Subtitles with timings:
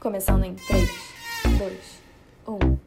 [0.00, 0.90] Começando em 3,
[1.58, 2.02] 2,
[2.46, 2.78] 1.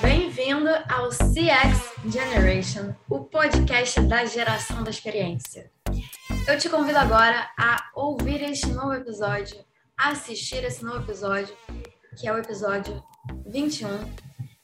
[0.00, 5.70] Bem-vindo ao CX Generation, o podcast da geração da experiência.
[6.46, 9.64] Eu te convido agora a ouvir este novo episódio,
[9.96, 11.54] assistir esse novo episódio,
[12.18, 13.02] que é o episódio
[13.46, 13.88] 21.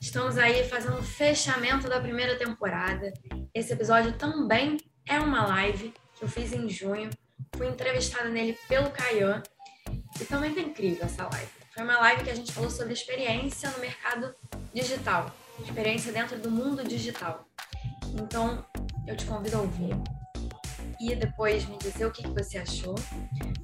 [0.01, 3.13] Estamos aí fazendo o fechamento da primeira temporada.
[3.53, 7.11] Esse episódio também é uma live que eu fiz em junho.
[7.57, 9.43] Fui entrevistada nele pelo Caian.
[10.21, 11.49] E também tá incrível essa live.
[11.73, 14.35] Foi uma live que a gente falou sobre experiência no mercado
[14.75, 15.31] digital.
[15.61, 17.47] Experiência dentro do mundo digital.
[18.21, 18.65] Então,
[19.07, 19.95] eu te convido a ouvir.
[21.01, 22.97] E depois me dizer o que, que você achou.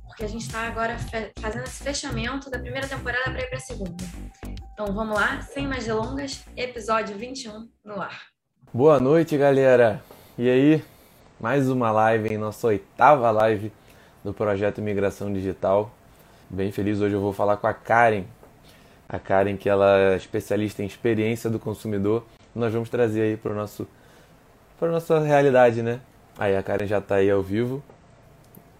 [0.06, 0.96] Porque a gente está agora
[1.40, 4.04] fazendo esse fechamento da primeira temporada para ir para a segunda.
[4.72, 8.26] Então vamos lá, sem mais delongas, episódio 21 no ar.
[8.72, 10.02] Boa noite, galera.
[10.38, 10.84] E aí,
[11.40, 13.72] mais uma live em nossa oitava live
[14.22, 15.92] do projeto Migração Digital.
[16.50, 18.24] Bem feliz hoje eu vou falar com a Karen.
[19.08, 22.24] A Karen que ela é especialista em experiência do consumidor.
[22.54, 23.86] Nós vamos trazer aí para o nosso
[24.78, 26.00] para nossa realidade, né?
[26.38, 27.82] Aí a Karen já está aí ao vivo.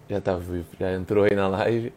[0.09, 1.91] Já tá vivo, já entrou aí na live.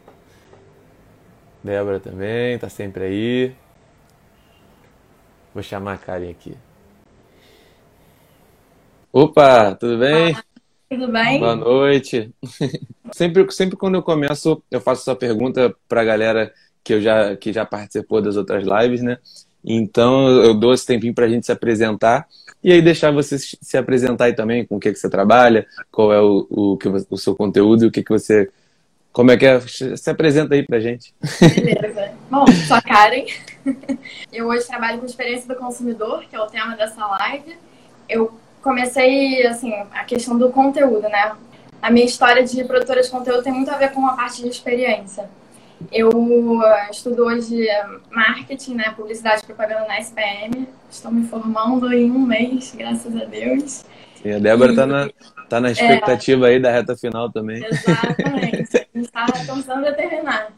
[1.63, 3.55] Débora também, tá sempre aí.
[5.53, 6.57] Vou chamar a Karen aqui.
[9.11, 10.35] Opa, tudo bem?
[10.89, 11.39] Tudo bem?
[11.39, 12.33] Boa noite.
[13.13, 16.51] sempre, sempre quando eu começo, eu faço essa pergunta para a galera
[16.83, 19.19] que, eu já, que já participou das outras lives, né?
[19.63, 22.27] Então eu dou esse tempinho para a gente se apresentar
[22.63, 26.11] e aí deixar você se apresentar aí também com o que, que você trabalha, qual
[26.11, 28.49] é o, o, que, o seu conteúdo e o que, que você.
[29.11, 29.59] Como é que é?
[29.59, 31.13] Se apresenta aí pra gente.
[31.39, 32.13] Beleza.
[32.31, 33.25] Bom, sou a Karen.
[34.33, 37.57] Eu hoje trabalho com experiência do consumidor, que é o tema dessa live.
[38.07, 41.33] Eu comecei, assim, a questão do conteúdo, né?
[41.81, 44.49] A minha história de produtora de conteúdo tem muito a ver com a parte de
[44.49, 45.29] experiência.
[45.91, 47.65] Eu uh, estudo hoje
[48.11, 50.67] marketing, né, publicidade e propaganda na SPM.
[50.91, 53.85] Estou me formando em um mês, graças a Deus.
[54.23, 55.09] E a Débora está na,
[55.47, 57.63] tá na expectativa é, aí da reta final também.
[57.63, 58.77] Exatamente.
[58.93, 60.51] A gente está começando a terminar.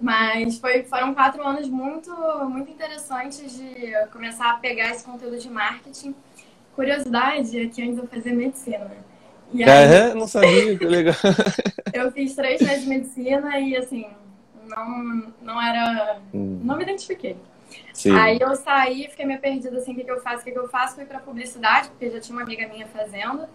[0.00, 2.10] Mas foi, foram quatro anos muito,
[2.48, 6.14] muito interessantes de começar a pegar esse conteúdo de marketing
[6.80, 8.90] curiosidade é que antes eu fazia medicina.
[9.52, 11.14] E aí, é, não sabia, que legal.
[11.92, 14.06] eu fiz três meses de medicina e assim,
[14.66, 16.18] não, não era.
[16.32, 16.60] Hum.
[16.64, 17.36] Não me identifiquei.
[17.92, 18.16] Sim.
[18.16, 20.58] Aí eu saí, fiquei meio perdida assim, o que, que eu faço, o que, que
[20.58, 23.46] eu faço, fui pra publicidade, porque já tinha uma amiga minha fazendo.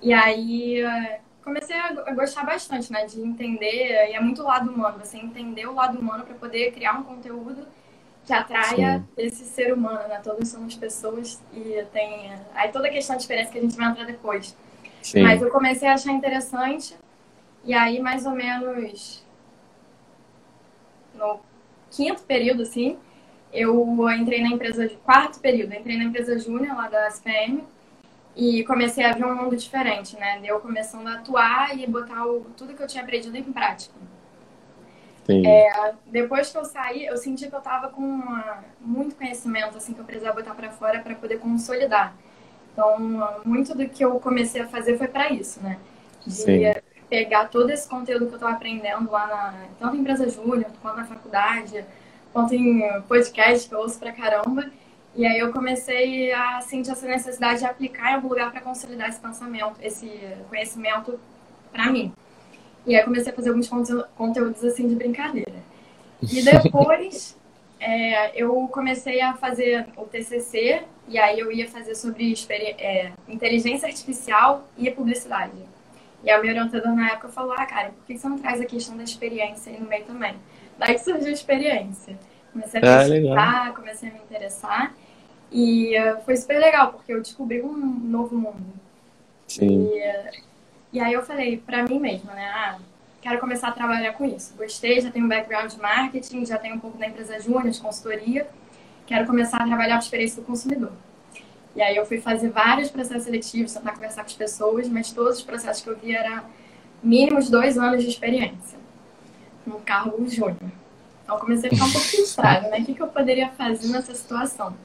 [0.00, 0.82] E aí
[1.42, 5.66] comecei a gostar bastante, né, de entender, e é muito o lado humano, você entender
[5.66, 7.66] o lado humano para poder criar um conteúdo
[8.24, 9.06] que atraia Sim.
[9.16, 10.20] esse ser humano, né?
[10.22, 13.90] Todos somos pessoas e tem aí toda a questão de experiência que a gente vai
[13.90, 14.56] entrar depois.
[15.02, 15.22] Sim.
[15.22, 16.96] Mas eu comecei a achar interessante
[17.64, 19.24] e aí mais ou menos
[21.14, 21.40] no
[21.90, 22.98] quinto período, assim,
[23.52, 27.62] eu entrei na empresa de quarto período, entrei na empresa júnior lá da SPM
[28.34, 30.40] e comecei a ver um mundo diferente, né?
[30.42, 33.94] Eu começando a atuar e botar o, tudo que eu tinha aprendido em prática.
[35.46, 39.94] É, depois que eu saí, eu senti que eu tava com uma, muito conhecimento, assim,
[39.94, 42.14] que eu precisava botar para fora para poder consolidar.
[42.72, 42.98] Então,
[43.44, 45.78] muito do que eu comecei a fazer foi para isso, né?
[46.26, 46.74] De Sim.
[47.08, 50.96] pegar todo esse conteúdo que eu tava aprendendo lá na, tanto em empresa júnior, quanto
[50.96, 51.84] na faculdade,
[52.32, 54.70] quanto em podcast que eu ouço pra caramba.
[55.14, 59.08] E aí eu comecei a sentir essa necessidade de aplicar em algum lugar para consolidar
[59.08, 60.10] esse pensamento, esse
[60.48, 61.18] conhecimento
[61.70, 62.12] para mim.
[62.86, 63.68] E aí comecei a fazer alguns
[64.16, 65.52] conteúdos assim de brincadeira.
[66.22, 67.36] E depois
[67.80, 72.34] é, eu comecei a fazer o TCC e aí eu ia fazer sobre
[72.78, 75.52] é, inteligência artificial e publicidade.
[76.22, 78.64] E a minha orientadora na época falou, ah, cara, por que você não traz a
[78.64, 80.34] questão da experiência aí no meio também?
[80.78, 82.18] Daí surgiu a experiência.
[82.52, 84.94] Comecei a ah, pesquisar, ah, comecei a me interessar.
[85.52, 88.72] E uh, foi super legal, porque eu descobri um novo mundo.
[89.46, 89.90] Sim.
[89.92, 90.44] E, uh,
[90.94, 92.46] e aí eu falei para mim mesma, né?
[92.46, 92.78] Ah,
[93.20, 94.54] quero começar a trabalhar com isso.
[94.56, 97.80] Gostei, já tenho um background de marketing, já tenho um pouco da empresa júnior, de
[97.80, 98.46] consultoria.
[99.04, 100.92] Quero começar a trabalhar a experiência do consumidor.
[101.74, 105.38] E aí eu fui fazer vários processos seletivos, tentar conversar com as pessoas, mas todos
[105.38, 106.44] os processos que eu vi era
[107.02, 108.78] mínimo de dois anos de experiência
[109.66, 110.70] no cargo júnior.
[111.24, 112.78] Então comecei a ficar um pouco frustrada, né?
[112.78, 114.76] O que, que eu poderia fazer nessa situação?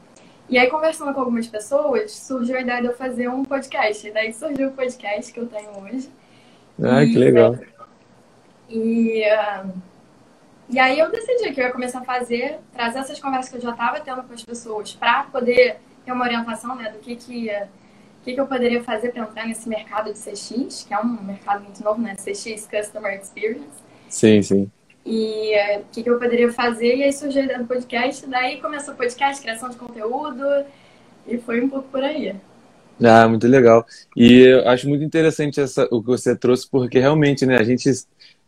[0.50, 4.08] E aí, conversando com algumas pessoas, surgiu a ideia de eu fazer um podcast.
[4.08, 6.10] E daí surgiu o podcast que eu tenho hoje.
[6.82, 7.56] Ah, e, que legal.
[8.68, 9.72] E, uh,
[10.68, 13.62] e aí eu decidi que eu ia começar a fazer, trazer essas conversas que eu
[13.62, 17.52] já estava tendo com as pessoas para poder ter uma orientação né, do que, que,
[18.24, 21.64] que, que eu poderia fazer para entrar nesse mercado de CX, que é um mercado
[21.64, 22.16] muito novo, né?
[22.16, 23.68] CX, Customer Experience.
[24.10, 24.72] Sim, sim.
[25.06, 26.98] E é, o que, que eu poderia fazer?
[26.98, 28.26] E aí surgiu a ideia do podcast.
[28.28, 30.44] Daí começou o podcast, criação de conteúdo.
[31.28, 32.36] E foi um pouco por aí.
[33.04, 33.86] Ah, muito legal.
[34.16, 37.90] E eu acho muito interessante essa, o que você trouxe, porque realmente, né, a gente,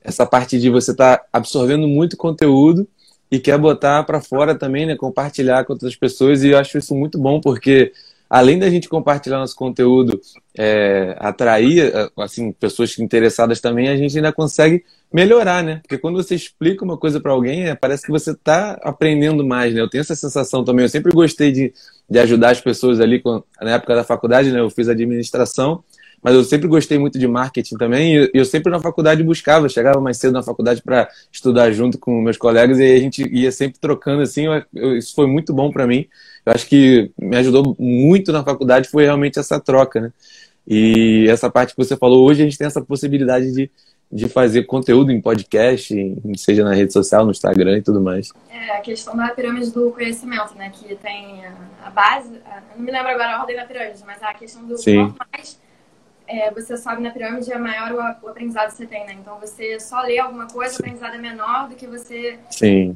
[0.03, 2.88] essa parte de você estar tá absorvendo muito conteúdo
[3.31, 6.94] e quer botar para fora também, né, compartilhar com outras pessoas, e eu acho isso
[6.94, 7.94] muito bom, porque
[8.31, 10.21] além da gente compartilhar nosso conteúdo,
[10.57, 15.81] é, atrair assim pessoas interessadas também, a gente ainda consegue melhorar, né?
[15.81, 19.73] Porque quando você explica uma coisa para alguém, é, parece que você está aprendendo mais,
[19.73, 19.81] né?
[19.81, 20.85] Eu tenho essa sensação também.
[20.85, 21.73] Eu sempre gostei de,
[22.09, 24.61] de ajudar as pessoas ali com, na época da faculdade, né?
[24.61, 25.83] Eu fiz administração,
[26.21, 28.15] mas eu sempre gostei muito de marketing também.
[28.15, 32.21] E eu sempre na faculdade buscava, chegava mais cedo na faculdade para estudar junto com
[32.21, 34.45] meus colegas e a gente ia sempre trocando assim.
[34.45, 36.07] Eu, eu, isso foi muito bom para mim
[36.45, 40.12] eu acho que me ajudou muito na faculdade foi realmente essa troca, né?
[40.68, 43.69] E essa parte que você falou, hoje a gente tem essa possibilidade de,
[44.12, 45.94] de fazer conteúdo em podcast,
[46.38, 48.31] seja na rede social, no Instagram e tudo mais.
[48.50, 50.71] É, a questão da pirâmide do conhecimento, né?
[50.74, 51.44] Que tem
[51.83, 52.29] a base,
[52.75, 55.13] não me lembro agora a ordem da pirâmide, mas a questão do Sim.
[55.33, 55.59] mais
[56.31, 59.17] é, você sobe na pirâmide, é maior o, o, aprendizado que você tem, né?
[59.19, 62.39] Então, você só lê alguma coisa, o aprendizado é menor do que você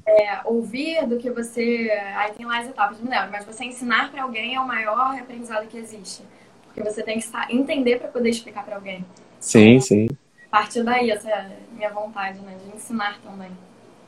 [0.08, 1.92] é, ouvir, do que você...
[2.16, 3.32] Aí tem lá as etapas, não lembro.
[3.32, 6.24] Mas você ensinar para alguém é o maior aprendizado que existe.
[6.66, 9.04] Porque você tem que entender para poder explicar para alguém.
[9.40, 10.08] Sim, então, sim.
[10.50, 12.56] Partiu daí essa é minha vontade, né?
[12.64, 13.52] De ensinar também.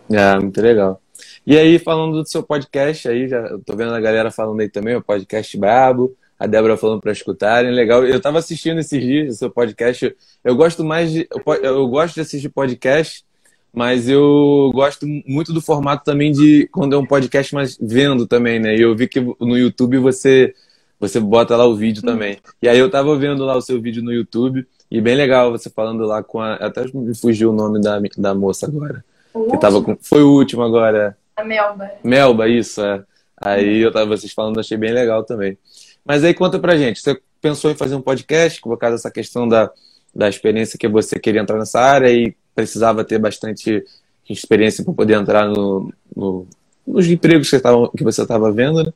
[0.10, 1.02] É, muito legal.
[1.46, 4.96] E aí, falando do seu podcast, aí já tô vendo a galera falando aí também,
[4.96, 7.72] o podcast Brabo a Débora falando para escutarem.
[7.72, 8.06] Legal.
[8.06, 10.16] Eu estava assistindo esses dias o seu podcast.
[10.44, 11.28] Eu gosto mais de.
[11.62, 13.26] Eu gosto de assistir podcast,
[13.74, 18.60] mas eu gosto muito do formato também de quando é um podcast, mas vendo também,
[18.60, 18.76] né?
[18.76, 20.54] E eu vi que no YouTube você.
[21.00, 22.40] Você bota lá o vídeo também.
[22.60, 25.70] E aí eu tava vendo lá o seu vídeo no YouTube e bem legal você
[25.70, 26.56] falando lá com a.
[26.56, 29.06] Até me fugiu o nome da, da moça agora.
[29.32, 29.96] O que tava com...
[30.02, 31.16] Foi o último agora.
[31.36, 31.92] A Melba.
[32.04, 33.04] Melba, isso, é.
[33.40, 35.56] Aí eu tava vocês falando, achei bem legal também.
[36.08, 39.46] Mas aí conta pra gente, você pensou em fazer um podcast por causa dessa questão
[39.46, 39.70] da,
[40.16, 43.84] da experiência que você queria entrar nessa área e precisava ter bastante
[44.30, 46.48] experiência para poder entrar no, no,
[46.88, 48.94] nos empregos que, tava, que você estava vendo, né?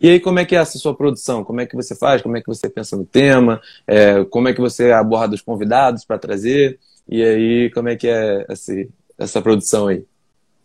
[0.00, 1.42] E aí, como é que é essa sua produção?
[1.42, 2.22] Como é que você faz?
[2.22, 3.60] Como é que você pensa no tema?
[3.86, 6.78] É, como é que você aborda os convidados para trazer?
[7.08, 10.04] E aí, como é que é esse, essa produção aí?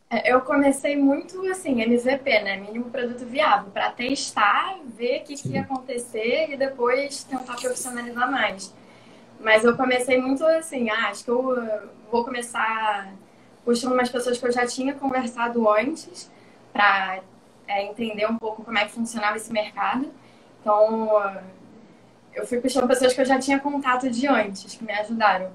[0.10, 2.58] É, eu comecei muito assim, MVP, né?
[2.58, 8.30] Mínimo produto viável, para testar, ver o que, que ia acontecer e depois tentar profissionalizar
[8.32, 8.74] mais.
[9.40, 11.56] Mas eu comecei muito assim, ah, acho que eu
[12.12, 13.14] vou começar
[13.64, 16.30] puxando umas pessoas que eu já tinha conversado antes
[16.74, 17.20] para
[17.68, 20.12] é, entender um pouco como é que funcionava esse mercado.
[20.60, 21.42] Então,
[22.34, 25.52] eu fui puxando pessoas que eu já tinha contato de antes, que me ajudaram.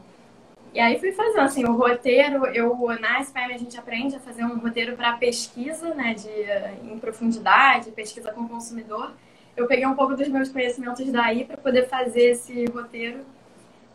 [0.75, 4.45] E aí fui fazendo assim, o roteiro, eu na SPM a gente aprende a fazer
[4.45, 9.13] um roteiro para pesquisa, né, de em profundidade, pesquisa com o consumidor.
[9.57, 13.21] Eu peguei um pouco dos meus conhecimentos daí para poder fazer esse roteiro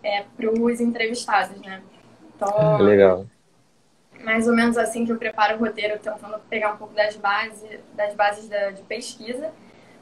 [0.02, 1.82] é, para os entrevistados, né?
[2.34, 3.26] Então, ah, legal.
[4.24, 7.78] Mais ou menos assim que eu preparo o roteiro, tentando pegar um pouco das bases,
[7.94, 9.52] das bases da, de pesquisa.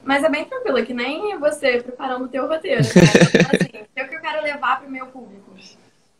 [0.03, 2.83] Mas é bem tranquilo, que nem você preparando o teu roteiro.
[2.83, 2.89] Né?
[3.33, 5.51] Então, assim, é o que eu quero levar para o meu público.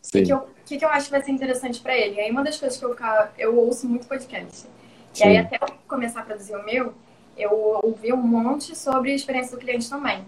[0.07, 2.19] O que, eu, que, que eu acho que vai ser interessante para ele?
[2.19, 2.95] Aí uma das coisas que eu,
[3.38, 4.68] eu ouço muito podcast.
[5.13, 5.24] Sim.
[5.24, 6.94] E aí até eu começar a produzir o meu,
[7.37, 10.23] eu ouvi um monte sobre a experiência do cliente também.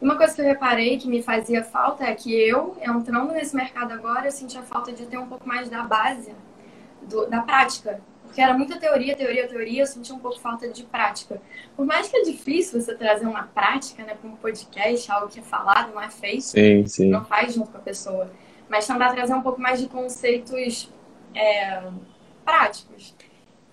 [0.00, 3.92] Uma coisa que eu reparei que me fazia falta é que eu, entrando nesse mercado
[3.92, 6.32] agora, eu sentia falta de ter um pouco mais da base,
[7.02, 8.00] do, da prática.
[8.22, 11.40] Porque era muita teoria, teoria, teoria, eu sentia um pouco falta de prática.
[11.74, 15.40] Por mais que é difícil você trazer uma prática, né, para um podcast, algo que
[15.40, 17.08] é falado, não é feito, sim, sim.
[17.08, 18.30] não faz junto com a pessoa
[18.68, 20.90] mas tentar trazer um pouco mais de conceitos
[21.34, 21.82] é,
[22.44, 23.14] práticos.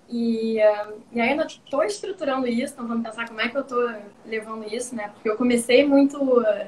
[0.08, 3.90] E, uh, e ainda estou estruturando isso, tentando pensar como é que eu estou
[4.24, 5.10] levando isso, né?
[5.12, 6.66] Porque eu comecei muito uh,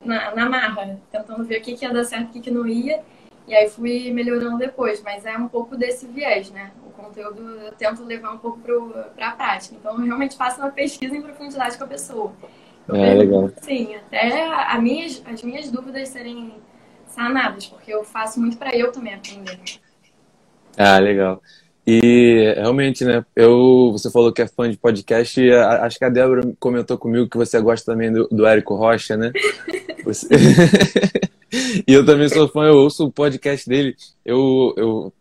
[0.00, 2.66] na, na marra, tentando ver o que, que ia dar certo o que, que não
[2.66, 3.02] ia.
[3.48, 6.70] E aí fui melhorando depois, mas é um pouco desse viés, né?
[6.86, 8.60] O conteúdo eu tento levar um pouco
[9.16, 9.74] para a prática.
[9.74, 12.32] Então eu realmente faço uma pesquisa em profundidade com a pessoa.
[12.86, 13.50] Eu é, legal.
[13.60, 16.54] Sim, até a minhas, as minhas dúvidas serem
[17.14, 19.58] sanadas, porque eu faço muito para eu também aprender.
[20.76, 21.42] Ah, legal.
[21.86, 23.24] E realmente, né?
[23.34, 27.28] Eu, você falou que é fã de podcast, e acho que a Débora comentou comigo
[27.28, 29.32] que você gosta também do, do Érico Rocha, né?
[30.04, 30.26] Você...
[31.86, 33.94] e eu também sou fã, eu ouço o podcast dele.
[34.24, 35.12] Eu, eu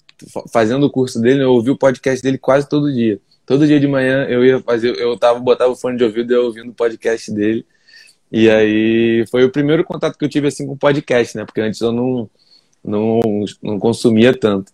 [0.52, 3.20] fazendo o curso dele, eu ouvi o podcast dele quase todo dia.
[3.46, 6.36] Todo dia de manhã eu ia fazer, eu tava, botava o fone de ouvido e
[6.36, 7.66] eu ouvindo o podcast dele.
[8.32, 11.46] E aí foi o primeiro contato que eu tive assim com podcast, né?
[11.46, 12.30] Porque antes eu não
[12.84, 13.20] não,
[13.62, 14.72] não consumia tanto.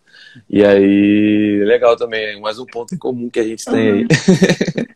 [0.49, 4.07] E aí, legal também, mais um ponto em comum que a gente tem aí.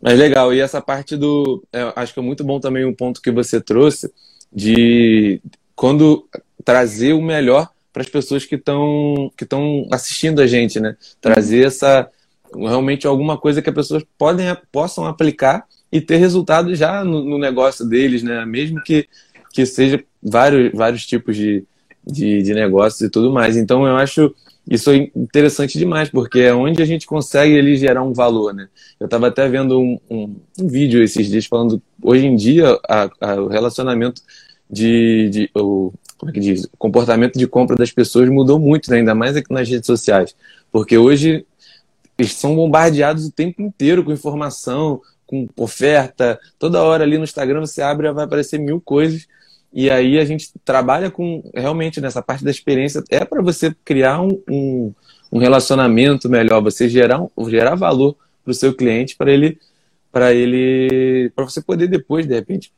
[0.00, 1.62] Mas legal, e essa parte do.
[1.72, 4.12] É, acho que é muito bom também um ponto que você trouxe
[4.52, 5.40] de
[5.74, 6.28] quando
[6.64, 10.96] trazer o melhor para as pessoas que estão que estão assistindo a gente, né?
[11.20, 12.10] Trazer essa
[12.54, 17.38] realmente alguma coisa que as pessoas podem possam aplicar e ter resultado já no, no
[17.38, 18.44] negócio deles, né?
[18.46, 19.06] Mesmo que
[19.52, 21.62] que seja vários vários tipos de,
[22.06, 23.56] de, de negócios e tudo mais.
[23.56, 24.34] Então eu acho
[24.68, 28.68] isso interessante demais, porque é onde a gente consegue ali gerar um valor, né?
[28.98, 33.10] Eu estava até vendo um, um, um, vídeo esses dias falando, hoje em dia, a,
[33.20, 34.22] a, o relacionamento
[34.70, 36.64] de, de o, como é que diz?
[36.64, 38.98] O comportamento de compra das pessoas mudou muito, né?
[38.98, 40.34] ainda mais aqui nas redes sociais,
[40.70, 41.44] porque hoje
[42.16, 45.00] eles são bombardeados o tempo inteiro com informação,
[45.32, 49.26] com oferta, toda hora ali no Instagram você abre e vai aparecer mil coisas
[49.72, 54.20] e aí a gente trabalha com realmente nessa parte da experiência é para você criar
[54.20, 54.92] um, um,
[55.32, 59.58] um, relacionamento melhor, você gerar, gerar valor para o seu cliente para ele
[60.12, 62.70] para ele para você poder depois de repente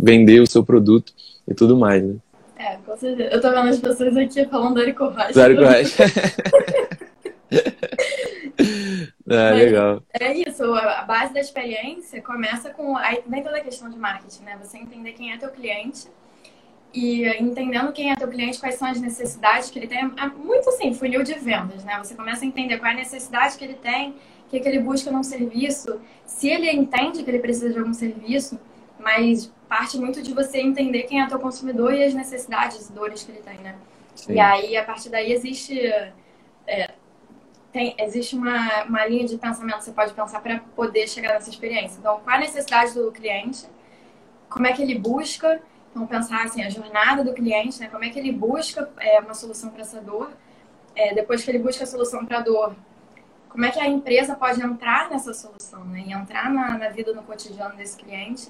[0.00, 1.12] vender o seu produto
[1.46, 2.14] e tudo mais, né?
[2.56, 3.28] É, com certeza.
[3.30, 5.32] Eu tô vendo as pessoas aqui falando do Érico Rocha.
[5.32, 5.40] Do
[9.30, 10.02] É, legal.
[10.12, 12.96] É isso, a base da experiência começa com.
[12.96, 14.58] Aí vem toda a questão de marketing, né?
[14.60, 16.08] Você entender quem é teu cliente
[16.92, 19.98] e entendendo quem é teu cliente, quais são as necessidades que ele tem.
[19.98, 21.96] É muito assim, funil de vendas, né?
[21.98, 24.14] Você começa a entender qual é a necessidade que ele tem, o
[24.50, 27.94] que, é que ele busca num serviço, se ele entende que ele precisa de algum
[27.94, 28.58] serviço,
[28.98, 33.22] mas parte muito de você entender quem é teu consumidor e as necessidades e dores
[33.22, 33.76] que ele tem, né?
[34.16, 34.34] Sim.
[34.34, 35.80] E aí, a partir daí, existe.
[36.66, 36.90] É,
[37.72, 41.50] tem, existe uma, uma linha de pensamento que você pode pensar para poder chegar nessa
[41.50, 41.98] experiência.
[41.98, 43.66] Então, qual a necessidade do cliente?
[44.48, 45.62] Como é que ele busca?
[45.90, 47.88] Então, pensar assim, a jornada do cliente, né?
[47.88, 50.32] Como é que ele busca é, uma solução para essa dor?
[50.94, 52.74] É, depois que ele busca a solução para a dor,
[53.48, 56.04] como é que a empresa pode entrar nessa solução, né?
[56.06, 58.48] E entrar na, na vida, no cotidiano desse cliente.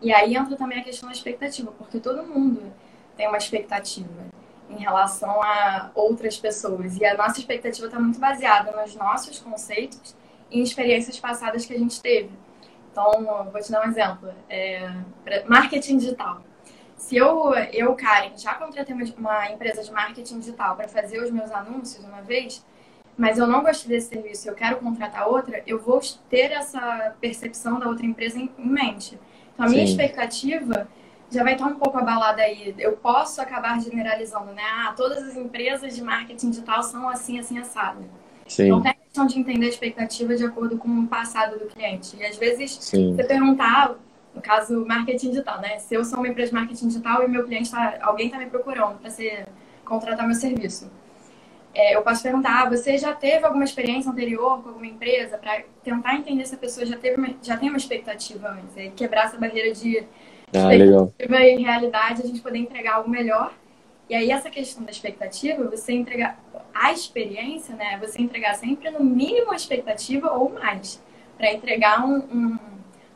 [0.00, 2.72] E aí entra também a questão da expectativa, porque todo mundo
[3.16, 4.08] tem uma expectativa
[4.72, 6.96] em relação a outras pessoas.
[6.96, 10.16] E a nossa expectativa está muito baseada nos nossos conceitos
[10.50, 12.30] e em experiências passadas que a gente teve.
[12.90, 14.32] Então, vou te dar um exemplo.
[14.48, 14.90] É,
[15.46, 16.42] marketing digital.
[16.96, 21.50] Se eu, eu, Karen, já contratei uma empresa de marketing digital para fazer os meus
[21.50, 22.64] anúncios uma vez,
[23.16, 26.00] mas eu não gostei desse serviço e eu quero contratar outra, eu vou
[26.30, 29.18] ter essa percepção da outra empresa em mente.
[29.52, 29.92] Então, a minha Sim.
[29.92, 30.88] expectativa
[31.32, 32.74] já vai estar um pouco abalada aí.
[32.78, 34.62] Eu posso acabar generalizando, né?
[34.62, 38.04] Ah, todas as empresas de marketing digital são assim, assim, assado.
[38.46, 38.66] Sim.
[38.66, 42.16] Então, tem a questão de entender a expectativa de acordo com o passado do cliente.
[42.16, 43.16] E às vezes, Sim.
[43.16, 43.94] você perguntar,
[44.34, 45.78] no caso, marketing digital, né?
[45.78, 48.46] Se eu sou uma empresa de marketing digital e meu cliente está, alguém está me
[48.46, 49.46] procurando para ser
[49.84, 50.90] contratar meu serviço.
[51.74, 55.62] É, eu posso perguntar, ah, você já teve alguma experiência anterior com alguma empresa para
[55.82, 59.24] tentar entender se a pessoa já teve uma, já tem uma expectativa antes, e quebrar
[59.24, 60.04] essa barreira de
[60.54, 61.12] ah, legal.
[61.18, 63.54] em realidade a gente poder entregar algo melhor.
[64.08, 66.38] E aí essa questão da expectativa, você entregar
[66.74, 67.98] a experiência, né?
[68.00, 71.00] Você entregar sempre no mínimo a expectativa ou mais,
[71.38, 72.58] para entregar um, um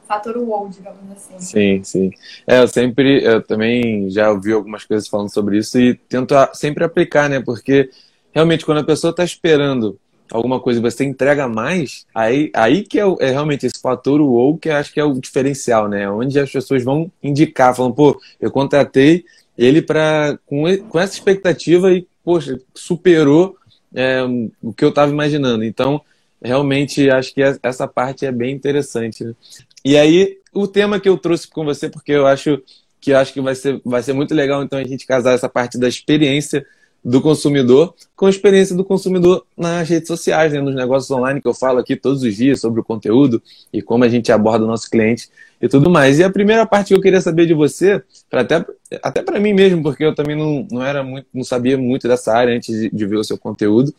[0.06, 1.38] fator wow, digamos assim.
[1.38, 2.10] Sim, sim.
[2.46, 6.84] É, eu sempre, eu também já ouvi algumas coisas falando sobre isso e tento sempre
[6.84, 7.40] aplicar, né?
[7.40, 7.90] Porque
[8.32, 9.98] realmente quando a pessoa está esperando
[10.30, 14.68] alguma coisa você entrega mais, aí, aí que é, é realmente esse fator ou que
[14.68, 16.08] eu acho que é o diferencial, né?
[16.10, 19.24] Onde as pessoas vão indicar, falando, pô, eu contratei
[19.56, 23.56] ele para com, com essa expectativa e, poxa, superou
[23.94, 24.22] é,
[24.62, 25.64] o que eu estava imaginando.
[25.64, 26.00] Então,
[26.42, 29.24] realmente, acho que essa parte é bem interessante.
[29.24, 29.34] Né?
[29.84, 32.62] E aí, o tema que eu trouxe com você, porque eu acho
[33.00, 35.78] que acho que vai ser, vai ser muito legal, então, a gente casar essa parte
[35.78, 36.66] da experiência
[37.06, 41.46] do consumidor com a experiência do consumidor nas redes sociais, né, nos negócios online que
[41.46, 43.40] eu falo aqui todos os dias sobre o conteúdo
[43.72, 45.28] e como a gente aborda o nosso cliente
[45.62, 46.18] e tudo mais.
[46.18, 48.66] E a primeira parte que eu queria saber de você, até,
[49.00, 52.34] até para mim mesmo, porque eu também não, não era muito, não sabia muito dessa
[52.34, 53.94] área antes de, de ver o seu conteúdo.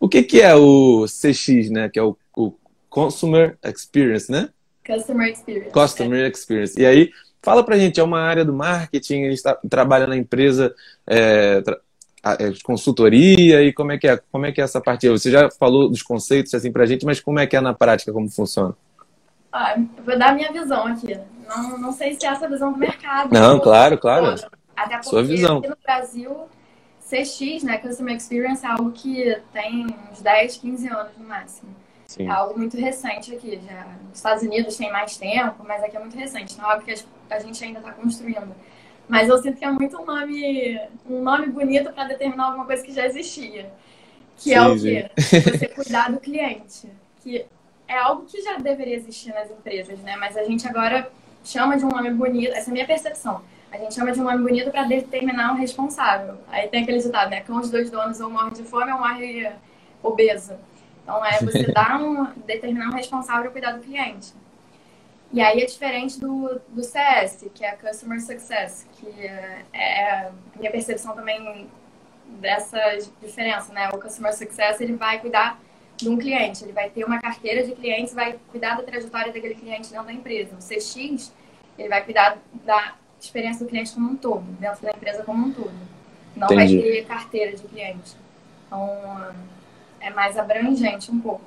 [0.00, 1.90] O que, que é o CX, né?
[1.90, 2.54] Que é o, o
[2.88, 4.48] Consumer Experience, né?
[4.86, 5.70] Customer Experience.
[5.70, 6.30] Customer.
[6.30, 6.80] Experience.
[6.80, 7.10] E aí,
[7.42, 10.74] fala pra gente, é uma área do marketing, a gente tá, trabalha na empresa,
[11.06, 11.80] é, tra
[12.64, 15.08] consultoria e como é que é, como é que é essa parte?
[15.08, 18.12] Você já falou dos conceitos assim pra gente, mas como é que é na prática,
[18.12, 18.74] como funciona?
[19.52, 21.18] Ah, vou dar a minha visão aqui.
[21.48, 23.32] Não, não sei se é essa visão do mercado.
[23.32, 24.34] Não, claro, claro.
[24.76, 25.58] Até porque Sua visão.
[25.58, 26.36] aqui no Brasil,
[27.00, 31.74] CX, né, Customer Experience, é algo que tem uns 10, 15 anos no máximo.
[32.06, 32.28] Sim.
[32.28, 33.60] É algo muito recente aqui.
[33.66, 36.54] Já, nos Estados Unidos tem mais tempo, mas aqui é muito recente.
[36.54, 36.94] Então é algo que
[37.30, 38.54] a gente ainda está construindo.
[39.08, 42.82] Mas eu sinto que é muito um nome, um nome bonito para determinar alguma coisa
[42.82, 43.70] que já existia.
[44.36, 45.10] Que sim, é o quê?
[45.16, 46.90] Você cuidar do cliente.
[47.22, 47.46] Que
[47.88, 50.16] é algo que já deveria existir nas empresas, né?
[50.16, 51.10] Mas a gente agora
[51.44, 53.42] chama de um nome bonito, essa é a minha percepção.
[53.70, 56.36] A gente chama de um nome bonito para determinar um responsável.
[56.48, 57.40] Aí tem aquele ditado, né?
[57.40, 59.50] Cão os dois donos ou morre de fome ou morre
[60.02, 60.54] obeso.
[61.02, 64.32] Então é você dar um, determinar um responsável para cuidar do cliente.
[65.32, 70.32] E aí é diferente do, do CS, que é Customer Success, que é, é a
[70.56, 71.68] minha percepção também
[72.40, 72.78] dessa
[73.20, 73.88] diferença, né?
[73.92, 75.60] O Customer Success, ele vai cuidar
[75.96, 79.54] de um cliente, ele vai ter uma carteira de clientes, vai cuidar da trajetória daquele
[79.54, 80.54] cliente dentro da empresa.
[80.54, 81.32] O CX,
[81.78, 85.52] ele vai cuidar da experiência do cliente como um todo, dentro da empresa como um
[85.52, 85.72] todo.
[86.36, 86.76] Não Entendi.
[86.76, 88.14] vai ter carteira de cliente.
[88.66, 89.34] Então,
[90.00, 91.44] é mais abrangente um pouco.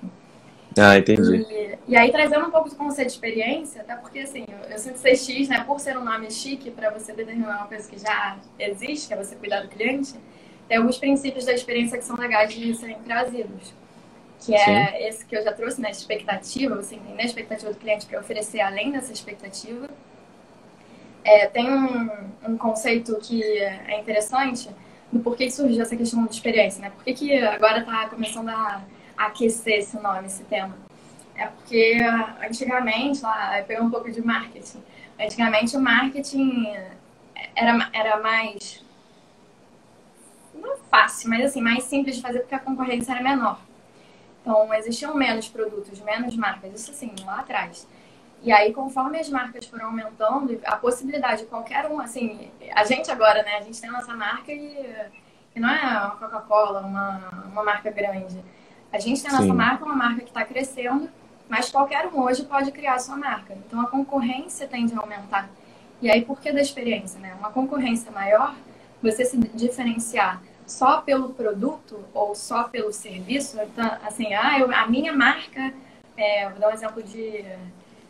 [0.79, 1.45] Ah, entendi.
[1.49, 4.77] E, e, aí, trazendo um pouco do conceito de experiência, até porque, assim, eu, eu
[4.77, 8.37] sinto CX, né, por ser um nome chique, para você determinar uma coisa que já
[8.57, 10.13] existe, que é você cuidar do cliente,
[10.67, 13.73] tem alguns princípios da experiência que são legais de serem trazidos.
[14.39, 15.07] Que é Sim.
[15.07, 18.61] esse que eu já trouxe, né, expectativa, você entender a expectativa do cliente para oferecer
[18.61, 19.89] além dessa expectativa.
[21.23, 22.09] É, tem um,
[22.47, 24.69] um conceito que é interessante
[25.11, 26.91] do porquê surgiu essa questão de experiência, né?
[26.91, 28.81] Por que, que agora está começando a
[29.19, 30.75] aquecer esse nome, esse tema.
[31.35, 31.97] É porque
[32.41, 34.81] antigamente, lá, pegou um pouco de marketing.
[35.19, 36.67] Antigamente o marketing
[37.55, 38.83] era, era mais.
[40.53, 43.59] Não fácil, mas assim, mais simples de fazer porque a concorrência era menor.
[44.41, 47.87] Então existiam menos produtos, menos marcas, isso assim, lá atrás.
[48.41, 53.11] E aí, conforme as marcas foram aumentando, a possibilidade de qualquer um, assim, a gente
[53.11, 54.95] agora, né, a gente tem a nossa marca e,
[55.53, 58.41] e não é uma Coca-Cola, uma, uma marca grande.
[58.91, 59.53] A gente tem a nossa Sim.
[59.53, 61.09] marca, uma marca que está crescendo,
[61.47, 63.53] mas qualquer um hoje pode criar a sua marca.
[63.53, 65.49] Então a concorrência tende a aumentar.
[66.01, 67.19] E aí, por que da experiência?
[67.19, 67.35] Né?
[67.37, 68.55] Uma concorrência maior,
[69.01, 74.87] você se diferenciar só pelo produto ou só pelo serviço, então, assim, ah, eu, a
[74.87, 75.73] minha marca,
[76.15, 77.43] é, vou dar um exemplo de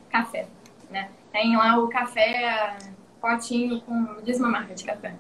[0.09, 0.45] café,
[0.92, 1.09] né?
[1.31, 2.75] Tem lá o café
[3.22, 5.13] potinho com, diz uma marca de café.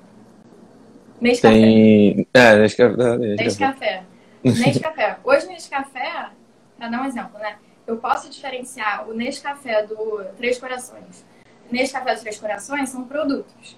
[1.21, 1.53] Nescafé.
[1.53, 3.17] Tem, é, Nescafé.
[3.17, 4.03] Nescafé.
[4.43, 5.17] Nescafé.
[5.23, 6.29] Hoje, Nescafé,
[6.77, 7.57] para dar um exemplo, né?
[7.85, 11.25] Eu posso diferenciar o Nescafé do Três Corações.
[11.71, 13.77] Nescafé do Três Corações são produtos.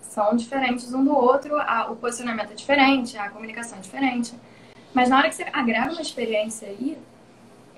[0.00, 4.34] São diferentes um do outro, a, o posicionamento é diferente, a comunicação é diferente.
[4.94, 6.98] Mas na hora que você agrega uma experiência aí,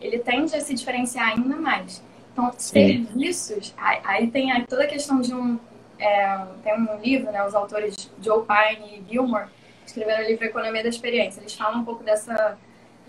[0.00, 2.02] ele tende a se diferenciar ainda mais.
[2.32, 3.06] Então, Sim.
[3.06, 5.58] serviços, aí, tem toda a questão de um.
[5.98, 7.44] É, tem um livro, né?
[7.44, 9.48] Os autores Joe Pine e Gilmore
[9.90, 11.40] escreveram o livro Economia da Experiência.
[11.40, 12.56] Eles falam um pouco dessa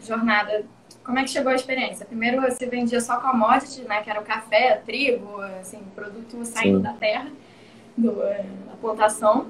[0.01, 0.65] jornada.
[1.03, 2.05] Como é que chegou a experiência?
[2.05, 6.83] Primeiro se vendia só commodity, né, que era o café, trigo, assim, produto saindo Sim.
[6.83, 7.29] da terra,
[7.97, 9.47] do, da plantação.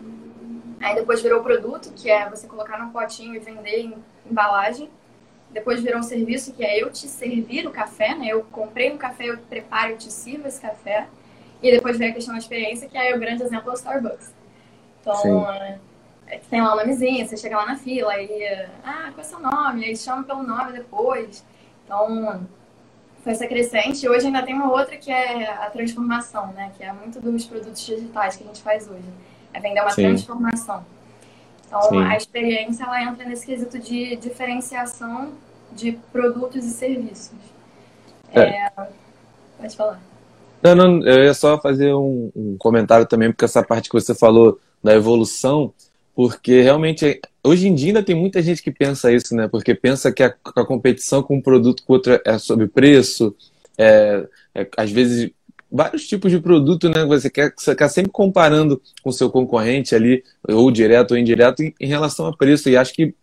[0.79, 3.95] Aí depois virou produto, que é você colocar num potinho e vender em
[4.29, 4.89] embalagem.
[5.51, 8.27] Depois virou um serviço, que é eu te servir o café, né?
[8.29, 11.07] Eu comprei um café, eu preparo, eu te sirvo esse café.
[11.61, 14.33] E depois veio a questão da experiência, que é o grande exemplo do Starbucks.
[15.01, 15.90] Então, Sim é
[16.49, 18.45] tem lá o nomezinho, você chega lá na fila e,
[18.83, 19.85] ah, qual é o seu nome?
[19.85, 21.43] Aí chama pelo nome depois.
[21.85, 22.47] Então,
[23.23, 24.05] foi essa crescente.
[24.05, 26.71] E hoje ainda tem uma outra que é a transformação, né?
[26.77, 29.03] Que é muito dos produtos digitais que a gente faz hoje.
[29.53, 30.03] É vender uma Sim.
[30.03, 30.85] transformação.
[31.67, 32.03] Então, Sim.
[32.03, 35.31] a experiência, ela entra nesse quesito de diferenciação
[35.71, 37.37] de produtos e serviços.
[38.33, 38.41] É.
[38.41, 38.71] É...
[39.57, 39.99] Pode falar.
[40.61, 44.13] Não, não, eu ia só fazer um, um comentário também, porque essa parte que você
[44.13, 45.73] falou da evolução,
[46.15, 49.47] porque realmente hoje em dia ainda tem muita gente que pensa isso, né?
[49.47, 53.35] Porque pensa que a, a competição com um produto com outro é sobre preço,
[53.77, 55.31] é, é, às vezes
[55.71, 57.05] vários tipos de produto, né?
[57.05, 61.73] Você quer, você quer sempre comparando com seu concorrente ali, ou direto ou indireto, em,
[61.79, 62.69] em relação a preço.
[62.69, 63.13] E acho que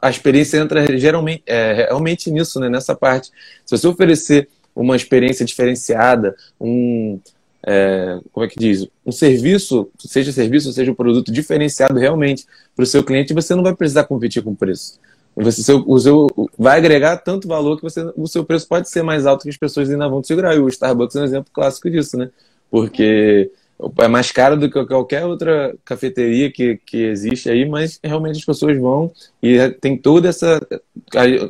[0.00, 2.68] a experiência entra geralmente, é, realmente nisso, né?
[2.68, 3.30] Nessa parte.
[3.64, 7.20] Se você oferecer uma experiência diferenciada, um,
[7.66, 12.44] é, como é que diz, um serviço, seja serviço, seja um produto diferenciado realmente
[12.76, 14.98] para o seu cliente, você não vai precisar competir com preço.
[15.36, 19.26] Você o seu, vai agregar tanto valor que você, o seu preço pode ser mais
[19.26, 20.54] alto que as pessoas ainda vão te segurar.
[20.54, 22.30] E o Starbucks é um exemplo clássico disso, né?
[22.70, 23.50] Porque
[23.98, 28.44] é mais caro do que qualquer outra cafeteria que, que existe aí, mas realmente as
[28.44, 29.10] pessoas vão
[29.42, 30.64] e tem toda essa.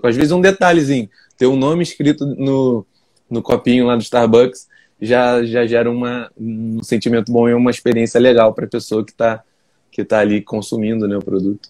[0.02, 2.86] Às vezes um detalhezinho, ter um nome escrito no,
[3.30, 4.66] no copinho lá do Starbucks
[5.00, 9.12] já, já gera uma, um sentimento bom e uma experiência legal para a pessoa que
[9.12, 9.42] está
[9.90, 11.68] que tá ali consumindo né, o produto.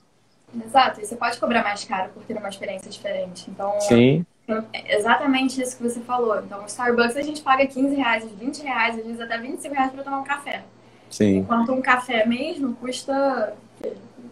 [0.66, 3.50] Exato, e você pode cobrar mais caro por ter uma experiência diferente.
[3.50, 4.24] Então, Sim.
[4.72, 6.38] É exatamente isso que você falou.
[6.38, 9.92] Então, o Starbucks a gente paga 15 reais, 20 reais, às vezes até 25 reais
[9.92, 10.62] para tomar um café.
[11.10, 11.38] Sim.
[11.38, 13.54] Enquanto um café mesmo custa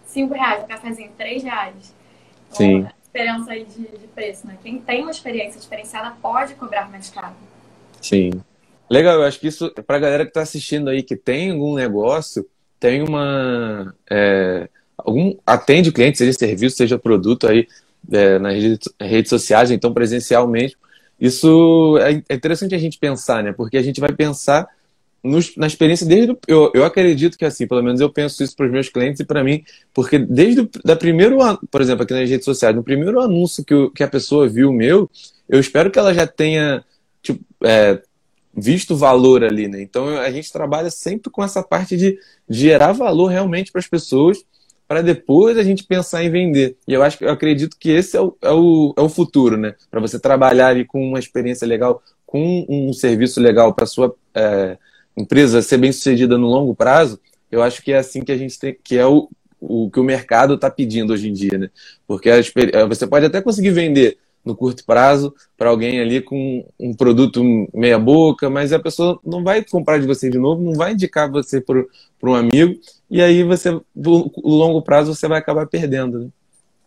[0.06, 1.94] 5 reais, um cafezinho, 3 reais.
[2.46, 2.86] Então, Sim.
[2.86, 4.58] a diferença aí de, de preço, né?
[4.62, 7.34] Quem tem uma experiência diferenciada pode cobrar mais caro.
[8.00, 8.32] Sim.
[8.92, 11.74] Legal, eu acho que isso, para a galera que está assistindo aí, que tem algum
[11.74, 12.46] negócio,
[12.78, 13.94] tem uma.
[14.10, 17.66] é, algum, atende cliente, seja serviço, seja produto aí
[18.12, 18.54] é, nas
[19.00, 20.76] redes, sociais, então presencialmente.
[21.18, 23.52] Isso é é interessante a gente pensar, né?
[23.52, 24.68] Porque a gente vai pensar
[25.22, 26.36] nos- na experiência desde.
[26.48, 29.24] Eu, eu acredito que assim, pelo menos eu penso isso para os meus clientes e
[29.24, 31.38] para mim, porque desde o da primeiro,
[31.70, 34.72] por exemplo, aqui nas redes sociais, no primeiro anúncio que, o- que a pessoa viu
[34.72, 35.10] meu,
[35.48, 36.84] eu espero que ela já tenha
[37.22, 38.02] tipo, é,
[38.54, 39.80] visto valor ali, né?
[39.80, 44.44] Então a gente trabalha sempre com essa parte de gerar valor realmente para as pessoas,
[44.86, 46.76] para depois a gente pensar em vender.
[46.86, 49.56] E eu acho que eu acredito que esse é o, é o, é o futuro,
[49.56, 49.74] né?
[49.90, 54.76] Para você trabalhar ali com uma experiência legal, com um serviço legal para sua é,
[55.16, 57.18] empresa ser bem sucedida no longo prazo,
[57.50, 59.28] eu acho que é assim que a gente tem, que é o,
[59.60, 61.70] o que o mercado está pedindo hoje em dia, né?
[62.06, 66.66] Porque a experi- você pode até conseguir vender no curto prazo para alguém ali com
[66.78, 70.74] um produto meia boca, mas a pessoa não vai comprar de você de novo, não
[70.74, 71.84] vai indicar você para
[72.24, 72.78] um amigo,
[73.10, 76.28] e aí você, no longo prazo, você vai acabar perdendo, né?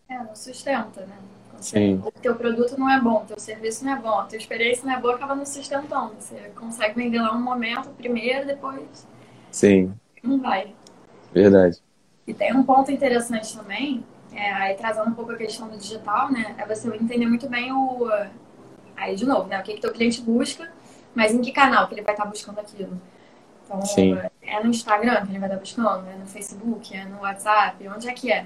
[0.10, 1.18] É, não sustenta, né?
[1.60, 2.00] Sim.
[2.06, 4.86] O teu produto não é bom, o teu serviço não é bom, a tua experiência
[4.86, 6.12] não é boa, acaba não sustentando.
[6.20, 9.08] Você consegue vender lá um momento primeiro, depois
[9.50, 9.92] Sim,
[10.22, 10.76] não vai.
[11.34, 11.80] verdade.
[12.28, 14.04] E tem um ponto interessante também,
[14.36, 16.56] é, aí trazendo um pouco a questão do digital, né?
[16.58, 18.08] É você entender muito bem o.
[18.96, 19.60] Aí, de novo, né?
[19.60, 20.70] O que, que teu cliente busca,
[21.14, 23.00] mas em que canal que ele vai estar buscando aquilo.
[23.64, 24.18] Então, Sim.
[24.42, 28.08] é no Instagram que ele vai estar buscando, é no Facebook, é no WhatsApp, onde
[28.08, 28.46] é que é?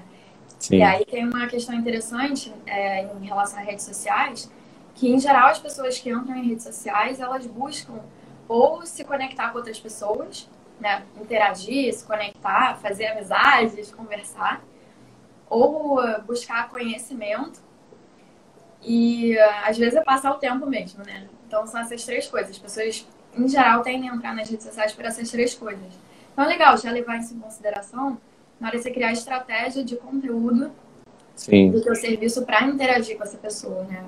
[0.58, 4.50] Sim, E aí tem uma questão interessante é, em relação a redes sociais,
[4.94, 8.00] que em geral as pessoas que entram em redes sociais, elas buscam
[8.48, 10.48] ou se conectar com outras pessoas,
[10.78, 11.02] né?
[11.20, 14.62] Interagir, se conectar, fazer amizades, conversar,
[15.50, 17.60] ou uh, buscar conhecimento
[18.82, 21.28] e uh, às vezes é passar o tempo mesmo, né?
[21.46, 22.52] Então são essas três coisas.
[22.52, 25.92] As pessoas, em geral, tendem a entrar nas redes sociais por essas três coisas.
[26.32, 28.16] Então é legal já levar isso em consideração
[28.60, 30.70] na hora de você criar estratégia de conteúdo
[31.34, 34.04] sim, do teu serviço para interagir com essa pessoa, né?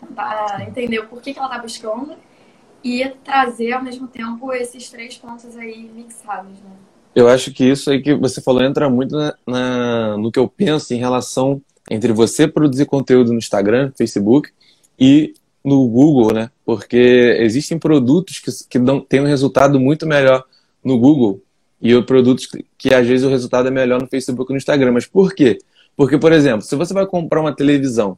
[0.00, 2.16] Tentar entender o porquê que ela está buscando
[2.84, 6.76] e trazer ao mesmo tempo esses três pontos aí mixados, né?
[7.14, 10.48] Eu acho que isso aí que você falou entra muito na, na- no que eu
[10.48, 14.50] penso em relação entre você produzir conteúdo no Instagram, Facebook
[14.98, 16.50] e no Google, né?
[16.64, 16.96] Porque
[17.40, 20.44] existem produtos que, que dão, têm um resultado muito melhor
[20.82, 21.40] no Google
[21.80, 24.92] e produtos que, que às vezes o resultado é melhor no Facebook e no Instagram.
[24.92, 25.58] Mas por quê?
[25.96, 28.16] Porque, por exemplo, se você vai comprar uma televisão,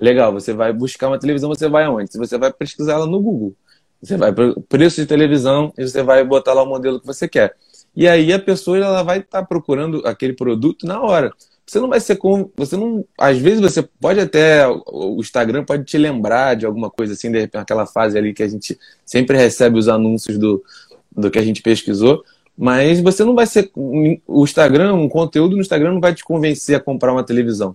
[0.00, 2.16] legal, você vai buscar uma televisão, você vai aonde?
[2.16, 3.54] Você vai pesquisar ela no Google.
[4.00, 7.28] Você vai para preço de televisão e você vai botar lá o modelo que você
[7.28, 7.54] quer.
[7.98, 11.32] E aí a pessoa ela vai estar procurando aquele produto na hora.
[11.66, 15.82] Você não vai ser com, você não, às vezes você pode até o Instagram pode
[15.82, 19.36] te lembrar de alguma coisa assim, de repente aquela fase ali que a gente sempre
[19.36, 20.62] recebe os anúncios do,
[21.10, 22.22] do que a gente pesquisou,
[22.56, 26.76] mas você não vai ser o Instagram, um conteúdo no Instagram não vai te convencer
[26.76, 27.74] a comprar uma televisão.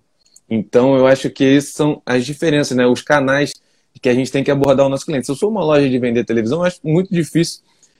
[0.49, 2.87] Então eu acho que essas são as diferenças, né?
[2.87, 3.51] Os canais
[4.01, 5.25] que a gente tem que abordar o nosso cliente.
[5.25, 7.59] Se eu sou uma loja de vender televisão, eu acho muito difícil.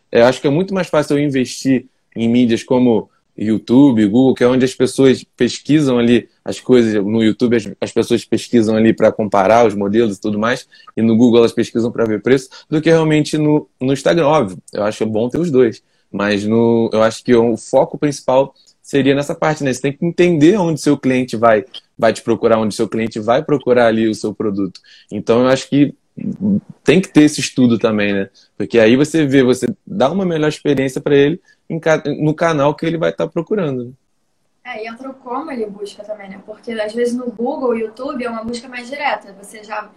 [0.10, 4.44] Eu acho que é muito mais fácil eu investir em mídias como YouTube, Google, que
[4.44, 6.94] é onde as pessoas pesquisam ali as coisas.
[7.04, 11.02] No YouTube as, as pessoas pesquisam ali para comparar os modelos e tudo mais, e
[11.02, 14.28] no Google elas pesquisam para ver preço, do que realmente no, no Instagram.
[14.28, 18.54] Óbvio, eu acho bom ter os dois, mas no, eu acho que o foco principal
[18.82, 19.74] seria nessa parte, né?
[19.74, 21.66] Você tem que entender onde seu cliente vai,
[21.98, 24.80] vai te procurar, onde seu cliente vai procurar ali o seu produto.
[25.12, 25.96] Então eu acho que
[26.84, 28.30] tem que ter esse estudo também, né?
[28.56, 31.42] Porque aí você vê, você dá uma melhor experiência para ele
[32.20, 33.86] no canal que ele vai estar procurando.
[33.86, 33.92] né?
[34.66, 36.42] É, e entra como ele busca também, né?
[36.46, 39.34] Porque às vezes no Google, YouTube é uma busca mais direta.
[39.42, 39.90] Você já.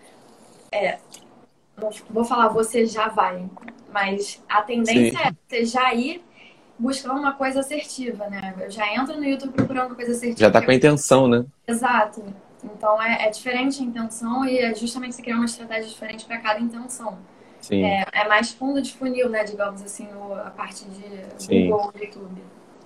[0.72, 0.98] É,
[2.10, 3.48] vou falar você já vai,
[3.92, 5.24] mas a tendência Sim.
[5.24, 6.22] é você já ir
[6.78, 8.54] buscando uma coisa assertiva, né?
[8.58, 10.40] Eu já entro no YouTube procurando uma coisa assertiva.
[10.40, 11.44] Já está com a intenção, né?
[11.66, 12.24] Exato.
[12.64, 16.38] Então é, é diferente a intenção e é justamente você criar uma estratégia diferente para
[16.38, 17.16] cada intenção.
[17.66, 17.84] Sim.
[17.84, 19.42] É, é mais fundo de funil, né?
[19.42, 20.06] Digamos assim,
[20.44, 21.68] a parte de Sim.
[21.68, 22.42] Google ou YouTube.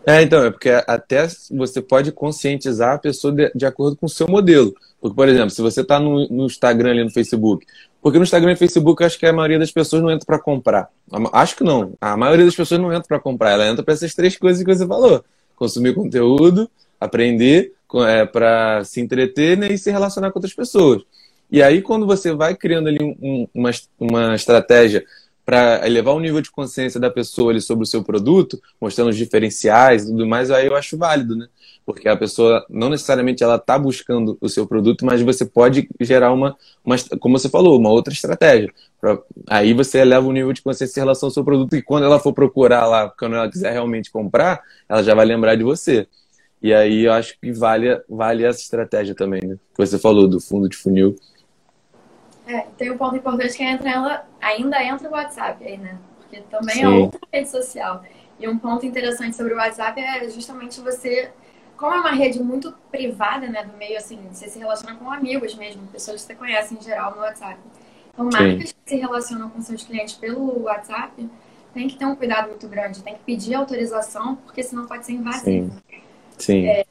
[0.06, 4.08] É, então, é porque até você pode conscientizar a pessoa de, de acordo com o
[4.08, 4.74] seu modelo.
[4.98, 7.66] Porque, por exemplo, se você está no, no Instagram ali no Facebook,
[8.00, 10.38] porque no Instagram e Facebook eu acho que a maioria das pessoas não entra para
[10.38, 10.88] comprar.
[11.32, 11.92] Acho que não.
[12.00, 14.74] A maioria das pessoas não entra para comprar, ela entra para essas três coisas que
[14.74, 15.22] você falou:
[15.54, 17.74] consumir conteúdo, aprender,
[18.32, 21.02] para se entreter né, e se relacionar com outras pessoas.
[21.50, 25.04] E aí, quando você vai criando ali um- um- uma, uma estratégia
[25.44, 29.16] para elevar o nível de consciência da pessoa ali sobre o seu produto, mostrando os
[29.16, 31.48] diferenciais e tudo mais, aí eu acho válido, né?
[31.84, 36.32] Porque a pessoa não necessariamente ela está buscando o seu produto, mas você pode gerar
[36.32, 38.72] uma, uma, como você falou, uma outra estratégia.
[39.00, 42.04] Pra, aí você eleva o nível de consciência em relação ao seu produto e quando
[42.04, 46.06] ela for procurar lá, quando ela quiser realmente comprar, ela já vai lembrar de você.
[46.62, 49.56] E aí eu acho que vale, vale essa estratégia também, né?
[49.74, 51.16] Que você falou do fundo de funil.
[52.50, 55.96] É, tem um ponto importante que entra ela, ainda entra o WhatsApp aí, né?
[56.18, 56.84] Porque também Sim.
[56.84, 58.02] é outra rede social.
[58.40, 61.30] E um ponto interessante sobre o WhatsApp é justamente você,
[61.76, 65.54] como é uma rede muito privada, né, do meio, assim, você se relaciona com amigos
[65.54, 67.58] mesmo, pessoas que você conhece em geral no WhatsApp.
[68.12, 68.74] Então, marcas Sim.
[68.84, 71.30] que se relacionam com seus clientes pelo WhatsApp
[71.72, 75.12] tem que ter um cuidado muito grande, tem que pedir autorização, porque senão pode ser
[75.12, 75.70] invasivo.
[75.70, 76.02] Sim.
[76.36, 76.66] Sim.
[76.66, 76.84] É,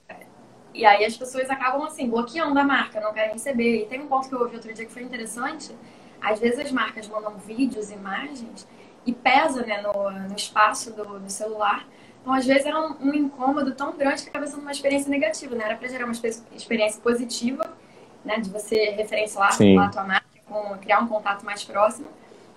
[0.80, 3.84] e aí as pessoas acabam assim, bloqueando a marca, não querem receber.
[3.84, 5.76] E tem um ponto que eu ouvi outro dia que foi interessante.
[6.22, 8.66] Às vezes as marcas mandam vídeos, imagens,
[9.06, 11.86] e pesa né, no, no espaço do, do celular.
[12.22, 15.56] Então, às vezes, é um, um, incômodo tão grande que acaba sendo uma experiência negativa,
[15.56, 15.66] né?
[15.66, 17.74] Era para gerar uma experiência positiva,
[18.24, 18.40] né?
[18.40, 22.08] De você referenciar a tua marca, com, criar um contato mais próximo.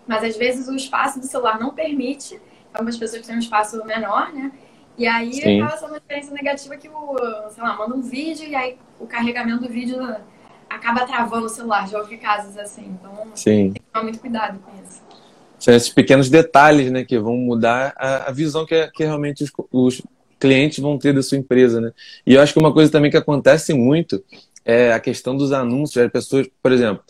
[0.06, 2.40] Mas, às vezes, o espaço do celular não permite.
[2.72, 4.52] Algumas pessoas têm um espaço menor, né?
[4.96, 5.60] E aí Sim.
[5.60, 7.16] acaba sendo uma experiência negativa que o,
[7.50, 9.98] sei lá, manda um vídeo e aí o carregamento do vídeo
[10.68, 11.88] acaba travando o celular.
[11.88, 12.84] Já ouvi casos assim.
[13.00, 13.72] Então Sim.
[13.72, 15.00] tem que tomar muito cuidado com isso.
[15.58, 19.52] São esses pequenos detalhes, né, que vão mudar a, a visão que, que realmente os,
[19.70, 20.02] os
[20.40, 21.92] clientes vão ter da sua empresa, né?
[22.26, 24.22] E eu acho que uma coisa também que acontece muito
[24.64, 26.04] é a questão dos anúncios.
[26.04, 27.04] As pessoas, por exemplo,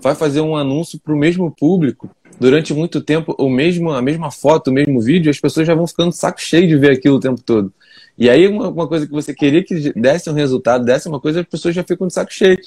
[0.00, 4.30] vai fazer um anúncio para o mesmo público durante muito tempo, o mesmo, a mesma
[4.30, 7.20] foto, o mesmo vídeo, as pessoas já vão ficando saco cheio de ver aquilo o
[7.20, 7.72] tempo todo.
[8.16, 11.40] E aí, uma, uma coisa que você queria que desse um resultado, desse uma coisa,
[11.40, 12.58] as pessoas já ficam de saco cheio.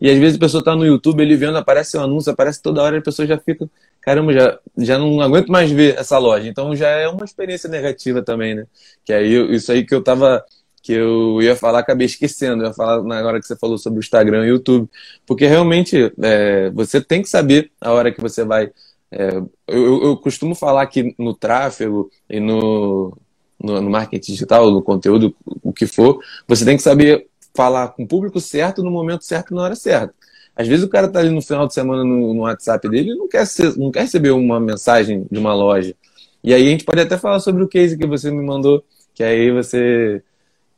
[0.00, 2.82] E às vezes a pessoa está no YouTube, ele vendo, aparece um anúncio, aparece toda
[2.82, 3.68] hora, a pessoa já fica,
[4.00, 6.48] caramba, já, já não aguento mais ver essa loja.
[6.48, 8.66] Então já é uma experiência negativa também, né?
[9.04, 10.42] Que aí, isso aí que eu tava
[10.90, 12.64] que eu ia falar, acabei esquecendo.
[12.64, 14.90] Eu ia falar na hora que você falou sobre o Instagram e o YouTube.
[15.24, 18.70] Porque realmente é, você tem que saber a hora que você vai
[19.12, 23.16] é, eu, eu, costumo falar que no tráfego e no,
[23.58, 28.04] no, no, marketing digital, no conteúdo, o que for, você tem que saber falar com
[28.04, 30.14] o público certo, no momento certo, na hora certa.
[30.54, 33.16] Às vezes o cara está ali no final de semana no, no WhatsApp dele e
[33.16, 35.94] não quer, ser, não quer receber uma mensagem de uma loja.
[36.42, 39.24] E aí a gente pode até falar sobre o case que você me mandou, que
[39.24, 40.22] aí você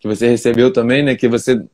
[0.03, 1.15] que você recebeu também, né?
[1.15, 1.65] Que você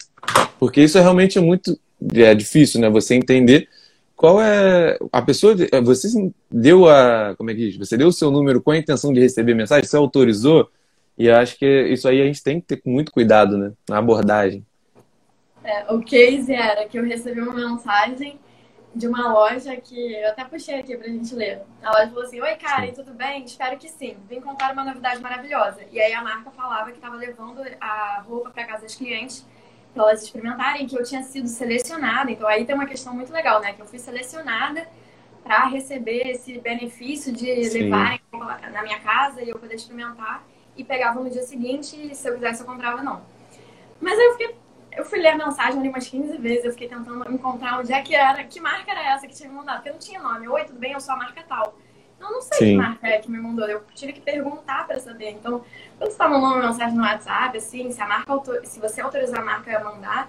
[0.61, 1.79] porque isso é realmente muito
[2.14, 2.88] é difícil, né?
[2.91, 3.69] Você entender
[4.14, 5.55] qual é a pessoa?
[5.85, 7.35] Você deu a.
[7.37, 7.77] Como é que diz?
[7.77, 9.88] Você deu o seu número com a intenção de receber mensagem?
[9.88, 10.69] Você autorizou?
[11.17, 13.73] E acho que isso aí a gente tem que ter muito cuidado, né?
[13.88, 14.64] Na abordagem.
[15.64, 18.38] É, o case era que eu recebi uma mensagem
[18.99, 21.63] de uma loja que eu até puxei aqui pra gente ler.
[21.83, 23.45] A loja falou assim: Oi, Karen, tudo bem?
[23.45, 24.17] Espero que sim.
[24.29, 25.83] Vim contar uma novidade maravilhosa.
[25.93, 29.47] E aí a marca falava que estava levando a roupa para casa dos clientes
[29.95, 32.31] para elas experimentarem que eu tinha sido selecionada.
[32.31, 33.73] Então aí tem uma questão muito legal, né?
[33.73, 34.87] Que eu fui selecionada
[35.45, 37.85] para receber esse benefício de Sim.
[37.85, 38.21] levarem
[38.73, 40.45] na minha casa e eu poder experimentar
[40.77, 43.23] e pegava no dia seguinte e se eu quisesse eu comprava não.
[44.01, 44.57] Mas aí eu fiquei
[44.99, 48.03] eu fui ler a mensagem ali umas 15 vezes, eu fiquei tentando encontrar onde é
[48.03, 50.49] que era, que marca era essa que tinha me mandado, porque não tinha nome.
[50.49, 50.93] Oi, tudo bem?
[50.93, 51.79] Eu sou a marca tal.
[52.19, 52.65] Eu não sei Sim.
[52.73, 55.31] que marca é que me mandou, eu tive que perguntar para saber.
[55.31, 55.63] Então,
[55.97, 58.33] quando você está mandando uma mensagem no WhatsApp, assim, se a marca
[58.65, 60.29] se você autorizar a marca a mandar,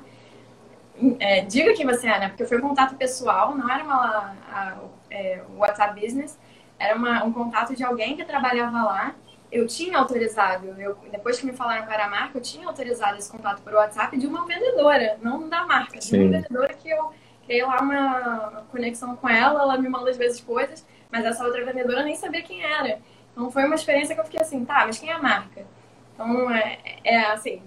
[1.20, 2.28] é, diga quem você é, né?
[2.30, 4.78] Porque foi um contato pessoal, não era uma a,
[5.10, 6.38] é, WhatsApp Business,
[6.78, 9.16] era uma, um contato de alguém que trabalhava lá.
[9.52, 13.32] Eu tinha autorizado, eu, depois que me falaram para a marca, eu tinha autorizado esse
[13.32, 16.10] contato por WhatsApp de uma vendedora, não da marca, Sim.
[16.10, 17.12] de uma vendedora que eu
[17.46, 21.66] criei lá uma conexão com ela, ela me manda às vezes coisas mas essa outra
[21.66, 23.00] vendedora nem sabia quem era.
[23.32, 25.66] Então foi uma experiência que eu fiquei assim, tá, mas quem é a marca?
[26.14, 27.62] Então é, é assim,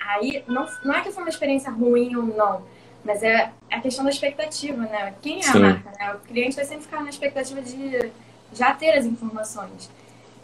[0.00, 2.62] aí não, não é que foi uma experiência ruim ou não,
[3.04, 5.14] mas é, é a questão da expectativa, né?
[5.22, 5.58] Quem é Sim.
[5.58, 5.90] a marca?
[5.98, 6.14] Né?
[6.14, 8.10] O cliente vai sempre ficar na expectativa de
[8.52, 9.90] já ter as informações.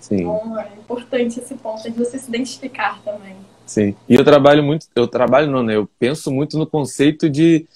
[0.01, 0.21] Sim.
[0.21, 3.37] Então é importante esse ponto de você se identificar também.
[3.67, 3.95] Sim.
[4.09, 5.77] E eu trabalho muito, eu trabalho não, né?
[5.77, 7.67] Eu penso muito no conceito de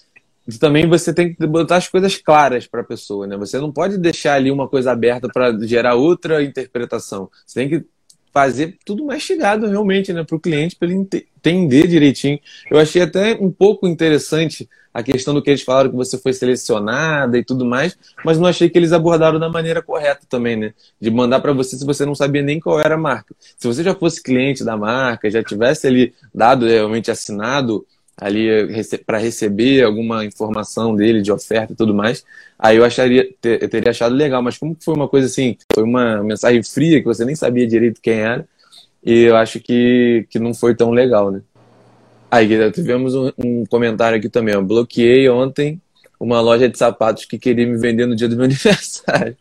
[0.59, 3.37] também você tem que botar as coisas claras para a pessoa, né?
[3.37, 7.31] Você não pode deixar ali uma coisa aberta para gerar outra interpretação.
[7.47, 7.87] Você tem que
[8.33, 12.39] fazer tudo mastigado realmente, né, para o cliente, para ele entender direitinho.
[12.71, 16.33] Eu achei até um pouco interessante a questão do que eles falaram que você foi
[16.33, 20.75] selecionada e tudo mais, mas não achei que eles abordaram da maneira correta também, né?
[21.01, 23.35] De mandar para você se você não sabia nem qual era a marca.
[23.57, 27.87] Se você já fosse cliente da marca, já tivesse ali dado realmente assinado
[28.21, 28.49] ali
[29.07, 32.25] para receber alguma informação dele de oferta e tudo mais,
[32.59, 34.43] aí eu acharia, ter, eu teria achado legal.
[34.43, 38.01] Mas como foi uma coisa assim, foi uma mensagem fria que você nem sabia direito
[38.03, 38.47] quem era,
[39.03, 41.41] e eu acho que, que não foi tão legal, né?
[42.31, 45.81] Aí tivemos um, um comentário aqui também, eu bloqueei ontem
[46.21, 49.35] uma loja de sapatos que queria me vender no dia do meu aniversário.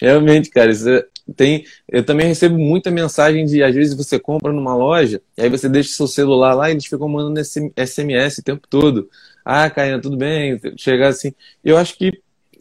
[0.00, 1.64] Realmente, cara, isso é, tem.
[1.88, 5.68] Eu também recebo muita mensagem de, às vezes, você compra numa loja, e aí você
[5.68, 9.08] deixa seu celular lá e eles ficam mandando SMS o tempo todo.
[9.44, 10.60] Ah, Caína, tudo bem?
[10.76, 11.32] Chegar assim.
[11.64, 12.12] Eu acho que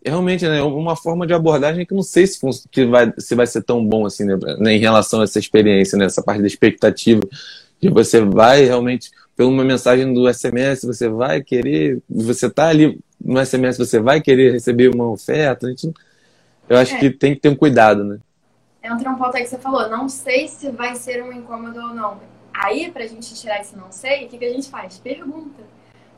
[0.06, 2.40] realmente né, uma forma de abordagem que não sei se,
[2.72, 5.98] que vai, se vai ser tão bom assim, né, né, em relação a essa experiência,
[5.98, 7.22] nessa né, parte da expectativa,
[7.82, 12.98] de você vai realmente, por uma mensagem do SMS, você vai querer, você tá ali
[13.24, 15.68] no SMS você vai querer receber uma oferta.
[15.68, 15.92] Gente,
[16.70, 17.00] eu acho é.
[17.00, 18.18] que tem que ter um cuidado, né?
[18.88, 21.94] Entra um ponto aí que você falou, não sei se vai ser um incômodo ou
[21.94, 22.18] não.
[22.54, 24.98] Aí, pra gente tirar esse não sei, o que, que a gente faz?
[24.98, 25.62] Pergunta.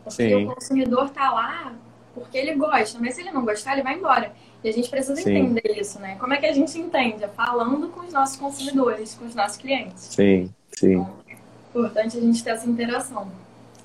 [0.04, 0.46] Porque Sim.
[0.46, 1.74] o consumidor tá lá
[2.14, 4.34] porque ele gosta, mas se ele não gostar, ele vai embora.
[4.64, 5.38] E a gente precisa Sim.
[5.38, 6.18] entender isso, né?
[6.20, 7.24] Como é que a gente entende?
[7.24, 10.04] É falando com os nossos consumidores, com os nossos clientes.
[10.04, 10.94] Sim, sim.
[10.94, 11.34] Então, é
[11.70, 13.32] importante a gente ter essa interação.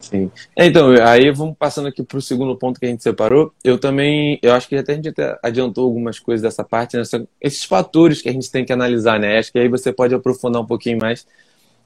[0.09, 0.31] Sim.
[0.55, 3.53] É, então, aí vamos passando aqui para o segundo ponto que a gente separou.
[3.63, 7.03] Eu também, eu acho que até a gente até adiantou algumas coisas dessa parte, né?
[7.41, 9.39] esses fatores que a gente tem que analisar, né?
[9.39, 11.27] Acho que aí você pode aprofundar um pouquinho mais.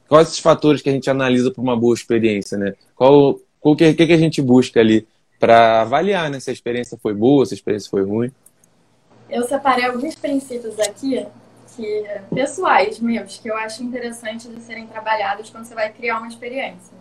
[0.08, 2.74] Quais esses fatores que a gente analisa para uma boa experiência, né?
[2.96, 5.06] Qual, o que, que, a gente busca ali
[5.38, 6.40] para avaliar, né?
[6.40, 8.32] Se a experiência foi boa, se a experiência foi ruim.
[9.30, 11.24] Eu separei alguns princípios aqui
[11.76, 12.04] que
[12.34, 16.97] pessoais meus que eu acho interessante de serem trabalhados quando você vai criar uma experiência.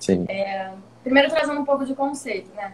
[0.00, 0.24] Sim.
[0.28, 0.72] É,
[1.04, 2.72] primeiro trazendo um pouco de conceito, né?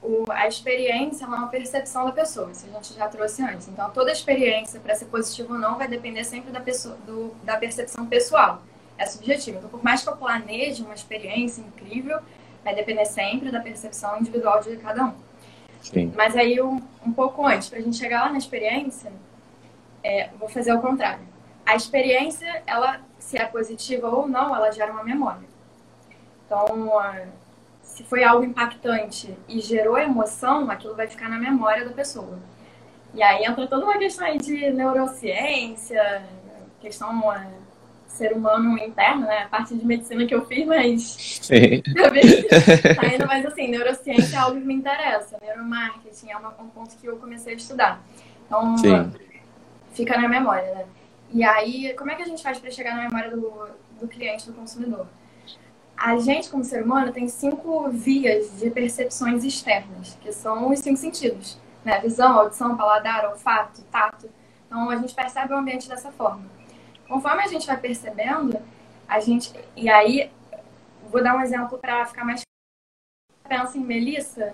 [0.00, 3.66] O, a experiência é uma percepção da pessoa, isso a gente já trouxe antes.
[3.66, 7.56] Então, toda experiência, para ser positiva ou não, vai depender sempre da, pessoa, do, da
[7.56, 8.62] percepção pessoal.
[8.96, 9.58] É subjetivo.
[9.58, 12.20] Então, por mais que eu planeje uma experiência incrível,
[12.62, 15.14] vai depender sempre da percepção individual de cada um.
[15.82, 16.12] Sim.
[16.14, 19.12] Mas aí, um, um pouco antes, para a gente chegar lá na experiência,
[20.02, 21.26] é, vou fazer o contrário.
[21.66, 25.47] A experiência, ela, se é positiva ou não, ela gera uma memória.
[26.48, 26.90] Então,
[27.82, 32.38] se foi algo impactante e gerou emoção, aquilo vai ficar na memória da pessoa.
[33.12, 36.22] E aí entra toda uma questão aí de neurociência,
[36.80, 37.46] questão é,
[38.06, 39.42] ser humano interno, né?
[39.42, 41.02] A parte de medicina que eu fiz, mas.
[41.02, 41.82] Sim.
[42.96, 45.36] tá indo, mas assim, neurociência é algo que me interessa.
[45.42, 48.02] Neuromarketing é uma, um ponto que eu comecei a estudar.
[48.46, 49.12] Então, Sim.
[49.92, 50.86] fica na memória, né?
[51.30, 53.68] E aí, como é que a gente faz para chegar na memória do,
[54.00, 55.06] do cliente, do consumidor?
[55.98, 60.96] A gente, como ser humano, tem cinco vias de percepções externas, que são os cinco
[60.96, 61.98] sentidos: né?
[62.00, 64.30] visão, audição, paladar, olfato, tato.
[64.66, 66.44] Então, a gente percebe o ambiente dessa forma.
[67.08, 68.58] Conforme a gente vai percebendo,
[69.08, 69.52] a gente.
[69.76, 70.30] E aí,
[71.10, 72.42] vou dar um exemplo para ficar mais.
[73.48, 74.52] Pensa em Melissa,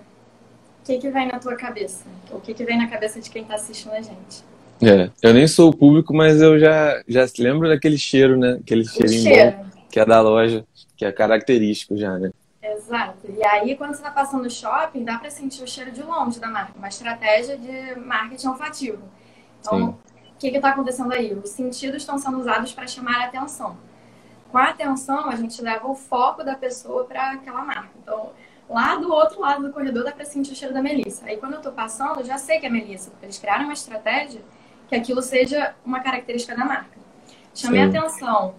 [0.81, 2.05] o que, que vem na tua cabeça?
[2.31, 4.43] O que, que vem na cabeça de quem está assistindo a gente?
[4.81, 8.57] É, eu nem sou público, mas eu já, já lembro daquele cheiro, né?
[8.61, 9.57] Aquele cheirinho cheiro.
[9.57, 12.31] bom, que é da loja que é característico já, né?
[12.61, 13.27] Exato.
[13.29, 16.39] E aí, quando você está passando no shopping, dá para sentir o cheiro de longe
[16.39, 16.73] da marca.
[16.77, 19.03] Uma estratégia de marketing olfativo.
[19.59, 21.33] Então, o que está acontecendo aí?
[21.33, 23.77] Os sentidos estão sendo usados para chamar a atenção.
[24.51, 27.91] Com a atenção, a gente leva o foco da pessoa para aquela marca.
[28.01, 28.31] Então,
[28.69, 31.25] lá do outro lado do corredor dá para sentir o cheiro da Melissa.
[31.25, 33.73] Aí, quando eu estou passando, eu já sei que é Melissa, porque eles criaram uma
[33.73, 34.41] estratégia
[34.87, 36.97] que aquilo seja uma característica da marca.
[37.53, 38.55] Chamei a atenção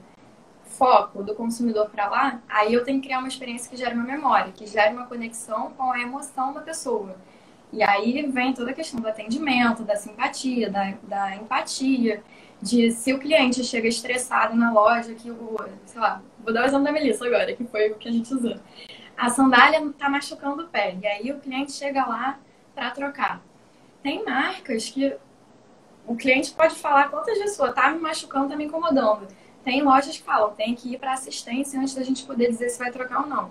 [0.76, 4.04] foco do consumidor para lá, aí eu tenho que criar uma experiência que gere uma
[4.04, 7.16] memória, que gere uma conexão com a emoção da pessoa.
[7.72, 12.22] E aí vem toda a questão do atendimento, da simpatia, da, da empatia,
[12.60, 16.66] de se o cliente chega estressado na loja, que o, sei lá, vou dar o
[16.66, 18.56] exemplo da Melissa agora, que foi o que a gente usou.
[19.16, 22.38] A sandália está machucando o pé, e aí o cliente chega lá
[22.74, 23.42] para trocar.
[24.02, 25.16] Tem marcas que
[26.06, 29.26] o cliente pode falar quantas pessoas tá me machucando, tá me incomodando
[29.66, 32.78] tem lojas que falam, tem que ir para assistência antes da gente poder dizer se
[32.78, 33.50] vai trocar ou não.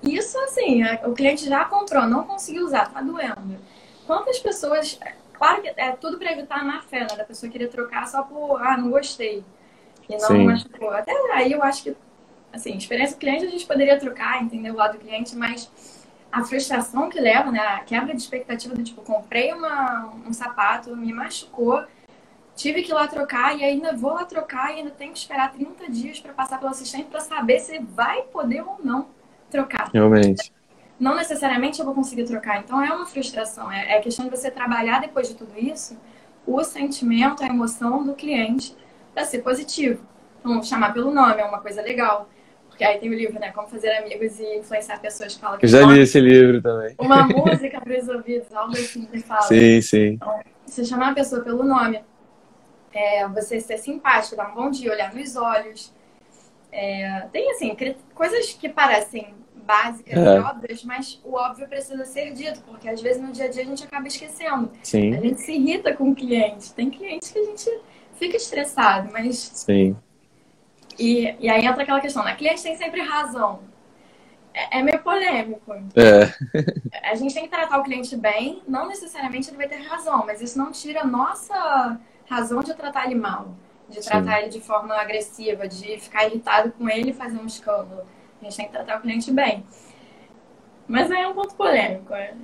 [0.00, 3.58] Isso, assim, é, o cliente já comprou, não conseguiu usar, tá doendo.
[4.06, 5.00] Quantas pessoas.
[5.32, 7.16] Claro que é tudo para evitar a má fé, né?
[7.16, 9.44] Da pessoa querer trocar só por, ah, não gostei.
[10.08, 10.44] E não Sim.
[10.44, 10.90] machucou.
[10.90, 11.96] Até aí eu acho que,
[12.52, 15.68] assim, experiência do cliente a gente poderia trocar, entender o lado do cliente, mas
[16.30, 17.58] a frustração que leva, né?
[17.58, 21.84] A quebra de expectativa do tipo, comprei uma, um sapato, me machucou
[22.62, 25.52] tive que ir lá trocar e ainda vou lá trocar e ainda tenho que esperar
[25.52, 29.08] 30 dias para passar pelo assistente para saber se vai poder ou não
[29.50, 29.90] trocar.
[29.92, 30.52] Realmente.
[30.98, 32.60] Não necessariamente eu vou conseguir trocar.
[32.60, 33.70] Então é uma frustração.
[33.70, 35.98] É, é questão de você trabalhar depois de tudo isso
[36.46, 38.76] o sentimento, a emoção do cliente
[39.12, 40.04] para ser positivo.
[40.40, 42.28] Então, chamar pelo nome é uma coisa legal.
[42.68, 43.52] Porque aí tem o livro, né?
[43.52, 45.34] Como fazer amigos e influenciar pessoas.
[45.34, 46.94] Fala que Eu já li esse livro também.
[46.98, 49.42] Uma música para os ouvidos, algo assim que fala.
[49.42, 50.06] Sim, sim.
[50.14, 52.00] Então, você chamar a pessoa pelo nome,
[52.92, 55.92] é, você ser simpático, dar um bom dia, olhar nos olhos.
[56.70, 57.76] É, tem, assim,
[58.14, 59.34] coisas que parecem
[59.64, 60.36] básicas É.
[60.36, 63.62] e óbvias, mas o óbvio precisa ser dito, porque às vezes no dia a dia
[63.62, 64.70] a gente acaba esquecendo.
[64.82, 66.72] Sim, A gente se irrita com o cliente.
[66.72, 67.70] Tem clientes que a gente
[68.14, 69.36] fica estressado, mas.
[69.54, 69.96] sim.
[70.98, 72.34] E, e aí entra aquela questão, né?
[72.36, 73.60] Cliente tem sempre razão.
[74.52, 75.72] É, é meio polêmico.
[75.96, 80.24] É, A gente tem que tratar o cliente bem, não necessariamente ele vai ter razão,
[80.26, 83.54] mas isso não tira a nossa razão de tratar ele mal,
[83.88, 84.08] de Sim.
[84.08, 88.02] tratar ele de forma agressiva, de ficar irritado com ele e fazer um escândalo.
[88.40, 89.64] A gente tem que tratar o cliente bem.
[90.88, 92.12] Mas aí é um ponto polêmico.
[92.14, 92.34] É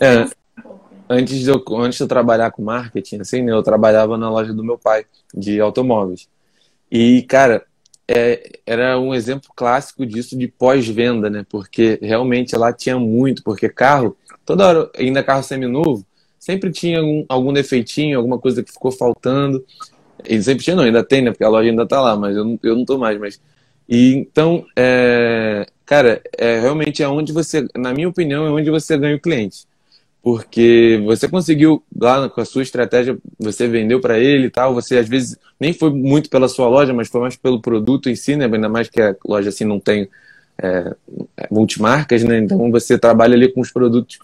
[0.00, 0.24] É.
[0.24, 0.90] um pouco.
[1.08, 4.52] antes de eu, antes de eu trabalhar com marketing, assim, né, eu trabalhava na loja
[4.52, 6.28] do meu pai, de automóveis.
[6.90, 7.64] E, cara,
[8.08, 11.46] é, era um exemplo clássico disso de pós-venda, né?
[11.48, 16.04] Porque realmente lá tinha muito, porque carro, toda hora, ainda carro seminovo,
[16.42, 19.64] sempre tinha algum, algum defeitinho, alguma coisa que ficou faltando.
[20.28, 21.30] E sempre tinha, não, ainda tem, né?
[21.30, 23.16] Porque a loja ainda tá lá, mas eu não, eu não tô mais.
[23.16, 23.40] Mas...
[23.88, 28.98] E então, é, cara, é realmente é onde você, na minha opinião, é onde você
[28.98, 29.66] ganha o cliente
[30.22, 34.98] porque você conseguiu lá com a sua estratégia, você vendeu para ele e tal, você
[34.98, 38.36] às vezes nem foi muito pela sua loja, mas foi mais pelo produto em si,
[38.36, 38.44] né?
[38.44, 40.08] Ainda mais que a loja assim não tem
[40.62, 40.94] é,
[41.50, 42.38] multimarcas, né?
[42.38, 44.20] Então você trabalha ali com os produtos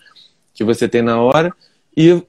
[0.54, 1.52] que você tem na hora
[1.99, 2.22] e,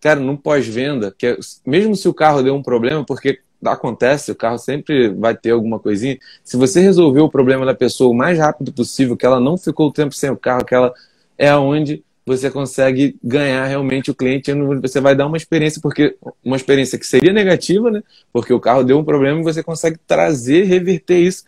[0.00, 4.34] cara, no pós-venda, que é- mesmo se o carro deu um problema, porque acontece, o
[4.34, 8.36] carro sempre vai ter alguma coisinha, se você resolver o problema da pessoa o mais
[8.40, 10.92] rápido possível, que ela não ficou o tempo sem o carro, que ela
[11.38, 14.50] é onde você consegue ganhar realmente o cliente,
[14.82, 18.02] você vai dar uma experiência, porque uma experiência que seria negativa, né?
[18.32, 21.44] Porque o carro deu um problema e você consegue trazer, reverter isso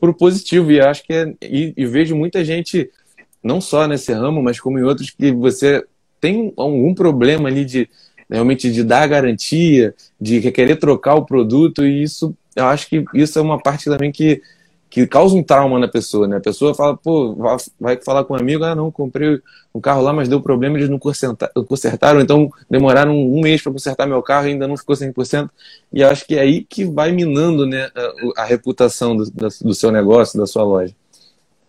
[0.00, 0.72] para o positivo.
[0.72, 2.90] E acho que é, e, e vejo muita gente,
[3.42, 5.84] não só nesse ramo, mas como em outros, que você
[6.20, 7.88] tem algum problema ali de
[8.30, 13.38] realmente de dar garantia, de querer trocar o produto, e isso eu acho que isso
[13.38, 14.40] é uma parte também que
[14.90, 16.38] que causa um trauma na pessoa, né?
[16.38, 17.34] A pessoa fala, pô,
[17.78, 19.40] vai- falar com um amigo, ah, não, comprei
[19.74, 23.72] um carro lá, mas deu problema, eles não conserta- consertaram, então demoraram um mês para
[23.72, 25.48] consertar meu carro e ainda não ficou 100%.
[25.92, 27.88] E eu acho que é aí que vai minando, né,
[28.36, 29.24] a, a reputação do,
[29.62, 30.94] do seu negócio, da sua loja.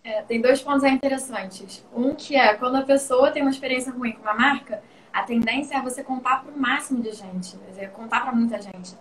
[0.04, 1.84] É, tem dois pontos aí interessantes.
[1.94, 4.82] Um que é quando a pessoa tem uma experiência ruim com uma marca,
[5.12, 8.60] a tendência é você contar para o máximo de gente, quer dizer, contar para muita
[8.60, 8.94] gente.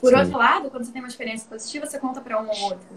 [0.00, 0.16] Por Sim.
[0.16, 2.88] outro lado, quando você tem uma experiência positiva, você conta para um ou outro.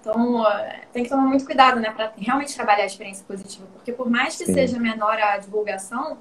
[0.00, 0.44] Então,
[0.92, 4.36] tem que tomar muito cuidado, né, para realmente trabalhar a experiência positiva, porque por mais
[4.36, 4.54] que Sim.
[4.54, 6.18] seja menor a divulgação,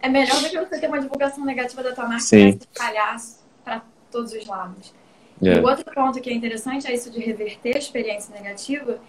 [0.00, 2.48] é melhor do que você ter uma divulgação negativa da tua marca Sim.
[2.48, 3.16] e espalhar
[3.64, 4.94] para todos os lados.
[5.42, 5.58] É.
[5.60, 9.00] O outro ponto que é interessante é isso de reverter a experiência negativa,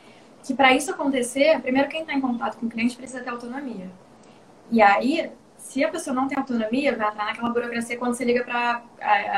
[0.43, 3.89] que para isso acontecer, primeiro quem está em contato com o cliente precisa ter autonomia.
[4.69, 8.43] E aí, se a pessoa não tem autonomia, vai entrar naquela burocracia quando você liga
[8.43, 8.83] para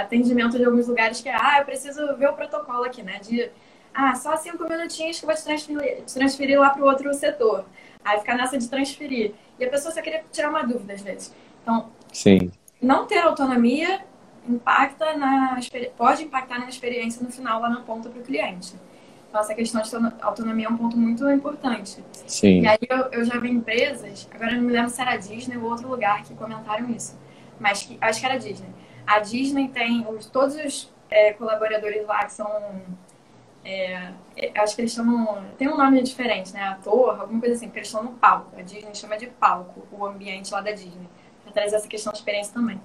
[0.01, 3.19] atendimento de alguns lugares que é, ah, eu preciso ver o protocolo aqui, né?
[3.19, 3.49] De,
[3.93, 7.13] ah, só cinco minutinhos que eu vou te transferir, te transferir lá para o outro
[7.13, 7.65] setor.
[8.03, 9.33] Aí ficar nessa de transferir.
[9.59, 11.33] E a pessoa só queria tirar uma dúvida às vezes.
[11.61, 12.51] Então, Sim,
[12.81, 14.01] não ter autonomia
[14.47, 15.57] impacta na
[15.97, 18.73] pode impactar na experiência no final lá na ponta para o cliente.
[19.35, 22.01] Então essa questão de autono- autonomia é um ponto muito importante.
[22.25, 25.11] sim, E aí eu, eu já vi empresas, agora eu não me lembro se era
[25.11, 27.19] a Disney ou outro lugar que comentaram isso,
[27.59, 28.69] mas que, acho que era a Disney.
[29.05, 32.49] A Disney tem os, todos os é, colaboradores lá que são
[33.65, 35.43] é, é, acho que eles chamam.
[35.57, 36.61] Tem um nome diferente, né?
[36.69, 38.57] Ator, alguma coisa assim, porque eles estão no palco.
[38.57, 41.09] A Disney chama de palco o ambiente lá da Disney.
[41.43, 42.79] Pra trazer essa questão de experiência também.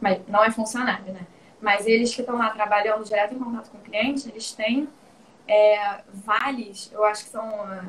[0.00, 1.20] Mas não é funcionário, né?
[1.60, 4.88] Mas eles que estão lá trabalhando direto em contato com o cliente, eles têm
[5.46, 7.84] é, vales, eu acho que são ah,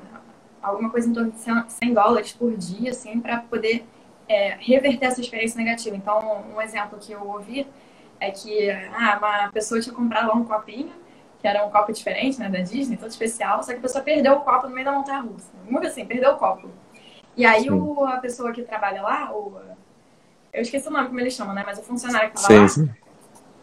[0.61, 3.85] alguma coisa em torno de 100 100 dólares por dia, assim, para poder
[4.27, 5.95] é, reverter essa experiência negativa.
[5.95, 7.67] Então, um exemplo que eu ouvi
[8.19, 10.91] é que ah, uma pessoa tinha comprado lá um copinho,
[11.39, 14.33] que era um copo diferente, né, da Disney, todo especial, só que a pessoa perdeu
[14.33, 15.51] o copo no meio da montanha russa.
[15.69, 16.69] Muito assim, perdeu o copo.
[17.35, 19.59] E aí o, a pessoa que trabalha lá, o,
[20.53, 22.89] eu esqueci o nome como eles chamam, né, mas o funcionário que estava lá, sim.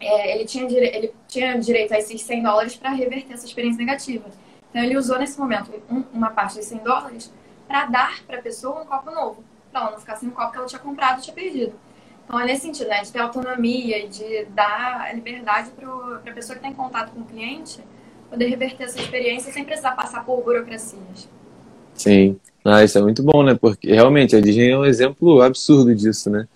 [0.01, 4.25] É, ele, tinha ele tinha direito a esses 100 dólares para reverter essa experiência negativa.
[4.69, 7.31] Então ele usou nesse momento um- uma parte dos 100 dólares
[7.67, 10.51] para dar para a pessoa um copo novo, para ela não ficar sem o copo
[10.51, 11.73] que ela tinha comprado e tinha perdido.
[12.25, 16.57] Então é nesse sentido, né, de ter autonomia de dar a liberdade para a pessoa
[16.57, 17.79] que está em contato com o cliente
[18.29, 21.27] poder reverter essa experiência sem precisar passar por burocracias.
[21.93, 22.39] Sim.
[22.63, 23.55] Ah, isso é muito bom, né?
[23.59, 26.47] Porque realmente a Disney é um exemplo absurdo disso, né?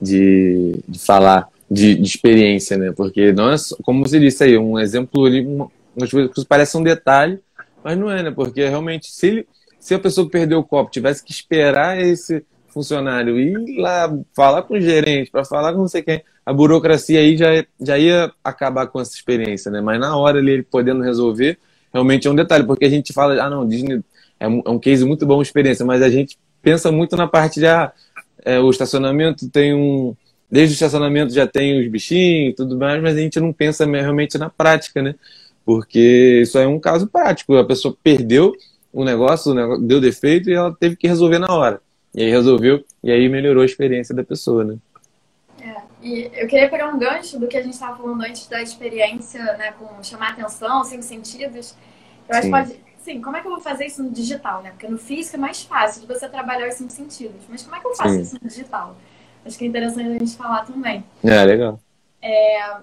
[0.00, 2.92] De, de falar de, de experiência, né?
[2.94, 6.80] Porque não é como você disse aí, um exemplo ali, uma, umas coisas que parecem
[6.80, 7.40] um detalhe,
[7.82, 8.30] Mas não é, né?
[8.30, 9.46] Porque realmente, se, ele,
[9.80, 14.74] se a pessoa perdeu o copo tivesse que esperar esse funcionário ir lá falar com
[14.74, 18.86] o gerente, para falar com não sei quem, a burocracia aí já, já ia acabar
[18.86, 19.80] com essa experiência, né?
[19.80, 21.58] Mas na hora ele podendo resolver,
[21.92, 24.02] realmente é um detalhe, porque a gente fala, ah, não, Disney
[24.38, 27.60] é um, é um case muito bom, experiência, mas a gente pensa muito na parte
[27.60, 27.92] de, ah,
[28.44, 30.14] é, o estacionamento tem um.
[30.52, 33.86] Desde o estacionamento já tem os bichinhos e tudo mais, mas a gente não pensa
[33.86, 35.14] realmente na prática, né?
[35.64, 37.56] Porque isso é um caso prático.
[37.56, 38.52] A pessoa perdeu
[38.92, 41.80] o negócio, negócio deu defeito e ela teve que resolver na hora.
[42.14, 44.76] E aí resolveu, e aí melhorou a experiência da pessoa, né?
[45.58, 48.60] É, e eu queria pegar um gancho do que a gente estava falando antes da
[48.60, 51.74] experiência, né, com chamar atenção, cinco sentidos.
[52.28, 52.76] Eu acho que pode.
[52.98, 54.70] Sim, como é que eu vou fazer isso no digital, né?
[54.72, 57.40] Porque no físico é mais fácil de você trabalhar os cinco sentidos.
[57.48, 58.20] Mas como é que eu faço Sim.
[58.20, 58.98] isso no digital?
[59.44, 61.04] Acho que é interessante a gente falar também.
[61.24, 61.80] É, legal.
[62.20, 62.82] É, o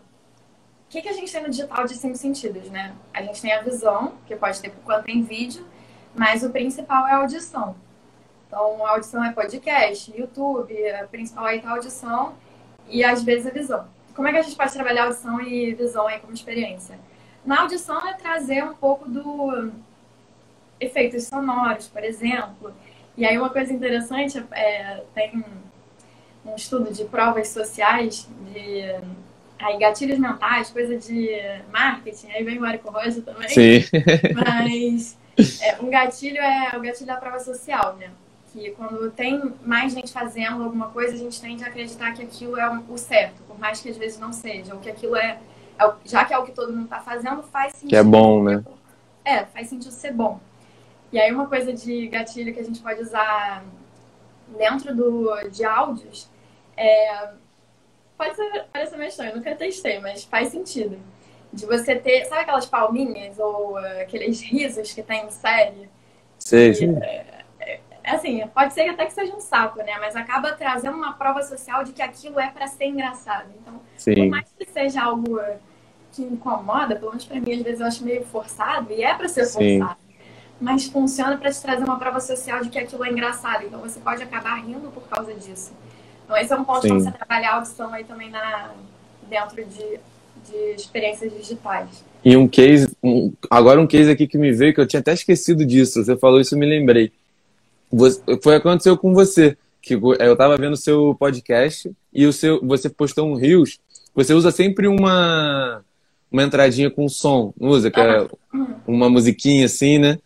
[0.89, 2.93] que, que a gente tem no digital de cinco sentidos, né?
[3.13, 5.65] A gente tem a visão, que pode ter por quanto tem vídeo,
[6.15, 7.75] mas o principal é a audição.
[8.47, 12.33] Então, a audição é podcast, YouTube, a principal aí tá a audição
[12.87, 13.87] e às vezes a visão.
[14.15, 16.99] Como é que a gente pode trabalhar audição e visão aí como experiência?
[17.45, 19.71] Na audição é trazer um pouco do
[20.79, 22.73] efeitos sonoros, por exemplo.
[23.15, 25.43] E aí uma coisa interessante é tem
[26.51, 28.95] um estudo de provas sociais de
[29.59, 31.29] aí gatilhos mentais, coisa de
[31.71, 33.49] marketing, aí vem o Érico Rosa também.
[33.49, 33.83] Sim.
[34.33, 35.17] Mas
[35.61, 38.09] é, um gatilho é o gatilho da prova social, né?
[38.51, 42.57] que quando tem mais gente fazendo alguma coisa, a gente tende a acreditar que aquilo
[42.57, 45.39] é o certo, por mais que às vezes não seja, ou que aquilo é,
[45.77, 47.89] é já que é o que todo mundo está fazendo, faz sentido.
[47.89, 48.63] Que é bom, né?
[49.23, 50.39] É, faz sentido ser bom.
[51.11, 53.63] E aí uma coisa de gatilho que a gente pode usar
[54.57, 56.29] dentro do, de áudios
[56.79, 57.29] é,
[58.17, 60.97] pode ser, parecer meio estranho, eu nunca testei, mas faz sentido.
[61.51, 65.89] De você ter, sabe aquelas palminhas ou uh, aqueles risos que tem em série?
[66.37, 66.95] Sei, sim.
[67.01, 67.25] É,
[68.03, 69.97] é assim, pode ser até que seja um saco, né?
[69.99, 73.49] Mas acaba trazendo uma prova social de que aquilo é para ser engraçado.
[73.61, 74.15] Então, Sim.
[74.15, 75.39] por mais que seja algo
[76.11, 79.27] que incomoda, pelo menos para mim, às vezes eu acho meio forçado, e é para
[79.27, 79.79] ser Sim.
[79.79, 79.99] forçado.
[80.61, 83.65] Mas funciona para te trazer uma prova social de que aquilo é engraçado.
[83.65, 85.73] Então, você pode acabar rindo por causa disso.
[86.29, 88.69] Então, esse é um ponto para você trabalhar a audição aí também na,
[89.27, 89.99] dentro de,
[90.47, 92.05] de experiências digitais.
[92.23, 95.13] E um case, um, agora um case aqui que me veio, que eu tinha até
[95.13, 97.11] esquecido disso, você falou isso, eu me lembrei
[97.91, 102.63] você, foi aconteceu com você, que eu estava vendo o seu podcast e o seu,
[102.65, 103.79] você postou um Rios.
[104.13, 105.83] Você usa sempre uma,
[106.31, 107.89] uma entradinha com som, não usa?
[107.89, 108.27] Que é
[108.85, 110.19] uma musiquinha assim, né?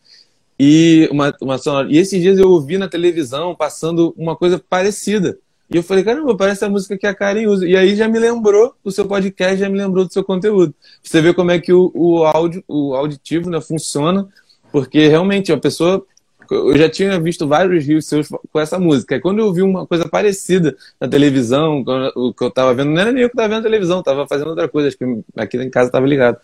[0.60, 1.88] E uma, uma sonora.
[1.90, 5.38] E esses dias eu ouvi na televisão passando uma coisa parecida.
[5.74, 7.66] E eu falei, caramba, parece a música que a Karen usa.
[7.68, 10.74] E aí já me lembrou do seu podcast, já me lembrou do seu conteúdo.
[11.02, 14.30] Você vê como é que o, o áudio, o auditivo né, funciona,
[14.72, 16.06] porque realmente a pessoa
[16.52, 19.16] eu já tinha visto vários rios seus com essa música.
[19.16, 21.84] E quando eu vi uma coisa parecida na televisão,
[22.16, 24.50] o que eu estava vendo, não era nem eu que estava vendo televisão, estava fazendo
[24.50, 25.06] outra coisa, acho que
[25.36, 26.38] aqui em casa estava ligado.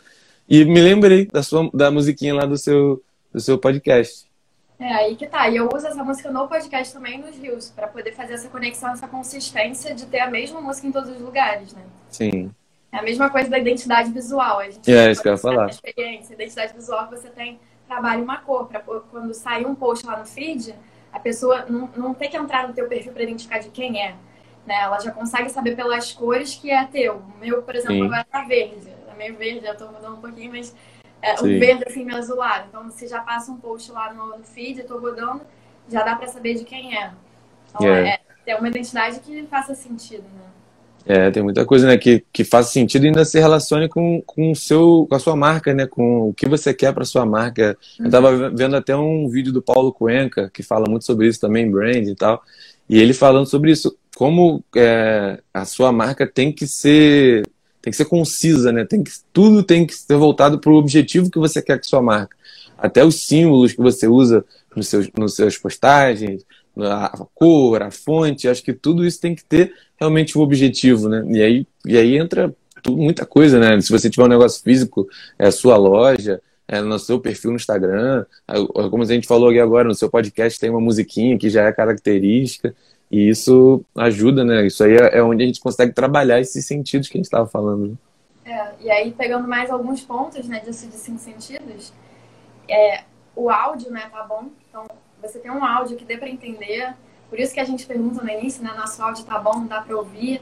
[0.49, 4.28] E me lembrei da sua da musiquinha lá do seu, do seu podcast.
[4.79, 5.49] É, aí que tá.
[5.49, 8.91] E eu uso essa música no podcast também nos rios, para poder fazer essa conexão,
[8.91, 11.81] essa consistência de ter a mesma música em todos os lugares, né?
[12.09, 12.51] Sim.
[12.91, 14.59] É a mesma coisa da identidade visual.
[14.59, 15.69] A gente é, isso que eu ia falar.
[15.69, 17.59] Experiência, identidade visual que você tem
[17.89, 20.75] trabalhe uma cor, para quando sair um post lá no feed,
[21.11, 24.15] a pessoa não, não ter que entrar no teu perfil para identificar de quem é.
[24.65, 24.75] Né?
[24.79, 27.15] Ela já consegue saber pelas cores que é teu.
[27.15, 28.05] O meu, por exemplo, Sim.
[28.05, 28.87] agora tá verde.
[29.11, 30.75] É meio verde, já estou mudando um pouquinho, mas
[31.21, 32.65] é, o verde assim meio azulado.
[32.69, 35.41] Então, se já passa um post lá no, no feed, eu tô rodando,
[35.89, 37.11] já dá para saber de quem é.
[37.69, 38.19] Então, é.
[38.45, 40.49] é uma identidade que faça sentido, né?
[41.05, 44.51] É, tem muita coisa né, que, que faz sentido e ainda se relacione com, com,
[44.51, 47.75] o seu, com a sua marca, né, com o que você quer para sua marca.
[47.97, 51.71] Eu estava vendo até um vídeo do Paulo Cuenca, que fala muito sobre isso também,
[51.71, 52.43] brand e tal,
[52.87, 57.43] e ele falando sobre isso, como é, a sua marca tem que ser
[57.81, 58.85] tem que ser concisa, né?
[58.85, 62.01] Tem que, tudo tem que ser voltado para o objetivo que você quer com sua
[62.01, 62.35] marca.
[62.77, 64.43] Até os símbolos que você usa
[64.75, 66.45] nos seus, nos seus postagens,
[66.77, 71.25] a cor, a fonte, acho que tudo isso tem que ter realmente um objetivo, né?
[71.29, 72.53] E aí, e aí entra
[72.87, 73.79] muita coisa, né?
[73.81, 75.07] Se você tiver um negócio físico,
[75.37, 78.25] é a sua loja, é no seu perfil no Instagram,
[78.91, 81.71] como a gente falou aqui agora, no seu podcast tem uma musiquinha que já é
[81.71, 82.75] característica,
[83.11, 84.67] e isso ajuda, né?
[84.67, 87.47] Isso aí é, é onde a gente consegue trabalhar esses sentidos que a gente estava
[87.47, 87.87] falando.
[87.87, 87.95] Né?
[88.45, 91.93] É, e aí, pegando mais alguns pontos, né, disso de cinco sentidos,
[92.67, 93.03] é,
[93.35, 94.49] o áudio, né, tá bom?
[94.67, 94.85] Então,
[95.21, 96.93] você tem um áudio que dê para entender.
[97.29, 98.73] Por isso que a gente pergunta no início, né?
[98.75, 100.41] Nosso áudio tá bom, dá para ouvir.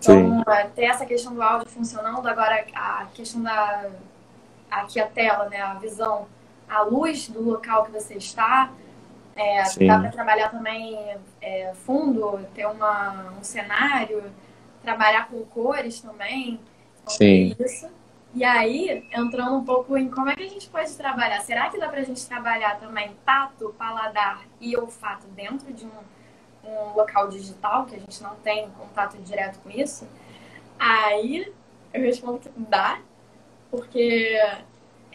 [0.00, 2.26] Então, é, ter essa questão do áudio funcionando.
[2.26, 3.90] Agora, a questão da...
[4.70, 5.60] Aqui a tela, né?
[5.60, 6.26] A visão.
[6.68, 8.72] a luz do local que você está.
[9.36, 14.22] É, dá para trabalhar também é, fundo, ter uma, um cenário,
[14.82, 16.60] trabalhar com cores também.
[17.06, 17.54] Sim.
[17.58, 17.88] Isso.
[18.34, 21.40] E aí, entrando um pouco em como é que a gente pode trabalhar.
[21.40, 26.68] Será que dá para a gente trabalhar também tato, paladar e olfato dentro de um,
[26.68, 30.08] um local digital, que a gente não tem contato direto com isso?
[30.78, 31.52] Aí
[31.92, 33.00] eu respondo que dá,
[33.70, 34.36] porque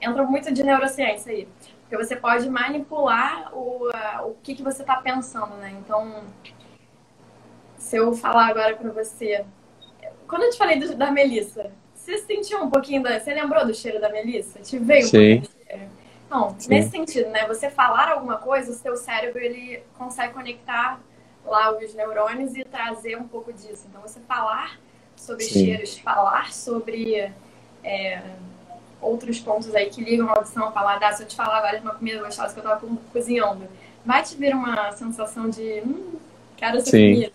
[0.02, 1.48] entra muito de neurociência aí.
[1.90, 3.90] Porque você pode manipular o,
[4.26, 5.76] o que, que você está pensando, né?
[5.80, 6.24] Então,
[7.80, 9.44] se eu falar agora para você.
[10.28, 13.20] Quando eu te falei do, da Melissa, você sentiu um pouquinho da.
[13.20, 14.60] Você lembrou do cheiro da Melissa?
[14.60, 15.42] Te veio um Sim.
[15.42, 15.90] cheiro?
[16.30, 16.70] Não, Sim.
[16.70, 17.48] nesse sentido, né?
[17.48, 21.02] Você falar alguma coisa, o seu cérebro ele consegue conectar
[21.44, 23.88] lá os neurônios e trazer um pouco disso.
[23.90, 24.80] Então, você falar
[25.16, 25.66] sobre Sim.
[25.66, 27.34] cheiros, falar sobre.
[27.84, 28.22] É,
[29.02, 31.14] outros pontos aí que ligam a audição ao paladar.
[31.14, 33.68] Se eu te falar agora de uma comida gostosa que eu tava cozinhando,
[34.06, 36.18] vai te vir uma sensação de, hum,
[36.58, 37.14] quero essa Sim.
[37.14, 37.34] comida.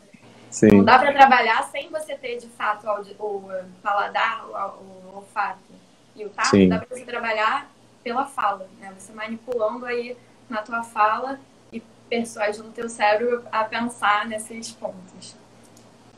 [0.50, 0.68] Sim.
[0.68, 5.58] Não dá para trabalhar sem você ter, de fato, o, o paladar, o, o olfato
[6.14, 6.50] e o tato.
[6.50, 6.68] Sim.
[6.68, 7.70] Dá para você trabalhar
[8.04, 8.92] pela fala, né?
[8.96, 10.16] Você manipulando aí
[10.48, 11.40] na tua fala
[11.72, 15.34] e persuadindo o teu cérebro a pensar nesses pontos.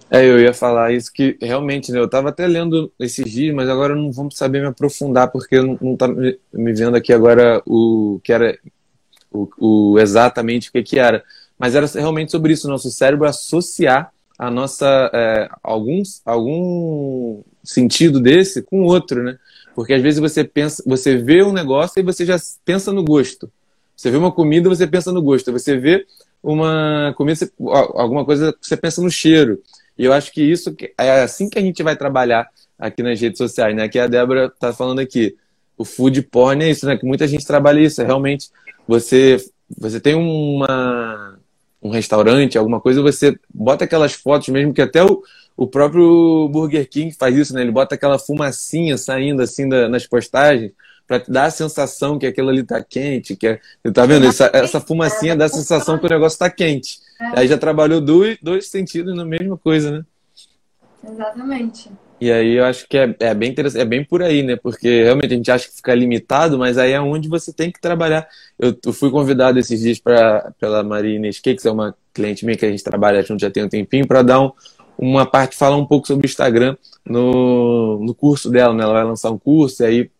[0.09, 1.99] É, eu ia falar isso que realmente, né?
[1.99, 5.77] Eu estava até lendo esses dias, mas agora não vamos saber me aprofundar, porque não,
[5.81, 8.57] não tá me, vendo aqui agora o que era
[9.33, 11.25] o, o, exatamente o que, que era.
[11.59, 18.63] Mas era realmente sobre isso, nosso cérebro associar a nossa é, alguns, algum sentido desse
[18.63, 19.39] com outro, né?
[19.75, 23.51] Porque às vezes você pensa, você vê um negócio e você já pensa no gosto.
[23.97, 25.51] Você vê uma comida, você pensa no gosto.
[25.53, 26.07] Você vê
[26.43, 27.51] uma comida,
[27.95, 29.61] alguma coisa, você pensa no cheiro.
[29.99, 33.39] E eu acho que isso é assim que a gente vai trabalhar aqui nas redes
[33.39, 33.89] sociais, né?
[33.89, 35.37] Que a Débora está falando aqui.
[35.77, 36.97] O food porn é isso, né?
[36.97, 38.03] Que muita gente trabalha isso.
[38.03, 38.51] É realmente
[38.87, 39.39] você
[39.79, 41.39] você tem uma
[41.83, 45.23] um restaurante, alguma coisa, você bota aquelas fotos mesmo que até o,
[45.57, 47.63] o próprio Burger King faz isso, né?
[47.63, 50.73] Ele bota aquela fumacinha saindo assim da, nas postagens
[51.07, 53.61] para dar a sensação que aquilo ali tá quente, que é,
[53.95, 54.27] tá vendo?
[54.27, 56.99] Essa, essa fumacinha dá a sensação que o negócio tá quente.
[57.21, 57.41] É.
[57.41, 60.05] Aí já trabalhou dois, dois sentidos na mesma coisa, né?
[61.09, 61.91] Exatamente.
[62.19, 64.57] E aí eu acho que é, é bem interessante, é bem por aí, né?
[64.57, 67.81] Porque realmente a gente acha que fica limitado, mas aí é onde você tem que
[67.81, 68.27] trabalhar.
[68.59, 72.57] Eu, eu fui convidado esses dias pra, pela Maria Inês que é uma cliente minha
[72.57, 74.51] que a gente trabalha junto já tem um tempinho, para dar um,
[74.99, 78.83] uma parte, falar um pouco sobre o Instagram no, no curso dela, né?
[78.83, 80.11] Ela vai lançar um curso e aí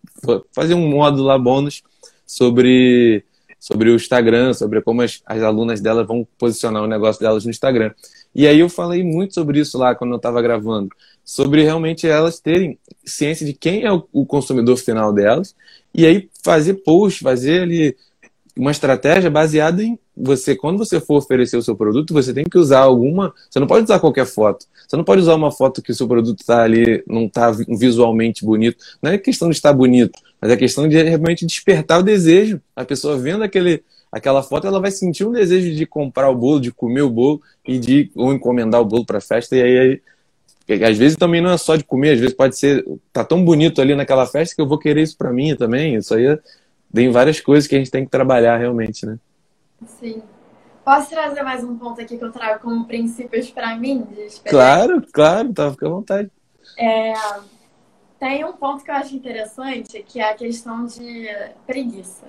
[0.53, 1.83] fazer um módulo lá bônus
[2.27, 3.25] sobre
[3.67, 7.51] sobre o Instagram, sobre como as, as alunas dela vão posicionar o negócio delas no
[7.51, 7.91] Instagram.
[8.33, 10.89] E aí eu falei muito sobre isso lá quando eu estava gravando,
[11.25, 15.53] sobre realmente elas terem ciência de quem é o, o consumidor final delas,
[15.93, 17.97] e aí fazer post, fazer ali
[18.57, 22.57] uma estratégia baseada em você, quando você for oferecer o seu produto, você tem que
[22.57, 23.35] usar alguma.
[23.51, 24.65] Você não pode usar qualquer foto.
[24.89, 28.45] Você não pode usar uma foto que o seu produto está ali, não está visualmente
[28.45, 28.79] bonito.
[29.03, 32.61] Não é questão de estar bonito, mas é questão de realmente despertar o desejo.
[32.75, 36.61] A pessoa vendo aquele, aquela foto, ela vai sentir um desejo de comprar o bolo,
[36.61, 39.55] de comer o bolo e de ou encomendar o bolo para a festa.
[39.55, 42.83] E aí, às vezes também não é só de comer, às vezes pode ser.
[43.13, 45.97] Tá tão bonito ali naquela festa que eu vou querer isso para mim também.
[45.97, 46.39] Isso aí é
[46.93, 49.19] tem várias coisas que a gente tem que trabalhar realmente, né?
[49.87, 50.23] Sim.
[50.85, 54.07] Posso trazer mais um ponto aqui que eu trago como princípios para mim?
[54.45, 56.31] claro, claro, tá, fica à vontade.
[56.79, 57.13] É,
[58.19, 61.29] tem um ponto que eu acho interessante, que é a questão de
[61.67, 62.27] preguiça.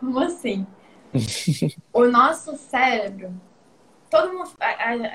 [0.00, 0.66] Como assim?
[1.92, 3.32] o nosso cérebro,
[4.10, 4.50] todo mundo,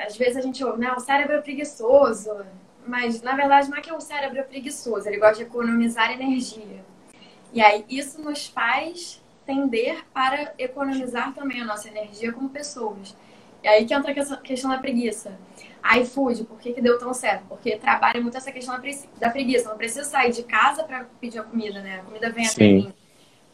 [0.06, 0.94] às vezes a gente ouve, né?
[0.94, 2.46] O cérebro é preguiçoso,
[2.86, 6.84] mas na verdade não é que o cérebro é preguiçoso, ele gosta de economizar energia.
[7.54, 13.16] E aí isso nos faz tender para economizar também a nossa energia como pessoas.
[13.64, 15.38] E aí que entra a questão da preguiça.
[16.02, 17.46] iFood, por que, que deu tão certo?
[17.48, 18.80] Porque trabalha muito essa questão
[19.20, 19.70] da preguiça.
[19.70, 22.00] Não precisa sair de casa para pedir a comida, né?
[22.00, 22.52] A comida vem Sim.
[22.52, 22.94] até mim.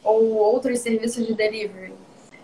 [0.03, 1.93] Ou outros serviços de delivery.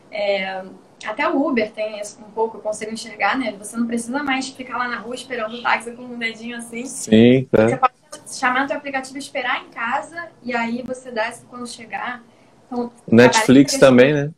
[0.10, 0.64] É,
[1.06, 3.54] até o Uber tem isso um pouco, eu consigo enxergar, né?
[3.58, 6.86] Você não precisa mais ficar lá na rua esperando o táxi com um dedinho assim.
[6.86, 7.68] Sim, tá.
[7.68, 7.94] Você pode
[8.28, 12.24] chamar teu aplicativo, esperar em casa e aí você desce quando chegar.
[12.68, 14.32] Então, Netflix também, né?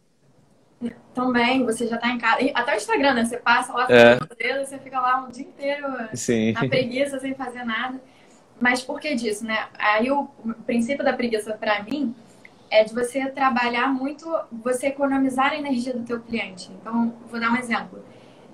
[1.13, 2.41] Também, você já tá em casa.
[2.41, 3.25] E até o Instagram, né?
[3.25, 4.17] Você passa lá, é.
[4.35, 6.53] dedo, você fica lá um dia inteiro Sim.
[6.53, 8.01] na preguiça, sem fazer nada.
[8.59, 9.67] Mas por que disso, né?
[9.77, 10.27] Aí o
[10.65, 12.15] princípio da preguiça para mim
[12.73, 16.71] é de você trabalhar muito, você economizar a energia do teu cliente.
[16.81, 18.03] Então, vou dar um exemplo.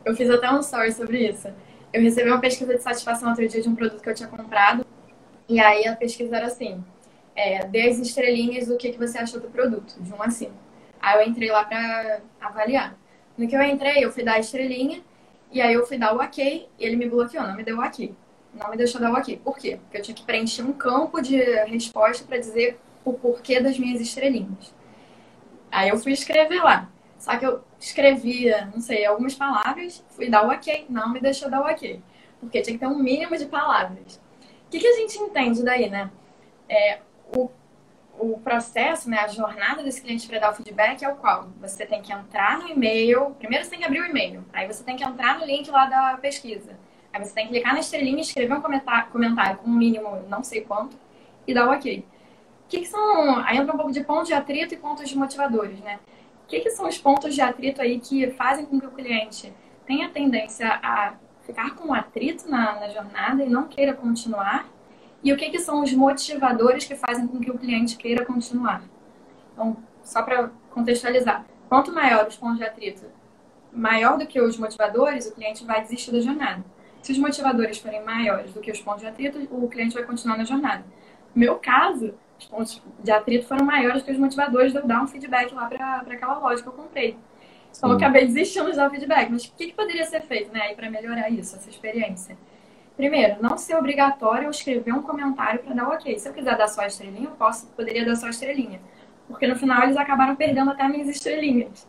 [0.03, 1.47] Eu fiz até um story sobre isso.
[1.93, 4.85] Eu recebi uma pesquisa de satisfação outro dia de um produto que eu tinha comprado.
[5.47, 6.83] E aí a pesquisa era assim:
[7.33, 10.51] é, dê as estrelinhas do que, que você achou do produto, de 1 a 5.
[11.01, 12.97] Aí eu entrei lá para avaliar.
[13.37, 15.01] No que eu entrei, eu fui dar a estrelinha,
[15.49, 17.81] e aí eu fui dar o ok, e ele me bloqueou, não me deu o
[17.81, 18.13] ok.
[18.53, 19.39] Não me deixou dar o ok.
[19.41, 19.79] Por quê?
[19.81, 24.01] Porque eu tinha que preencher um campo de resposta para dizer o porquê das minhas
[24.01, 24.73] estrelinhas.
[25.71, 26.89] Aí eu fui escrever lá.
[27.17, 31.49] Só que eu escrevia, não sei, algumas palavras, fui dar o ok, não me deixou
[31.49, 32.01] dar o ok.
[32.39, 34.21] Porque tinha que ter um mínimo de palavras.
[34.65, 36.09] O que, que a gente entende daí, né?
[36.67, 36.99] É,
[37.35, 37.49] o,
[38.17, 41.49] o processo, né, a jornada desse cliente para dar o feedback é o qual?
[41.59, 44.83] Você tem que entrar no e-mail, primeiro você tem que abrir o e-mail, aí você
[44.83, 46.77] tem que entrar no link lá da pesquisa.
[47.11, 50.43] Aí você tem que clicar na estrelinha, escrever um comentário, comentário com um mínimo não
[50.43, 50.97] sei quanto
[51.47, 52.05] e dar o ok.
[52.69, 53.39] Que, que são.
[53.39, 55.99] Aí entra um pouco de pontos de atrito e pontos motivadores, né?
[56.43, 59.51] O que, que são os pontos de atrito aí que fazem com que o cliente
[59.85, 64.67] tenha tendência a ficar com atrito na, na jornada e não queira continuar?
[65.23, 68.81] E o que, que são os motivadores que fazem com que o cliente queira continuar?
[69.53, 73.05] Então, só para contextualizar, quanto maior os pontos de atrito,
[73.73, 76.63] maior do que os motivadores, o cliente vai desistir da jornada.
[77.01, 80.37] Se os motivadores forem maiores do que os pontos de atrito, o cliente vai continuar
[80.37, 80.83] na jornada.
[81.33, 85.03] No meu caso, os pontos de atrito foram maiores que os motivadores de eu dar
[85.03, 87.17] um feedback lá para aquela loja que eu comprei.
[87.77, 89.29] Então, eu acabei desistindo de dar o feedback.
[89.29, 92.37] Mas o que, que poderia ser feito né, para melhorar isso, essa experiência?
[92.95, 96.17] Primeiro, não ser obrigatório eu escrever um comentário para dar o ok.
[96.17, 98.81] Se eu quiser dar só a estrelinha, eu posso, poderia dar só a estrelinha.
[99.27, 101.87] Porque no final eles acabaram perdendo até minhas estrelinhas.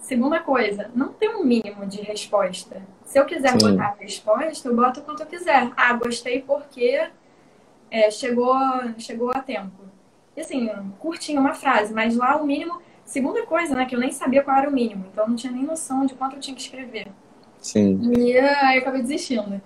[0.00, 2.82] Segunda coisa, não tem um mínimo de resposta.
[3.04, 3.70] Se eu quiser Sim.
[3.70, 5.70] botar a resposta, eu boto quanto eu quiser.
[5.76, 7.08] Ah, gostei porque
[7.92, 8.56] é, chegou,
[8.96, 9.82] chegou a tempo.
[10.34, 12.80] E assim, curtinho uma frase, mas lá o mínimo.
[13.04, 15.52] Segunda coisa, né, que eu nem sabia qual era o mínimo, então eu não tinha
[15.52, 17.08] nem noção de quanto eu tinha que escrever.
[17.58, 18.00] Sim.
[18.16, 19.60] E aí eu acabei desistindo.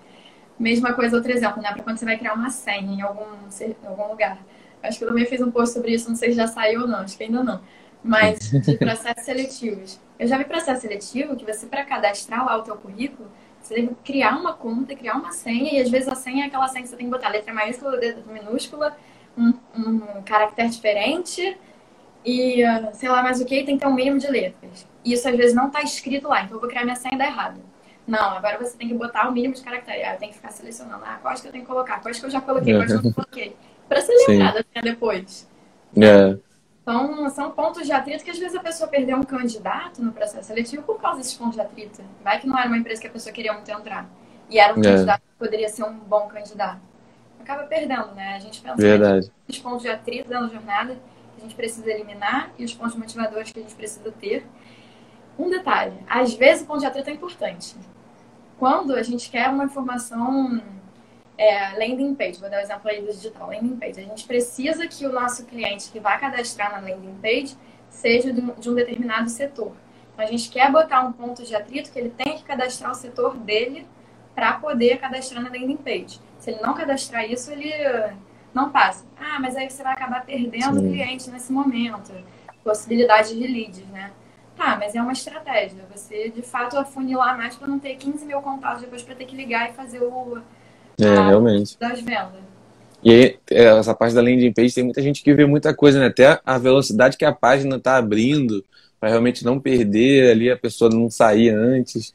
[0.58, 3.26] Mesma coisa, outro exemplo, né, para quando você vai criar uma senha em algum,
[3.60, 4.38] em algum lugar.
[4.82, 6.88] Acho que eu também fiz um post sobre isso, não sei se já saiu ou
[6.88, 7.60] não, acho que ainda não
[8.06, 10.00] mas de processos seletivos.
[10.18, 13.28] Eu já vi processo seletivo que você, para cadastrar lá o teu currículo,
[13.66, 16.46] você tem que criar uma conta, criar uma senha, e às vezes a senha é
[16.46, 18.96] aquela senha que você tem que botar letra maiúscula, letra minúscula,
[19.36, 21.58] um, um caractere diferente,
[22.24, 22.62] e
[22.94, 24.86] sei lá mais o que, tem que ter um mínimo de letras.
[25.04, 27.18] E isso às vezes não está escrito lá, então eu vou criar minha senha e
[27.18, 27.60] dá errado.
[28.06, 30.04] Não, agora você tem que botar o mínimo de caractere.
[30.04, 31.04] Ah, eu tenho que ficar selecionando.
[31.04, 32.00] Ah, quais que eu tenho que colocar?
[32.00, 33.56] Quais que eu já coloquei, quais que eu não coloquei.
[33.88, 35.48] Pra ser lembrada depois.
[35.96, 36.38] É.
[36.88, 40.46] Então, são pontos de atrito que às vezes a pessoa perdeu um candidato no processo
[40.46, 42.00] seletivo por causa desses pontos de atrito.
[42.22, 44.08] Vai que não era uma empresa que a pessoa queria muito entrar.
[44.48, 44.82] E era um é.
[44.82, 46.80] candidato que poderia ser um bom candidato.
[47.40, 48.36] Acaba perdendo, né?
[48.36, 49.32] A gente pensa Verdade.
[49.48, 53.50] os pontos de atrito da jornada que a gente precisa eliminar e os pontos motivadores
[53.50, 54.46] que a gente precisa ter.
[55.36, 57.74] Um detalhe, às vezes o ponto de atrito é importante.
[58.60, 60.62] Quando a gente quer uma informação
[61.38, 64.00] é, landing page, vou dar o um exemplo aí do digital, landing page.
[64.00, 67.56] A gente precisa que o nosso cliente que vai cadastrar na landing page
[67.90, 69.72] seja de um determinado setor.
[70.12, 72.94] Então, a gente quer botar um ponto de atrito que ele tem que cadastrar o
[72.94, 73.86] setor dele
[74.34, 76.20] para poder cadastrar na landing page.
[76.38, 77.70] Se ele não cadastrar isso, ele
[78.54, 79.04] não passa.
[79.18, 82.12] Ah, mas aí você vai acabar perdendo o cliente nesse momento.
[82.64, 84.10] Possibilidade de leads, né?
[84.56, 85.84] Tá, mas é uma estratégia.
[85.94, 89.36] Você, de fato, afunilar mais para não ter 15 mil contatos depois para ter que
[89.36, 90.42] ligar e fazer o,
[90.98, 91.76] é, realmente.
[91.78, 92.46] Das vendas.
[93.02, 96.00] E aí, é, essa parte da landing page tem muita gente que vê muita coisa,
[96.00, 96.06] né?
[96.06, 98.64] Até a velocidade que a página está abrindo,
[98.98, 102.14] para realmente não perder ali, a pessoa não sair antes.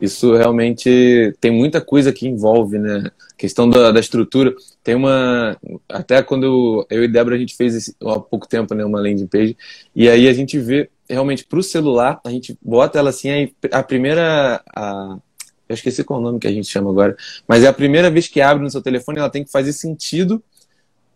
[0.00, 3.04] Isso realmente tem muita coisa que envolve, né?
[3.06, 4.52] A questão da, da estrutura.
[4.82, 5.56] Tem uma.
[5.88, 9.00] Até quando eu, eu e Débora a gente fez esse, há pouco tempo né, uma
[9.00, 9.56] landing page,
[9.94, 13.54] e aí a gente vê realmente para o celular, a gente bota ela assim, aí
[13.70, 14.60] a primeira.
[14.74, 15.18] A,
[15.72, 17.16] eu esqueci qual é o nome que a gente chama agora,
[17.46, 20.42] mas é a primeira vez que abre no seu telefone, ela tem que fazer sentido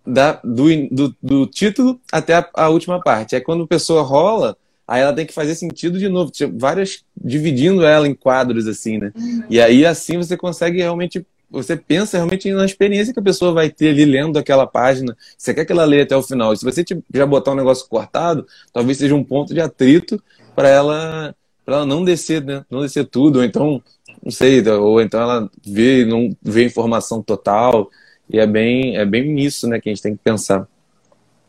[0.07, 3.35] da, do, do, do título até a, a, última parte.
[3.35, 7.05] É quando a pessoa rola, aí ela tem que fazer sentido de novo, tipo, várias
[7.17, 9.13] dividindo ela em quadros assim, né?
[9.17, 9.43] Uhum.
[9.51, 13.71] E aí assim você consegue realmente você pensa realmente na experiência que a pessoa vai
[13.71, 15.17] ter ali lendo aquela página.
[15.39, 16.53] Você quer que ela leia até o final.
[16.53, 16.85] E se você
[17.15, 20.21] já botar um negócio cortado, talvez seja um ponto de atrito
[20.55, 21.35] para ela
[21.65, 22.65] para ela não descer, né?
[22.71, 23.83] Não descer tudo, ou então
[24.27, 27.89] não sei, ou então ela vê não vê informação total.
[28.29, 30.67] E é bem, é bem nisso né, que a gente tem que pensar.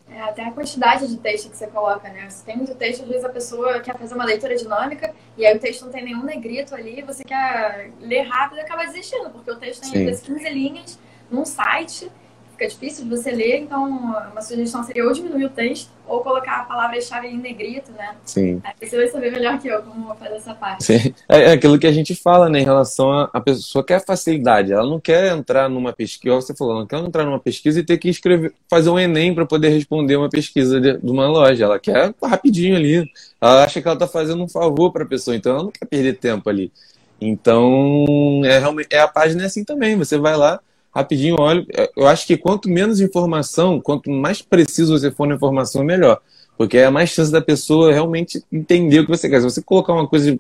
[0.08, 2.30] É, até a quantidade de texto que você coloca, né?
[2.30, 5.58] Se tem muito texto, às vezes a pessoa quer fazer uma leitura dinâmica e aí
[5.58, 9.50] o texto não tem nenhum negrito ali, você quer ler rápido e acaba desistindo, porque
[9.50, 11.00] o texto tem vezes 15 linhas
[11.32, 12.12] num site,
[12.58, 16.62] fica difícil de você ler, então uma sugestão seria ou diminuir o texto ou colocar
[16.62, 18.16] a palavra-chave em negrito, né?
[18.26, 18.62] Sim.
[18.64, 20.84] Aí você vai saber melhor que eu como fazer essa parte.
[20.84, 21.14] Sim.
[21.30, 24.74] É, é aquilo que a gente fala, né, em relação a, a pessoa quer facilidade,
[24.74, 27.98] ela não quer entrar numa pesquisa, você falou, não quer entrar numa pesquisa e ter
[27.98, 31.80] que escrever, fazer um Enem para poder responder uma pesquisa de, de, uma loja, ela
[31.80, 35.54] quer rapidinho ali, ela acha que ela está fazendo um favor para a pessoa, então
[35.54, 36.72] ela não quer perder tempo ali.
[37.20, 40.60] Então, é, é a página é assim também, você vai lá,
[40.98, 41.66] rapidinho olho.
[41.96, 46.20] Eu acho que quanto menos informação, quanto mais preciso você for na informação, melhor.
[46.58, 49.40] Porque é mais chance da pessoa realmente entender o que você quer.
[49.40, 50.38] Se você colocar uma coisa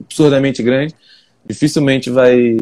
[0.00, 0.94] absurdamente grande,
[1.44, 2.56] dificilmente vai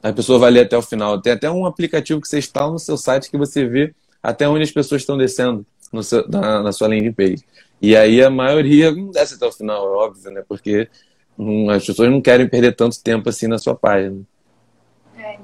[0.00, 1.20] a pessoa vai ler até o final.
[1.20, 4.62] Tem até um aplicativo que você instala no seu site que você vê até onde
[4.62, 5.66] as pessoas estão descendo
[6.02, 7.44] seu, na, na, sua landing page.
[7.82, 10.44] E aí a maioria não desce até o final, é óbvio, né?
[10.48, 10.88] Porque
[11.36, 14.22] hum, as pessoas não querem perder tanto tempo assim na sua página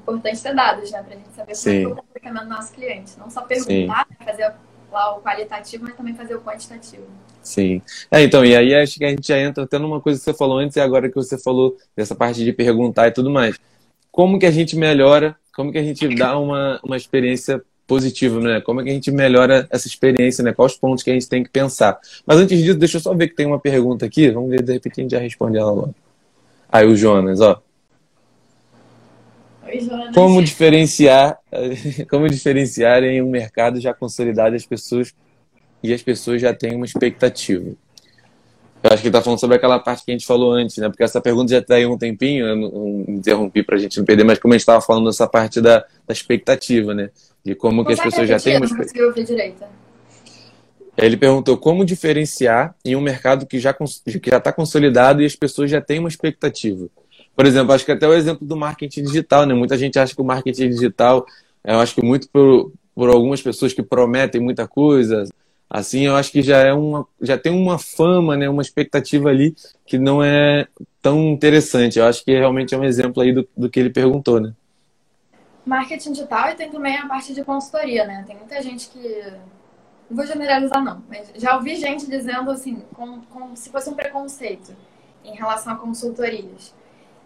[0.04, 1.02] importante ter dados, né?
[1.02, 1.84] Pra gente saber Sim.
[1.84, 3.12] como é o comportamento do nosso cliente.
[3.18, 4.54] Não só perguntar, né, fazer
[4.92, 7.04] lá o qualitativo, mas também fazer o quantitativo.
[7.42, 7.82] Sim.
[8.10, 10.32] É, então, e aí acho que a gente já entra até numa coisa que você
[10.32, 13.58] falou antes e agora que você falou dessa parte de perguntar e tudo mais.
[14.10, 18.60] Como que a gente melhora, como que a gente dá uma, uma experiência positiva, né?
[18.60, 20.52] Como é que a gente melhora essa experiência, né?
[20.52, 21.98] Quais os pontos que a gente tem que pensar.
[22.24, 24.30] Mas antes disso, deixa eu só ver que tem uma pergunta aqui.
[24.30, 25.94] Vamos ver, de repente a gente já responde ela logo.
[26.70, 27.60] Aí o Jonas, ó.
[30.14, 31.38] Como diferenciar,
[32.10, 35.14] como diferenciar em um mercado já consolidado as pessoas
[35.82, 37.72] e as pessoas já têm uma expectativa?
[38.82, 40.90] Eu acho que ele está falando sobre aquela parte que a gente falou antes, né?
[40.90, 44.04] Porque essa pergunta já está aí um tempinho, eu não, interrompi para a gente não
[44.04, 47.08] perder, mas como a gente estava falando dessa parte da, da expectativa, né?
[47.42, 49.14] De como que as pessoas já têm uma expectativa.
[50.96, 55.80] Ele perguntou como diferenciar em um mercado que já está consolidado e as pessoas já
[55.80, 56.86] têm uma expectativa.
[57.36, 59.54] Por exemplo, acho que até o exemplo do marketing digital, né?
[59.54, 61.26] Muita gente acha que o marketing digital,
[61.64, 65.24] eu acho que muito por, por algumas pessoas que prometem muita coisa,
[65.68, 68.48] assim, eu acho que já é uma, já tem uma fama, né?
[68.48, 69.54] Uma expectativa ali
[69.84, 70.66] que não é
[71.02, 71.98] tão interessante.
[71.98, 74.54] Eu acho que realmente é um exemplo aí do, do que ele perguntou, né?
[75.66, 78.22] Marketing digital e tem também a parte de consultoria, né?
[78.26, 79.24] Tem muita gente que
[80.08, 84.76] não vou generalizar não, mas já ouvi gente dizendo assim, como, se fosse um preconceito
[85.24, 86.74] em relação a consultorias.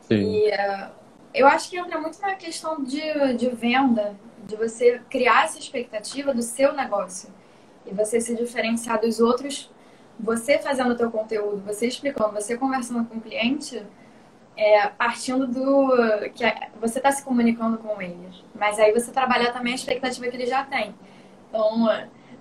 [0.08, 0.32] Sim.
[0.32, 0.90] E uh,
[1.34, 6.32] eu acho que entra muito na questão de, de venda, de você criar essa expectativa
[6.32, 7.28] do seu negócio
[7.86, 9.70] e você se diferenciar dos outros,
[10.18, 13.82] você fazendo o teu conteúdo, você explicando, você conversando com o cliente,
[14.56, 15.90] é, partindo do
[16.34, 16.44] que
[16.80, 20.46] você está se comunicando com eles, mas aí você trabalhar também a expectativa que ele
[20.46, 20.94] já tem.
[21.48, 21.86] Então,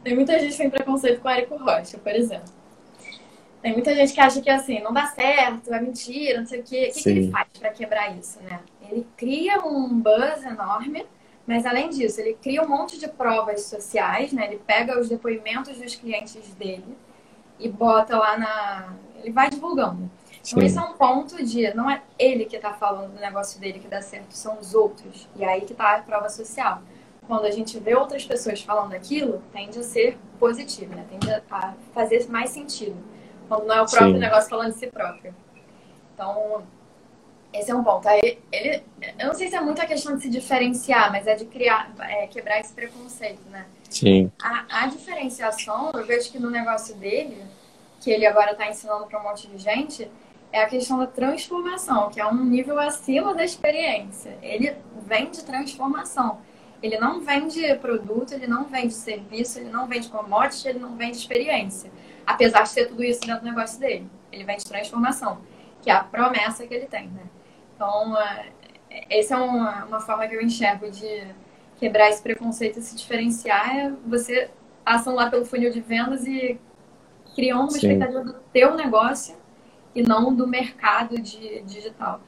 [0.04, 2.57] tem muita gente que tem preconceito com o Érico Rocha, por exemplo.
[3.62, 6.64] Tem muita gente que acha que assim, não dá certo, é mentira, não sei o
[6.64, 6.90] quê.
[6.90, 8.60] O que, que ele faz para quebrar isso, né?
[8.90, 11.06] Ele cria um buzz enorme,
[11.46, 14.46] mas além disso, ele cria um monte de provas sociais, né?
[14.46, 16.98] Ele pega os depoimentos dos clientes dele
[17.60, 18.94] e bota lá na.
[19.22, 20.10] Ele vai divulgando.
[20.46, 21.74] Então, esse é um ponto de.
[21.74, 25.28] Não é ele que está falando do negócio dele que dá certo, são os outros.
[25.36, 26.82] E aí que está a prova social.
[27.28, 31.06] Quando a gente vê outras pessoas falando aquilo, tende a ser positivo, né?
[31.10, 32.96] Tende a fazer mais sentido.
[33.48, 34.20] Quando não é o próprio Sim.
[34.20, 35.34] negócio falando de si próprio.
[36.14, 36.64] Então,
[37.54, 38.08] esse é um ponto.
[38.08, 38.84] Aí, ele,
[39.20, 41.92] eu não sei se é muito a questão de se diferenciar, mas é de criar,
[42.00, 43.66] é, quebrar esse preconceito, né?
[43.90, 44.32] Sim.
[44.42, 47.42] A, a diferenciação, eu vejo que no negócio dele,
[48.02, 50.10] que ele agora está ensinando para um monte de gente,
[50.52, 54.38] é a questão da transformação, que é um nível acima da experiência.
[54.42, 54.76] Ele
[55.06, 56.40] vende transformação.
[56.82, 61.18] Ele não vende produto, ele não vende serviço, ele não vende commodity, ele não vende
[61.18, 61.92] experiência
[62.28, 64.06] apesar de ter tudo isso dentro do negócio dele.
[64.30, 65.40] Ele vende transformação,
[65.82, 67.24] que é a promessa que ele tem, né?
[67.74, 68.50] Então, é,
[69.10, 71.24] essa é uma, uma forma que eu enxergo de
[71.78, 74.50] quebrar esse preconceito e se diferenciar, é você
[74.84, 76.60] passando lá pelo funil de vendas e
[77.34, 77.78] criando uma Sim.
[77.78, 79.36] expectativa do teu negócio
[79.96, 82.20] e não do mercado de digital.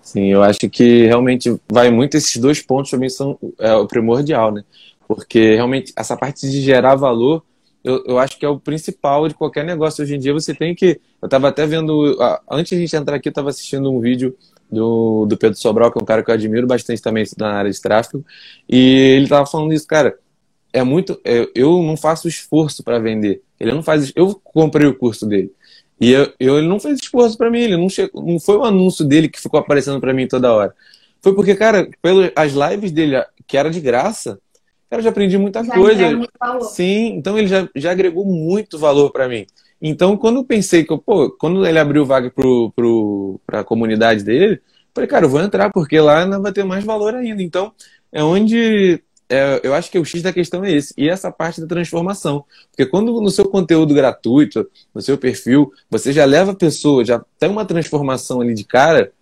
[0.00, 3.86] Sim, eu acho que realmente vai muito esses dois pontos para mim são é, o
[3.86, 4.64] primordial, né?
[5.06, 7.44] Porque realmente essa parte de gerar valor
[7.82, 10.02] eu, eu acho que é o principal de qualquer negócio.
[10.02, 11.00] Hoje em dia você tem que.
[11.20, 12.16] Eu estava até vendo.
[12.50, 14.36] Antes de a gente entrar aqui, eu estava assistindo um vídeo
[14.70, 17.70] do, do Pedro Sobral, que é um cara que eu admiro bastante também na área
[17.70, 18.24] de tráfego.
[18.68, 20.18] E ele estava falando isso, cara.
[20.72, 21.20] É muito.
[21.24, 23.42] É, eu não faço esforço para vender.
[23.58, 24.12] Ele não faz.
[24.14, 25.52] Eu comprei o curso dele.
[26.00, 27.60] E eu, eu ele não fez esforço para mim.
[27.60, 30.74] Ele não, chegou, não foi o anúncio dele que ficou aparecendo para mim toda hora.
[31.22, 34.38] Foi porque, cara, pelas lives dele, que era de graça,
[34.90, 36.04] Cara, eu já aprendi muita já coisa.
[36.62, 39.46] Sim, então ele já, já agregou muito valor para mim.
[39.80, 44.60] Então, quando eu pensei que, pô, quando ele abriu vaga pro, pro, pra comunidade dele,
[44.92, 47.40] falei, cara, eu vou entrar, porque lá vai ter mais valor ainda.
[47.40, 47.72] Então,
[48.10, 50.92] é onde é, eu acho que o X da questão é esse.
[50.98, 52.44] E essa parte da transformação.
[52.72, 57.24] Porque quando no seu conteúdo gratuito, no seu perfil, você já leva a pessoa, já
[57.38, 59.12] tem uma transformação ali de cara,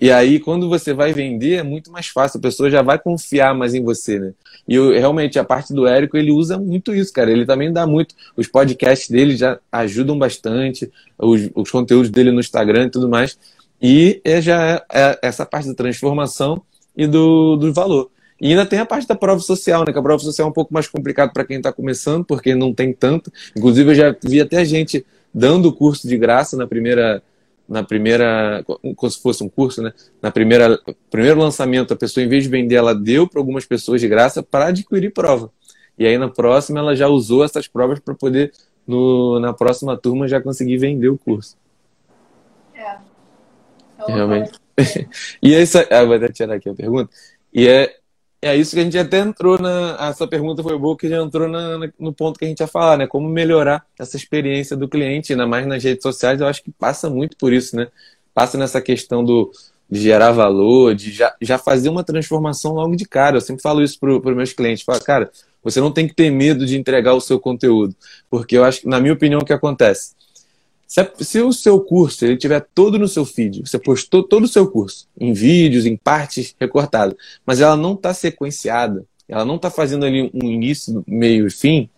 [0.00, 3.54] e aí, quando você vai vender, é muito mais fácil, a pessoa já vai confiar
[3.54, 4.32] mais em você, né?
[4.68, 7.30] E eu, realmente, a parte do Érico, ele usa muito isso, cara.
[7.30, 8.14] Ele também dá muito.
[8.36, 13.38] Os podcasts dele já ajudam bastante, os, os conteúdos dele no Instagram e tudo mais.
[13.80, 16.62] E é já é, é essa parte da transformação
[16.96, 18.10] e do, do valor.
[18.40, 19.92] E ainda tem a parte da prova social, né?
[19.92, 22.72] Que a prova social é um pouco mais complicado para quem está começando, porque não
[22.72, 23.30] tem tanto.
[23.56, 27.22] Inclusive, eu já vi até gente dando o curso de graça na primeira
[27.70, 28.64] na primeira,
[28.96, 29.92] como se fosse um curso, né?
[30.20, 30.76] Na primeira,
[31.08, 34.42] primeiro lançamento, a pessoa, em vez de vender, ela deu para algumas pessoas de graça
[34.42, 35.52] para adquirir prova.
[35.96, 38.52] E aí na próxima ela já usou essas provas para poder,
[38.84, 41.56] no, na próxima turma, já conseguir vender o curso.
[42.74, 42.96] É.
[44.04, 44.50] Realmente.
[45.40, 45.78] e é isso.
[45.90, 47.08] Ah, vou até tirar aqui a pergunta.
[47.54, 47.99] E é,
[48.42, 49.96] é isso que a gente até entrou na.
[50.08, 52.96] Essa pergunta foi boa que já entrou na, no ponto que a gente ia falar,
[52.96, 53.06] né?
[53.06, 57.10] Como melhorar essa experiência do cliente, ainda mais nas redes sociais, eu acho que passa
[57.10, 57.88] muito por isso, né?
[58.32, 59.52] Passa nessa questão do,
[59.90, 63.36] de gerar valor, de já, já fazer uma transformação logo de cara.
[63.36, 64.84] Eu sempre falo isso para os meus clientes.
[64.84, 65.30] Falo, cara,
[65.62, 67.94] você não tem que ter medo de entregar o seu conteúdo.
[68.30, 70.14] Porque eu acho que, na minha opinião, o que acontece?
[70.90, 74.48] Se, se, o seu curso ele tiver todo no seu feed, você postou todo o
[74.48, 77.14] seu curso, em vídeos, em partes recortadas,
[77.46, 81.88] mas ela não está sequenciada, ela não está fazendo ali um início, meio e fim,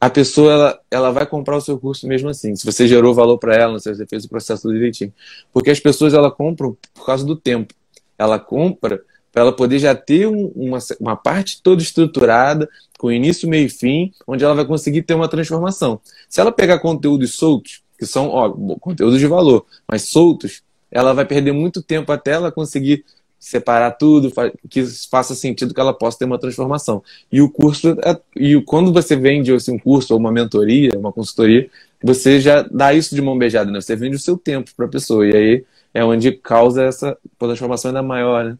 [0.00, 2.54] a pessoa ela, ela vai comprar o seu curso mesmo assim.
[2.54, 5.12] Se você gerou valor para ela, se você fez o processo direitinho.
[5.52, 7.74] Porque as pessoas ela compram por causa do tempo.
[8.16, 13.48] Ela compra para ela poder já ter um, uma, uma parte toda estruturada, com início,
[13.48, 16.00] meio e fim, onde ela vai conseguir ter uma transformação.
[16.28, 21.24] Se ela pegar conteúdos soltos, que são ó, conteúdos de valor, mas soltos, ela vai
[21.24, 23.04] perder muito tempo até ela conseguir
[23.38, 24.32] separar tudo,
[24.68, 27.02] que faça sentido que ela possa ter uma transformação.
[27.30, 31.12] E o curso, é, e quando você vende assim, um curso ou uma mentoria, uma
[31.12, 31.70] consultoria,
[32.02, 33.80] você já dá isso de mão beijada, né?
[33.80, 37.90] Você vende o seu tempo para a pessoa, e aí é onde causa essa transformação
[37.90, 38.58] ainda maior, né?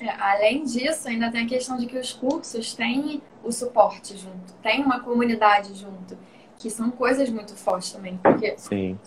[0.00, 4.52] É, além disso, ainda tem a questão de que os cursos têm o suporte junto,
[4.62, 6.16] tem uma comunidade junto
[6.64, 8.16] que são coisas muito fortes também.
[8.16, 8.98] Porque Sim.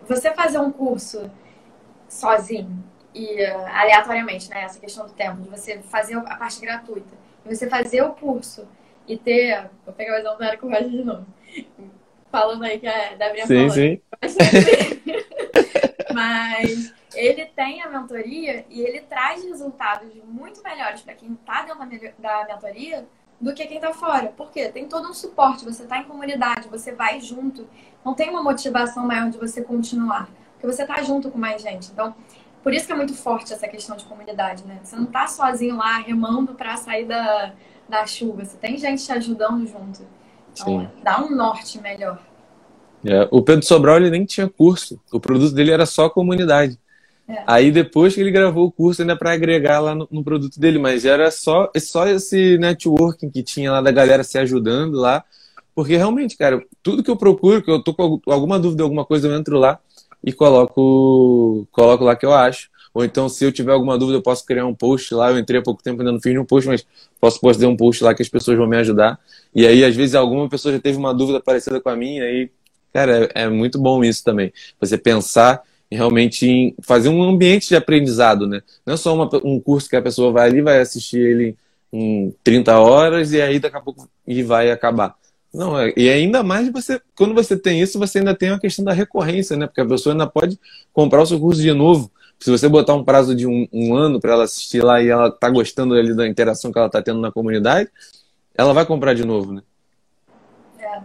[0.00, 1.30] você fazer um curso
[2.08, 2.82] sozinho
[3.14, 4.62] e uh, aleatoriamente, né?
[4.62, 7.14] Essa questão do tempo, de você fazer a parte gratuita,
[7.44, 8.66] e você fazer o curso
[9.06, 9.68] e ter.
[9.84, 11.26] Vou pegar o exemplo do Érico Rocha de novo.
[12.32, 14.00] Falando aí que é da minha Sim, sim.
[16.14, 22.14] Mas ele tem a mentoria e ele traz resultados muito melhores para quem está dentro
[22.18, 23.06] da mentoria
[23.40, 24.28] do que quem está fora.
[24.28, 24.68] Por quê?
[24.68, 27.66] Tem todo um suporte, você está em comunidade, você vai junto.
[28.04, 31.90] Não tem uma motivação maior de você continuar, porque você está junto com mais gente.
[31.92, 32.14] Então,
[32.62, 34.80] por isso que é muito forte essa questão de comunidade, né?
[34.82, 37.52] Você não está sozinho lá remando para sair da,
[37.88, 40.06] da chuva, você tem gente te ajudando junto.
[40.52, 40.88] Então, Sim.
[41.02, 42.20] dá um norte melhor.
[43.04, 46.78] É, o Pedro Sobral ele nem tinha curso, o produto dele era só comunidade.
[47.28, 47.42] É.
[47.46, 50.78] Aí depois que ele gravou o curso ainda para agregar lá no, no, produto dele,
[50.78, 55.22] mas era só, só esse networking que tinha lá da galera se ajudando lá.
[55.74, 59.28] Porque realmente, cara, tudo que eu procuro, que eu tô com alguma dúvida, alguma coisa,
[59.28, 59.78] eu entro lá
[60.24, 62.70] e coloco, coloco lá que eu acho.
[62.94, 65.30] Ou então, se eu tiver alguma dúvida, eu posso criar um post lá.
[65.30, 66.84] Eu entrei há pouco tempo, ainda não fiz nenhum post, mas
[67.20, 69.20] posso fazer um post lá que as pessoas vão me ajudar.
[69.54, 72.50] E aí, às vezes, alguma pessoa já teve uma dúvida parecida com a minha, aí,
[72.92, 74.52] cara, é, é muito bom isso também.
[74.80, 78.62] Você pensar realmente fazer um ambiente de aprendizado, né?
[78.84, 81.56] Não é só uma, um curso que a pessoa vai ali, vai assistir ele
[81.92, 85.16] em 30 horas e aí daqui a pouco e vai acabar.
[85.52, 88.84] Não, é, e ainda mais você, quando você tem isso, você ainda tem a questão
[88.84, 89.66] da recorrência, né?
[89.66, 90.60] Porque a pessoa ainda pode
[90.92, 92.10] comprar o seu curso de novo.
[92.38, 95.30] Se você botar um prazo de um, um ano para ela assistir lá e ela
[95.30, 97.88] tá gostando ali da interação que ela tá tendo na comunidade,
[98.54, 99.62] ela vai comprar de novo, né?
[100.78, 101.00] É.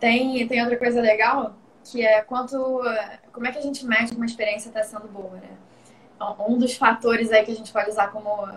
[0.00, 1.54] Tem, tem outra coisa legal
[1.90, 2.80] que é quanto
[3.32, 5.50] como é que a gente mede uma experiência está sendo boa, né?
[6.48, 8.48] Um dos fatores aí que a gente pode usar como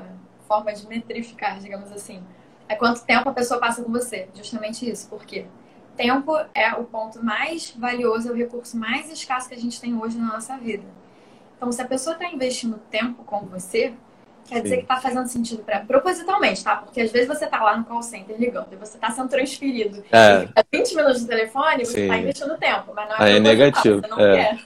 [0.47, 2.23] forma de metrificar, digamos assim,
[2.67, 4.27] é quanto tempo a pessoa passa com você.
[4.33, 5.07] Justamente isso.
[5.09, 5.45] Por quê?
[5.95, 9.95] Tempo é o ponto mais valioso, é o recurso mais escasso que a gente tem
[9.95, 10.85] hoje na nossa vida.
[11.57, 13.93] Então, se a pessoa está investindo tempo com você,
[14.49, 14.63] quer Sim.
[14.63, 16.77] dizer que está fazendo sentido para propositalmente, tá?
[16.77, 20.03] Porque às vezes você está lá no call center ligando e você está sendo transferido.
[20.11, 20.49] É.
[20.73, 24.01] E 20 minutos de telefone, você está investindo tempo, mas não é, Aí é negativo.
[24.01, 24.35] Você não é.
[24.35, 24.59] quer.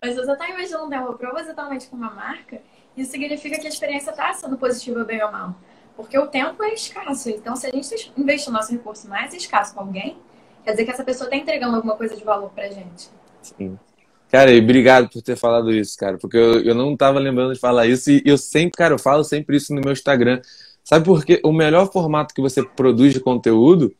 [0.00, 2.60] Mas você está investindo tempo propositalmente com uma marca,
[2.96, 5.54] isso significa que a experiência está sendo positiva, bem ou mal.
[5.96, 7.30] Porque o tempo é escasso.
[7.30, 10.16] Então, se a gente investir o nosso recurso mais escasso com alguém,
[10.64, 13.08] quer dizer que essa pessoa está entregando alguma coisa de valor para gente.
[13.42, 13.78] Sim.
[14.34, 17.60] Cara, e obrigado por ter falado isso, cara, porque eu, eu não tava lembrando de
[17.60, 20.42] falar isso e eu sempre, cara, eu falo sempre isso no meu Instagram.
[20.82, 21.40] Sabe por quê?
[21.44, 23.94] O melhor formato que você produz de conteúdo,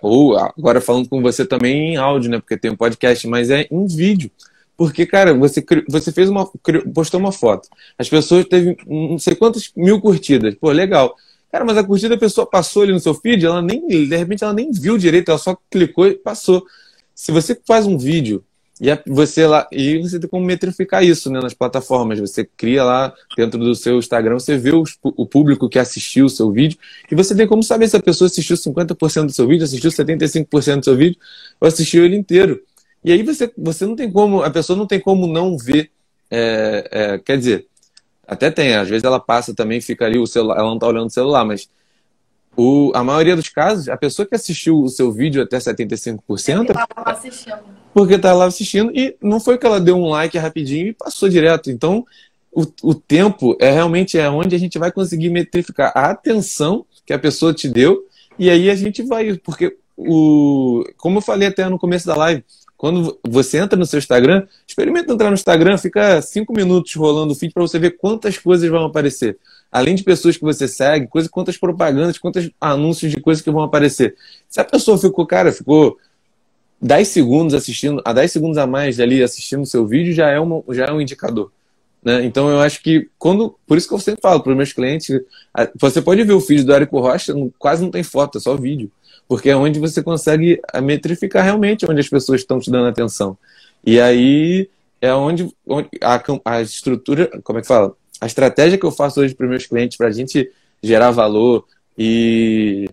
[0.00, 2.38] ou agora falando com você também em áudio, né?
[2.38, 4.30] Porque tem um podcast, mas é em vídeo.
[4.76, 6.48] Porque, cara, você, você fez uma.
[6.94, 7.68] postou uma foto.
[7.98, 10.54] As pessoas teve não sei quantas mil curtidas.
[10.54, 11.16] Pô, legal.
[11.50, 14.44] Cara, mas a curtida a pessoa passou ali no seu feed, ela nem, de repente,
[14.44, 16.64] ela nem viu direito, ela só clicou e passou.
[17.12, 18.44] Se você faz um vídeo
[18.80, 22.18] e você lá e você tem como metrificar isso né, nas plataformas.
[22.18, 26.30] Você cria lá dentro do seu Instagram, você vê os, o público que assistiu o
[26.30, 26.78] seu vídeo
[27.10, 30.78] e você tem como saber se a pessoa assistiu 50% do seu vídeo, assistiu 75%
[30.78, 31.18] do seu vídeo
[31.60, 32.62] ou assistiu ele inteiro.
[33.04, 35.90] E aí você, você não tem como, a pessoa não tem como não ver.
[36.30, 37.66] É, é, quer dizer,
[38.26, 41.08] até tem, às vezes ela passa também, fica ali o celular, ela não está olhando
[41.08, 41.68] o celular, mas
[42.56, 46.20] o, a maioria dos casos, a pessoa que assistiu o seu vídeo até 75%.
[46.26, 47.58] Porque estava lá assistindo.
[47.94, 51.28] Porque estava lá assistindo e não foi que ela deu um like rapidinho e passou
[51.28, 51.70] direto.
[51.70, 52.04] Então,
[52.52, 57.12] o, o tempo é realmente é onde a gente vai conseguir metrificar a atenção que
[57.12, 58.04] a pessoa te deu
[58.38, 59.36] e aí a gente vai.
[59.36, 62.44] Porque, o, como eu falei até no começo da live,
[62.76, 67.36] quando você entra no seu Instagram, experimenta entrar no Instagram, fica cinco minutos rolando o
[67.36, 69.38] feed para você ver quantas coisas vão aparecer.
[69.70, 73.62] Além de pessoas que você segue, coisa, quantas propagandas, quantos anúncios de coisas que vão
[73.62, 74.16] aparecer.
[74.48, 75.96] Se a pessoa ficou, cara, ficou
[76.80, 80.40] 10 segundos assistindo, a 10 segundos a mais ali assistindo o seu vídeo, já é,
[80.40, 81.52] uma, já é um indicador.
[82.02, 82.24] Né?
[82.24, 83.54] Então eu acho que quando.
[83.66, 85.20] Por isso que eu sempre falo para os meus clientes,
[85.78, 88.90] você pode ver o vídeo do Érico Rocha, quase não tem foto, é só vídeo
[89.30, 93.38] porque é onde você consegue metrificar realmente onde as pessoas estão te dando atenção.
[93.86, 94.68] E aí
[95.00, 97.94] é onde, onde a, a, estrutura, como é que fala?
[98.20, 100.50] A estratégia que eu faço hoje para meus clientes para a gente
[100.82, 101.64] gerar valor
[101.96, 102.88] e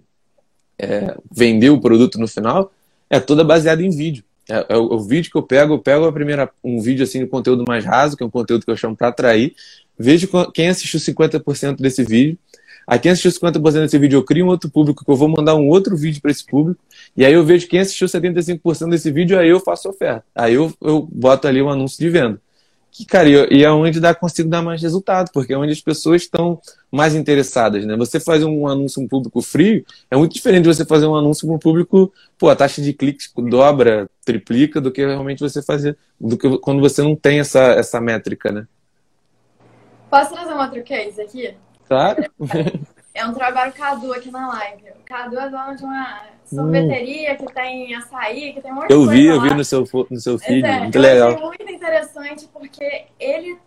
[0.78, 2.72] é, vender o produto no final
[3.10, 4.24] é toda baseada em vídeo.
[4.50, 7.04] É, é, o, é, o, vídeo que eu pego, eu pego a primeira, um vídeo
[7.04, 9.54] assim de conteúdo mais raso, que é um conteúdo que eu chamo para atrair,
[9.98, 12.38] vejo quem assistiu 50% desse vídeo,
[12.88, 15.56] Aí quem assistiu 50% desse vídeo, eu crio um outro público, que eu vou mandar
[15.56, 16.82] um outro vídeo para esse público.
[17.18, 20.24] E aí eu vejo quem assistiu 75% desse vídeo, aí eu faço oferta.
[20.34, 22.42] Aí eu, eu boto ali um anúncio de venda.
[22.92, 26.24] Que, cara, e é onde dá, consigo dar mais resultado, porque é onde as pessoas
[26.24, 26.60] estão
[26.92, 27.96] mais interessadas, né?
[27.96, 31.48] Você fazer um anúncio um público frio é muito diferente de você fazer um anúncio
[31.48, 35.96] para um público, pô, a taxa de cliques dobra, triplica do que realmente você fazer,
[36.20, 38.68] do que quando você não tem essa, essa métrica, né?
[40.10, 41.54] Posso trazer um outro case aqui?
[41.88, 42.24] Claro.
[43.14, 44.84] É um trabalho Cadu aqui na live.
[44.92, 47.38] O Cadu é dono de uma sorveteria hum.
[47.38, 49.12] que tem açaí, que tem um monte eu de coisa.
[49.12, 50.66] Eu vi, eu vi no seu, no seu feed.
[50.66, 51.30] É, muito legal.
[51.30, 53.58] Achei muito interessante porque ele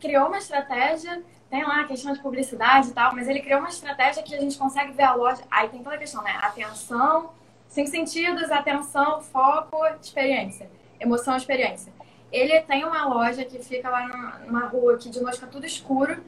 [0.00, 3.68] criou uma estratégia, tem lá a questão de publicidade e tal, mas ele criou uma
[3.68, 5.42] estratégia que a gente consegue ver a loja.
[5.50, 6.36] Aí tem toda a questão, né?
[6.40, 7.30] Atenção,
[7.68, 10.70] cinco sentidos, atenção, foco, experiência.
[11.00, 11.92] Emoção, experiência.
[12.30, 15.66] Ele tem uma loja que fica lá numa, numa rua que de noite fica tudo
[15.66, 16.22] escuro.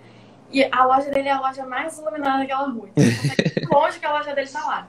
[0.52, 2.88] E a loja dele é a loja mais iluminada daquela rua.
[2.96, 4.88] Então, longe que a loja dele está lá.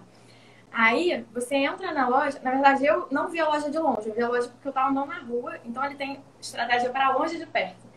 [0.71, 2.39] Aí, você entra na loja.
[2.41, 4.07] Na verdade, eu não vi a loja de longe.
[4.09, 5.57] Eu vi a loja porque eu estava andando na rua.
[5.65, 7.89] Então, ele tem estratégia para longe de perto.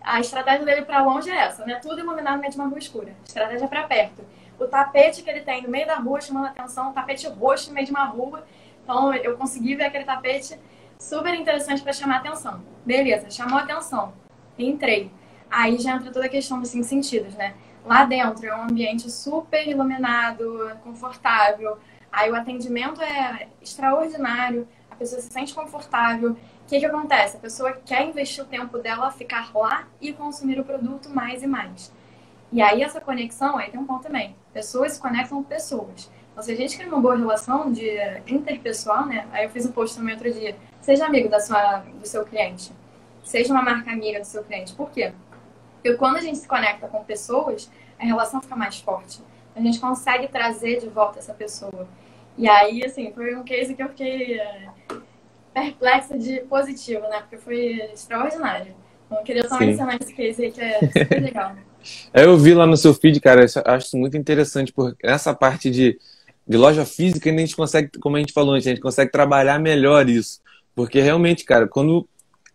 [0.00, 1.76] A estratégia dele para longe é essa, né?
[1.76, 3.14] Tudo iluminado no meio de uma rua escura.
[3.24, 4.24] Estratégia para perto.
[4.58, 7.74] O tapete que ele tem no meio da rua chamando atenção, um tapete roxo no
[7.74, 8.44] meio de uma rua.
[8.82, 10.58] Então, eu consegui ver aquele tapete
[10.98, 12.62] super interessante para chamar atenção.
[12.84, 14.12] Beleza, chamou atenção.
[14.58, 15.10] Entrei
[15.52, 17.54] aí já entra toda a questão dos cinco sentidos, né?
[17.84, 21.78] Lá dentro é um ambiente super iluminado, confortável.
[22.12, 26.32] Aí o atendimento é extraordinário, a pessoa se sente confortável.
[26.32, 26.36] O
[26.66, 27.38] que, que acontece?
[27.38, 31.46] A pessoa quer investir o tempo dela, ficar lá e consumir o produto mais e
[31.46, 31.90] mais.
[32.52, 34.36] E aí essa conexão, aí tem um ponto também.
[34.52, 36.10] Pessoas se conectam com pessoas.
[36.30, 37.88] Então, se a gente cria uma boa relação de
[38.26, 39.26] interpessoal, né?
[39.32, 40.56] Aí eu fiz um post também outro dia.
[40.80, 42.72] Seja amigo da sua, do seu cliente.
[43.22, 44.74] Seja uma marca amiga do seu cliente.
[44.74, 45.12] Por quê?
[45.74, 49.20] Porque quando a gente se conecta com pessoas, a relação fica mais forte.
[49.54, 51.86] A gente consegue trazer de volta essa pessoa.
[52.36, 54.68] E aí, assim, foi um case que eu fiquei é,
[55.52, 57.20] perplexa de positivo, né?
[57.20, 58.74] Porque foi extraordinário.
[59.06, 61.56] Então, eu queria só mencionar esse case aí, que é super legal.
[62.12, 65.98] É, eu vi lá no seu feed, cara, acho muito interessante, porque essa parte de,
[66.46, 69.58] de loja física, a gente consegue, como a gente falou antes, a gente consegue trabalhar
[69.58, 70.40] melhor isso.
[70.74, 72.08] Porque realmente, cara, quando.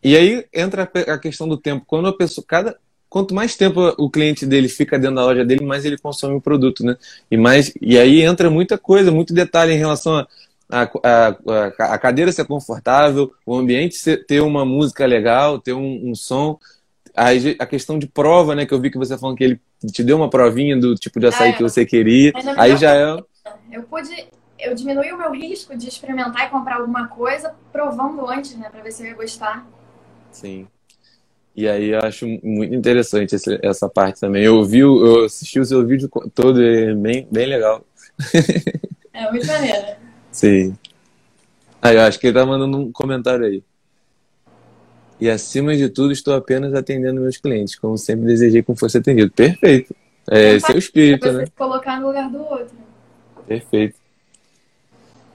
[0.04, 1.86] E aí entra a questão do tempo.
[1.86, 2.44] Quando a pessoa.
[2.48, 2.78] Cada,
[3.18, 6.42] quanto mais tempo o cliente dele fica dentro da loja dele, mais ele consome o
[6.42, 6.96] produto, né?
[7.32, 10.28] E, mais, e aí entra muita coisa, muito detalhe em relação a,
[10.72, 16.12] a, a, a cadeira ser confortável, o ambiente ser, ter uma música legal, ter um,
[16.12, 16.60] um som.
[17.16, 18.68] A, a questão de prova, né?
[18.68, 19.62] Que eu vi que você falando que ele
[19.92, 22.32] te deu uma provinha do tipo de açaí é, que você queria.
[22.56, 23.18] Aí já é.
[23.72, 24.28] Eu pude.
[24.60, 28.70] Eu diminui o meu risco de experimentar e comprar alguma coisa provando antes, né?
[28.70, 29.66] Pra ver se eu ia gostar.
[30.32, 30.68] Sim.
[31.58, 34.44] E aí eu acho muito interessante esse, essa parte também.
[34.44, 37.84] Eu vi, eu assisti o seu vídeo todo, é bem, bem legal.
[39.18, 39.96] É muito maneiro.
[40.32, 40.78] Sim.
[41.82, 43.64] Aí eu acho que ele tá mandando um comentário aí.
[45.20, 49.32] E acima de tudo, estou apenas atendendo meus clientes, como sempre desejei que fosse atendido.
[49.32, 49.96] Perfeito.
[50.30, 51.46] É, esse é o espírito, né?
[51.58, 52.78] colocar no lugar do outro.
[53.48, 53.96] Perfeito.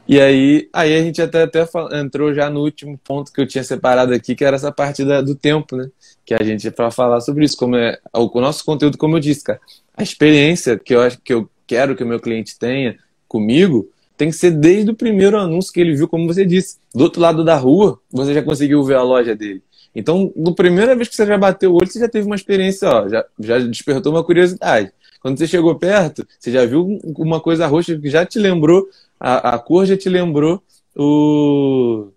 [0.07, 3.63] E aí, aí a gente até, até entrou já no último ponto que eu tinha
[3.63, 5.89] separado aqui, que era essa parte da, do tempo, né?
[6.25, 9.21] Que a gente para falar sobre isso, como é o, o nosso conteúdo, como eu
[9.21, 9.61] disse, cara,
[9.97, 12.97] a experiência que eu acho que eu quero que o meu cliente tenha
[13.29, 16.77] comigo tem que ser desde o primeiro anúncio que ele viu, como você disse.
[16.95, 19.63] Do outro lado da rua, você já conseguiu ver a loja dele.
[19.95, 22.89] Então, na primeira vez que você já bateu o olho, você já teve uma experiência,
[22.89, 24.93] ó, já, já despertou uma curiosidade.
[25.21, 28.89] Quando você chegou perto, você já viu uma coisa roxa que já te lembrou,
[29.23, 30.61] a, a cor já te lembrou
[30.97, 32.09] o.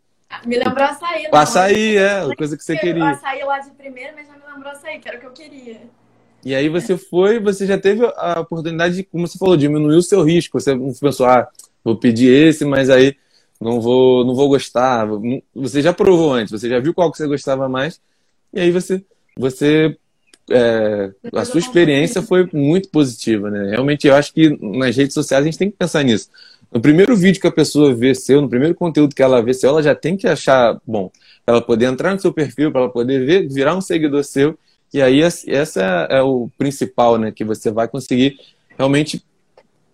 [0.43, 3.03] Me lembrou açaí, O açaí, é, a coisa que você queria.
[3.03, 5.31] O açaí lá de primeira, mas já me lembrou açaí, que era o que eu
[5.31, 5.81] queria.
[6.43, 10.01] E aí você foi, você já teve a oportunidade de, como você falou, diminuir o
[10.01, 10.59] seu risco.
[10.59, 11.47] Você pensou, ah,
[11.83, 13.15] vou pedir esse, mas aí
[13.61, 15.07] não vou, não vou gostar.
[15.53, 18.01] Você já provou antes, você já viu qual que você gostava mais,
[18.51, 19.03] e aí você,
[19.37, 19.95] você
[20.49, 23.71] é, a sua experiência foi muito positiva, né?
[23.71, 26.29] Realmente, eu acho que nas redes sociais a gente tem que pensar nisso.
[26.75, 29.69] No primeiro vídeo que a pessoa vê seu, no primeiro conteúdo que ela vê seu,
[29.69, 31.09] ela já tem que achar bom,
[31.45, 34.59] para ela poder entrar no seu perfil, para ela poder ver, virar um seguidor seu.
[34.93, 37.31] E aí essa é o principal, né?
[37.31, 38.37] Que você vai conseguir
[38.77, 39.25] realmente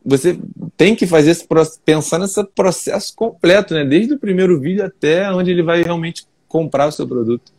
[0.04, 0.40] você
[0.76, 1.48] tem que fazer esse
[1.86, 3.86] pensar nesse processo completo, né?
[3.86, 7.54] Desde o primeiro vídeo até onde ele vai realmente comprar o seu produto.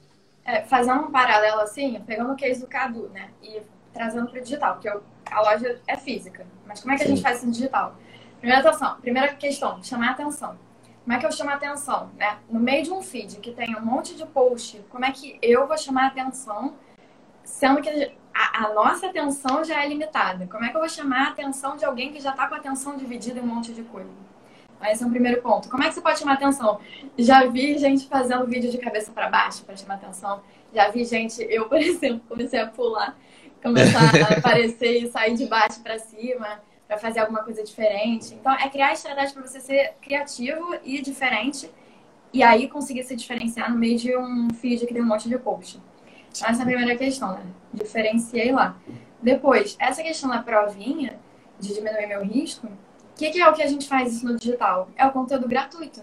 [0.44, 3.28] É, fazendo um paralelo assim, pegando o case do Cadu, né?
[3.40, 3.62] E
[3.94, 6.44] trazendo para o digital, porque a loja é física.
[6.66, 7.12] Mas como é que Sim.
[7.12, 7.96] a gente faz isso no digital?
[8.42, 10.58] Primeira atenção, primeira questão, chamar atenção.
[11.04, 12.38] Como é que eu chamo atenção, né?
[12.50, 15.68] No meio de um feed que tem um monte de post, como é que eu
[15.68, 16.74] vou chamar atenção,
[17.44, 17.88] sendo que
[18.34, 20.48] a, a, nossa atenção já é limitada.
[20.48, 22.58] Como é que eu vou chamar a atenção de alguém que já está com a
[22.58, 24.10] atenção dividida em um monte de coisa?
[24.82, 25.68] Esse é um primeiro ponto.
[25.68, 26.80] Como é que você pode chamar atenção?
[27.16, 30.42] Já vi gente fazendo vídeo de cabeça para baixo para chamar atenção.
[30.74, 33.16] Já vi gente, eu, por exemplo, comecei a pular,
[33.62, 36.60] começar a aparecer e sair de baixo para cima
[36.92, 38.34] para fazer alguma coisa diferente.
[38.34, 41.70] Então, é criar estratégia para você ser criativo e diferente
[42.32, 45.38] e aí conseguir se diferenciar no meio de um feed que tem um monte de
[45.38, 45.80] post.
[46.30, 47.44] Então, essa é a primeira questão, né?
[47.72, 48.76] Diferenciei lá.
[49.22, 51.18] Depois, essa questão da provinha,
[51.58, 52.70] de diminuir meu risco, o
[53.16, 54.90] que, que, é o que a gente faz isso no digital?
[54.94, 56.02] É o conteúdo gratuito.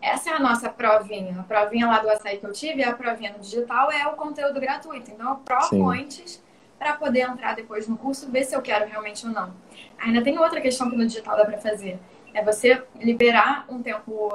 [0.00, 1.40] Essa é a nossa provinha.
[1.40, 4.60] A provinha lá do açaí que eu tive, a provinha no digital, é o conteúdo
[4.60, 5.10] gratuito.
[5.10, 5.86] Então, eu provo Sim.
[5.86, 6.42] antes
[6.80, 9.52] para poder entrar depois no curso, ver se eu quero realmente ou não.
[9.98, 11.98] Ainda tem outra questão que no digital dá para fazer.
[12.32, 14.32] É você liberar um tempo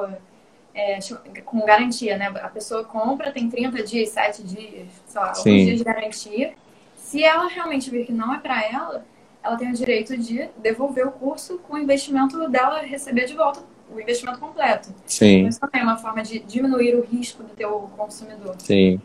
[0.71, 0.99] é,
[1.43, 2.27] com garantia, né?
[2.27, 6.53] A pessoa compra, tem 30 dias, 7 dias, sei lá, alguns dias de garantia.
[6.95, 9.03] Se ela realmente vir que não é para ela,
[9.43, 13.59] ela tem o direito de devolver o curso com o investimento dela receber de volta
[13.91, 14.93] o investimento completo.
[15.07, 15.37] Sim.
[15.37, 18.55] Então, isso também é uma forma de diminuir o risco do teu consumidor.
[18.59, 19.01] Sim.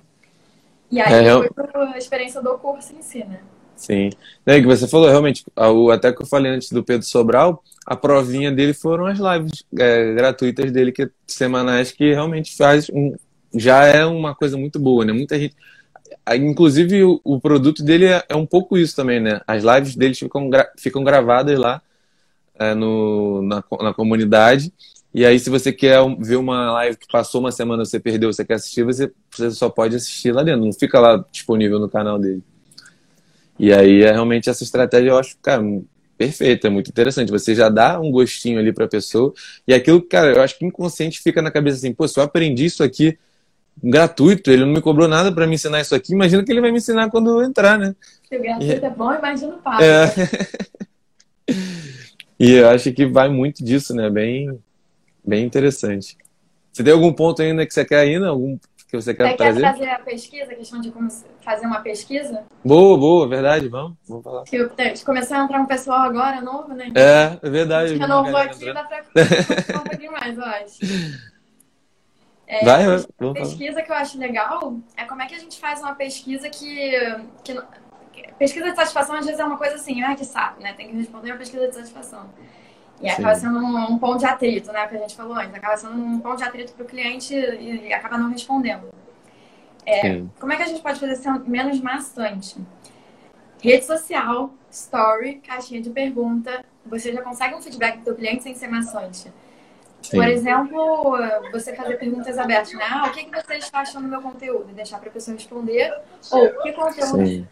[0.91, 1.49] E aí é, foi
[1.95, 3.41] a experiência do curso em si, né?
[3.77, 4.11] Sim.
[4.45, 5.45] É que você falou, realmente,
[5.93, 10.13] até que eu falei antes do Pedro Sobral, a provinha dele foram as lives é,
[10.13, 13.15] gratuitas dele, que semanais, que realmente faz um,
[13.55, 15.13] já é uma coisa muito boa, né?
[15.13, 15.55] Muita gente.
[16.37, 19.41] Inclusive, o, o produto dele é, é, um pouco isso também, né?
[19.47, 21.81] As lives dele ficam, gra, ficam gravadas lá
[22.59, 24.73] é, no, na, na comunidade.
[25.13, 28.45] E aí, se você quer ver uma live que passou uma semana, você perdeu, você
[28.45, 32.19] quer assistir, você, você só pode assistir lá dentro, não fica lá disponível no canal
[32.19, 32.43] dele.
[33.59, 35.63] E aí é realmente essa estratégia, eu acho, cara,
[36.17, 37.31] perfeita, é muito interessante.
[37.31, 39.35] Você já dá um gostinho ali para a pessoa.
[39.67, 42.67] E aquilo, cara, eu acho que inconsciente fica na cabeça assim, pô, se eu aprendi
[42.67, 43.19] isso aqui
[43.83, 46.71] gratuito, ele não me cobrou nada para me ensinar isso aqui, imagina que ele vai
[46.71, 47.95] me ensinar quando eu entrar, né?
[48.29, 48.85] Se o gratuito e...
[48.85, 49.83] é bom, imagina o papo.
[49.83, 50.13] É...
[52.39, 54.11] e eu acho que vai muito disso, né?
[54.11, 54.59] Bem,
[55.25, 56.17] bem interessante.
[56.73, 58.29] Você tem algum ponto ainda que você quer ainda?
[58.29, 58.59] Algum
[58.91, 59.61] que você quer você trazer?
[59.61, 61.09] Quer trazer a pesquisa, a questão de como
[61.43, 62.45] fazer uma pesquisa?
[62.65, 64.45] Boa, boa, verdade, vamos, vamos falar.
[64.45, 64.71] Que eu,
[65.05, 66.91] começar a entrar um pessoal agora novo, né?
[66.97, 67.97] É, é verdade.
[67.97, 69.05] Que eu não vou aqui, dá pra
[69.79, 70.79] um pouquinho mais, eu acho.
[72.49, 73.83] É, vai, vai, a pesquisa falar.
[73.85, 76.91] que eu acho legal é como é que a gente faz uma pesquisa que,
[77.45, 77.55] que
[78.41, 80.73] pesquisa de satisfação às vezes é uma coisa assim, ah, que saco, né?
[80.73, 82.29] Tem que responder uma pesquisa de satisfação.
[83.01, 83.15] E Sim.
[83.15, 84.87] acaba sendo um, um, ponto de atrito, né?
[84.87, 85.55] Que a gente falou antes.
[85.55, 88.89] Acaba sendo um ponto de atrito para o cliente e, e, acaba não respondendo.
[89.87, 92.57] É, como é que a gente pode fazer ser menos maçante?
[93.63, 96.65] Rede social, story, caixinha de pergunta.
[96.85, 99.33] Você já consegue um feedback do cliente sem ser maçante.
[100.03, 100.17] Sim.
[100.17, 101.17] Por exemplo,
[101.53, 102.87] você fazer perguntas abertas, né?
[102.91, 104.71] Ah, o que, que você está achando do meu conteúdo?
[104.71, 105.93] E deixar para a pessoa responder.
[106.31, 107.49] Ou que conteúdo,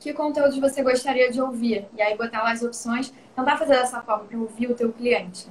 [0.00, 1.86] que conteúdos você gostaria de ouvir?
[1.96, 3.12] E aí botar lá as opções.
[3.34, 5.48] Tentar fazer dessa forma para ouvir o teu cliente.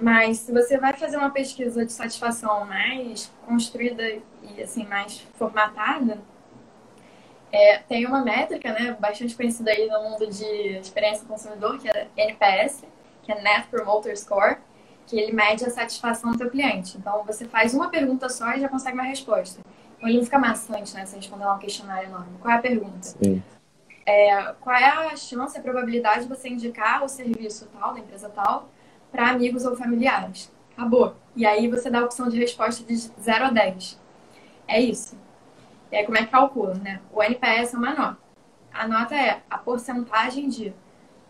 [0.00, 4.02] Mas se você vai fazer uma pesquisa de satisfação mais construída
[4.42, 6.18] e assim mais formatada,
[7.50, 11.88] é, tem uma métrica, né, bastante conhecida aí no mundo de experiência do consumidor, que
[11.88, 12.84] é NPS,
[13.22, 14.58] que é Net Promoter Score,
[15.06, 16.96] que ele mede a satisfação do teu cliente.
[16.98, 19.60] Então, você faz uma pergunta só e já consegue uma resposta.
[20.00, 22.38] Ele não fica maçante, né, se responder lá um questionário enorme.
[22.40, 23.08] Qual é a pergunta?
[24.06, 28.28] É, qual é a chance, a probabilidade de você indicar o serviço tal, da empresa
[28.30, 28.70] tal,
[29.10, 30.50] para amigos ou familiares?
[30.72, 31.16] Acabou.
[31.34, 34.00] E aí você dá a opção de resposta de 0 a 10.
[34.66, 35.18] É isso.
[35.90, 37.00] E aí como é que calcula, né?
[37.12, 38.18] O NPS é uma nota.
[38.72, 40.72] A nota é a porcentagem de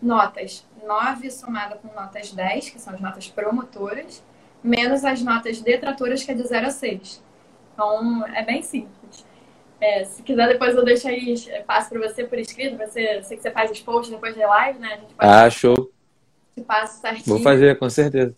[0.00, 4.22] notas 9 somada com notas 10, que são as notas promotoras,
[4.62, 7.22] menos as notas detratoras, que é de 0 a 6.
[7.78, 9.24] Então, é bem simples.
[9.80, 12.76] É, se quiser, depois eu deixo aí, passo para você por escrito.
[12.76, 14.98] Você, sei que você faz os posts depois da live, né?
[15.16, 15.92] Ah, show.
[16.56, 17.36] Te passo certinho.
[17.36, 18.34] Vou fazer, com certeza.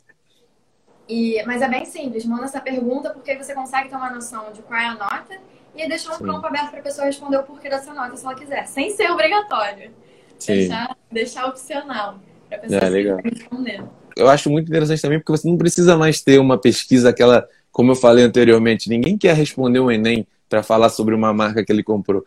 [1.09, 2.27] E, mas é bem simples.
[2.27, 5.39] Manda essa pergunta porque você consegue ter uma noção de qual é a nota
[5.75, 6.25] e deixar um Sim.
[6.27, 9.11] campo aberto para a pessoa responder o porquê dessa nota se ela quiser, sem ser
[9.11, 9.91] obrigatório.
[10.39, 10.53] Sim.
[10.53, 13.19] Deixar, deixar opcional para a pessoa é, legal.
[13.25, 13.83] responder.
[14.15, 17.93] Eu acho muito interessante também porque você não precisa mais ter uma pesquisa aquela, como
[17.93, 21.83] eu falei anteriormente, ninguém quer responder o Enem para falar sobre uma marca que ele
[21.83, 22.25] comprou.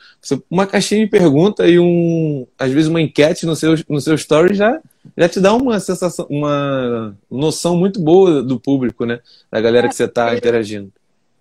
[0.50, 4.54] Uma caixinha de pergunta e um, às vezes uma enquete no seu, no seu story
[4.54, 4.80] já,
[5.18, 9.20] já te dá uma sensação, uma noção muito boa do público, né?
[9.52, 10.92] Da galera que você está interagindo.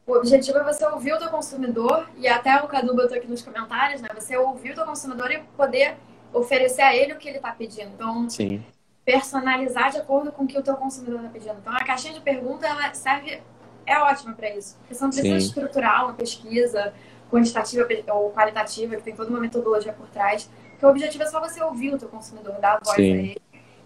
[0.04, 3.40] O objetivo é você ouvir o teu consumidor, e até o Cadu botou aqui nos
[3.40, 4.08] comentários, né?
[4.14, 5.94] Você ouvir o teu consumidor e poder
[6.32, 7.90] oferecer a ele o que ele está pedindo.
[7.94, 8.62] Então, Sim.
[9.04, 11.54] personalizar de acordo com o que o teu consumidor está pedindo.
[11.60, 13.40] Então, a caixinha de pergunta, ela serve,
[13.86, 14.76] é ótima para isso.
[14.78, 15.46] Porque você não precisa Sim.
[15.46, 16.92] estruturar uma pesquisa
[17.30, 20.48] quantitativa ou qualitativa, que tem toda uma metodologia por trás.
[20.70, 23.02] Porque o objetivo é só você ouvir o teu consumidor, dar a voz Sim.
[23.02, 23.42] a ele.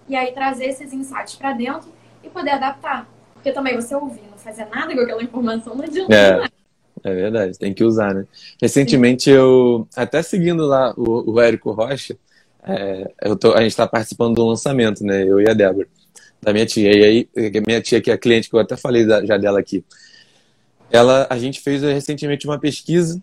[0.08, 1.88] E aí trazer esses insights para dentro
[2.22, 3.08] e poder adaptar.
[3.34, 6.14] Porque também você ouvir, não fazer nada com aquela informação, não adianta.
[6.14, 6.56] É.
[7.04, 8.26] É verdade, tem que usar, né?
[8.60, 12.16] Recentemente eu, até seguindo lá o, o Érico Rocha,
[12.64, 15.22] é, eu tô, a gente está participando do lançamento, né?
[15.22, 15.86] Eu e a Débora,
[16.42, 16.90] da minha tia.
[16.94, 17.28] E aí,
[17.66, 19.84] minha tia, que é cliente, que eu até falei da, já dela aqui,
[20.90, 23.20] ela, a gente fez recentemente uma pesquisa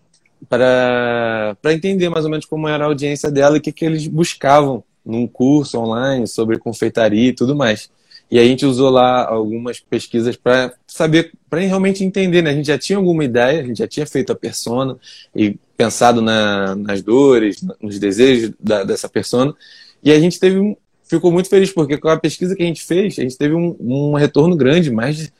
[0.48, 4.06] para entender mais ou menos como era a audiência dela e o que, que eles
[4.06, 7.90] buscavam num curso online sobre confeitaria e tudo mais.
[8.30, 12.50] E a gente usou lá algumas pesquisas para saber, para realmente entender, né?
[12.50, 14.96] A gente já tinha alguma ideia, a gente já tinha feito a persona
[15.36, 19.54] e pensado na, nas dores, nos desejos da, dessa persona.
[20.02, 20.74] E a gente teve um,
[21.04, 23.76] ficou muito feliz, porque com a pesquisa que a gente fez, a gente teve um,
[23.78, 25.32] um retorno grande, mais de,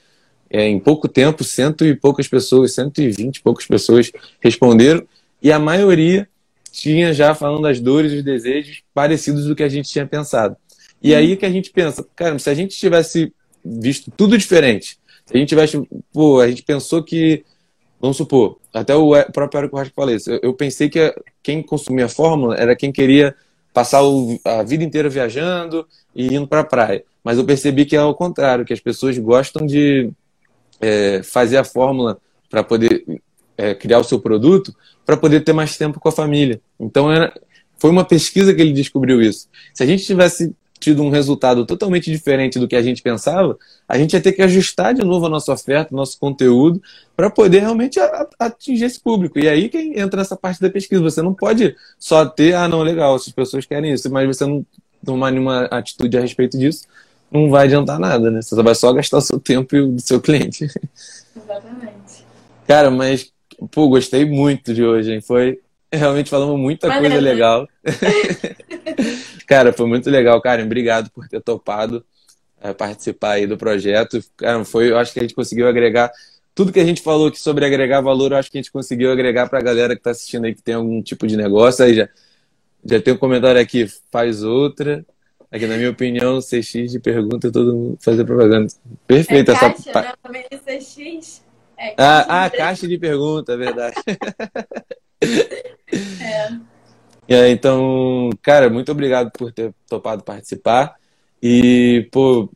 [0.51, 5.07] é, em pouco tempo, cento e poucas pessoas, cento e vinte poucas pessoas responderam,
[5.43, 6.29] e a maioria
[6.71, 10.57] tinha já falando das dores e os desejos parecidos do que a gente tinha pensado.
[11.03, 13.33] E aí que a gente pensa, cara, se a gente tivesse
[13.65, 15.81] visto tudo diferente, se a gente tivesse,
[16.13, 17.45] pô, a gente pensou que,
[18.01, 22.07] vamos supor, até o próprio Érico Rasco falou isso, eu, eu pensei que quem consumia
[22.07, 23.35] a fórmula era quem queria
[23.75, 27.05] passar o, a vida inteira viajando e indo para a praia.
[27.25, 30.11] Mas eu percebi que é ao contrário, que as pessoas gostam de
[30.81, 32.19] é, fazer a fórmula
[32.49, 33.05] para poder
[33.59, 34.75] é, criar o seu produto,
[35.05, 36.61] para poder ter mais tempo com a família.
[36.79, 37.35] Então era,
[37.77, 39.49] foi uma pesquisa que ele descobriu isso.
[39.75, 40.55] Se a gente tivesse
[40.85, 43.59] tido um resultado totalmente diferente do que a gente pensava,
[43.89, 46.83] a gente ia ter que ajustar de novo a nossa oferta, nosso conteúdo,
[47.17, 47.99] para poder realmente
[48.39, 49.39] atingir esse público.
[49.39, 51.03] E aí que entra nessa parte da pesquisa.
[51.03, 54.65] Você não pode só ter, ah, não, legal, as pessoas querem isso, mas você não
[55.03, 56.85] tomar nenhuma atitude a respeito disso,
[57.31, 58.43] não vai adiantar nada, né?
[58.43, 60.65] Você vai só gastar o seu tempo e o do seu cliente.
[61.35, 62.27] Exatamente.
[62.67, 63.33] Cara, mas,
[63.71, 65.23] pô, gostei muito de hoje, hein?
[65.23, 65.59] Foi
[65.91, 67.03] realmente falamos muita Valeu.
[67.03, 67.69] coisa legal.
[69.47, 70.65] Cara, foi muito legal, Karen.
[70.65, 72.05] Obrigado por ter topado
[72.61, 74.23] é, participar aí do projeto.
[74.37, 76.11] Cara, foi, eu acho que a gente conseguiu agregar
[76.55, 79.11] tudo que a gente falou aqui sobre agregar valor, eu acho que a gente conseguiu
[79.11, 81.85] agregar para a galera que está assistindo aí que tem algum tipo de negócio.
[81.85, 82.09] Aí já,
[82.85, 85.05] já tem um comentário aqui, faz outra.
[85.51, 88.73] Aqui, na minha opinião, CX de pergunta, todo mundo fazer propaganda.
[89.07, 90.01] Perfeito é caixa, essa.
[90.01, 90.13] Né?
[90.23, 91.45] Também CX.
[91.77, 93.97] É, caixa ah, ah caixa de pergunta, é verdade.
[96.23, 96.74] é.
[97.29, 100.97] É, então, cara, muito obrigado por ter topado participar.
[101.43, 102.51] E, pô,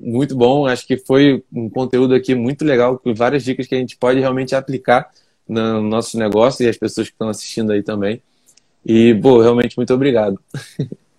[0.00, 0.66] muito bom.
[0.66, 4.20] Acho que foi um conteúdo aqui muito legal, com várias dicas que a gente pode
[4.20, 5.10] realmente aplicar
[5.46, 8.22] no nosso negócio e as pessoas que estão assistindo aí também.
[8.84, 10.38] E, pô, realmente muito obrigado.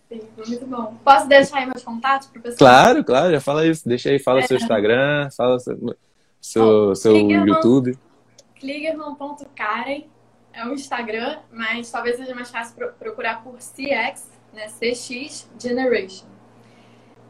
[0.08, 0.96] Sim, muito bom.
[1.04, 2.58] Posso deixar aí meus contatos pro pessoal?
[2.58, 3.88] Claro, claro, já fala isso.
[3.88, 4.48] Deixa aí, fala é.
[4.48, 5.96] seu Instagram, fala seu,
[6.42, 7.98] seu, seu YouTube.
[8.60, 10.15] Kligerman.karen
[10.56, 14.68] é o Instagram, mas talvez seja mais fácil procurar por CX, né?
[14.68, 16.26] CX Generation.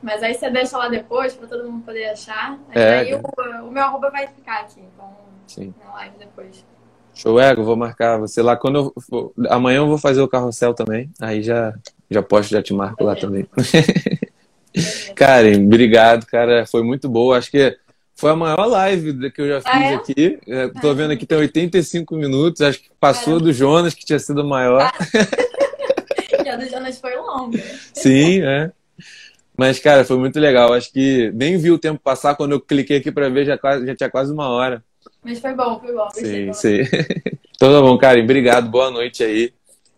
[0.01, 2.59] Mas aí você deixa lá depois para todo mundo poder achar.
[2.71, 3.21] É, aí o,
[3.65, 5.09] o, meu arroba vai ficar aqui, então
[5.47, 5.73] Sim.
[5.83, 6.63] na live depois.
[7.15, 8.55] Show, Ego, vou marcar você lá.
[8.55, 9.33] Quando eu for...
[9.49, 11.09] Amanhã eu vou fazer o carrossel também.
[11.19, 11.73] Aí já,
[12.11, 13.47] já posto, já te marco lá também.
[15.15, 16.65] Karen, obrigado, cara.
[16.67, 17.37] Foi muito boa.
[17.37, 17.75] Acho que
[18.15, 19.95] foi a maior live que eu já fiz ah, é?
[19.95, 20.39] aqui.
[20.47, 22.61] Estou é, vendo aqui tem 85 minutos.
[22.61, 23.39] Acho que passou é.
[23.41, 24.81] do Jonas, que tinha sido maior.
[24.81, 24.93] Ah.
[26.45, 27.61] e a do Jonas foi longa.
[27.93, 28.71] Sim, é.
[29.57, 30.73] Mas, cara, foi muito legal.
[30.73, 32.35] Acho que nem vi o tempo passar.
[32.35, 34.83] Quando eu cliquei aqui para ver, já, já tinha quase uma hora.
[35.23, 36.09] Mas foi bom, foi bom.
[36.11, 36.79] Sim, sim.
[37.55, 38.23] então tá bom, Karen.
[38.23, 38.69] Obrigado.
[38.69, 39.53] Boa noite aí.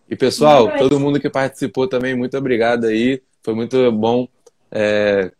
[0.09, 3.21] E, pessoal, todo mundo que participou também, muito obrigado aí.
[3.43, 4.27] Foi muito bom.
[4.71, 5.31] É,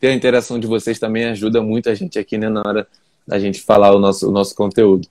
[0.00, 2.88] ter a interação de vocês também ajuda muito a gente aqui, né, na hora
[3.28, 5.06] da gente falar o nosso, o nosso conteúdo.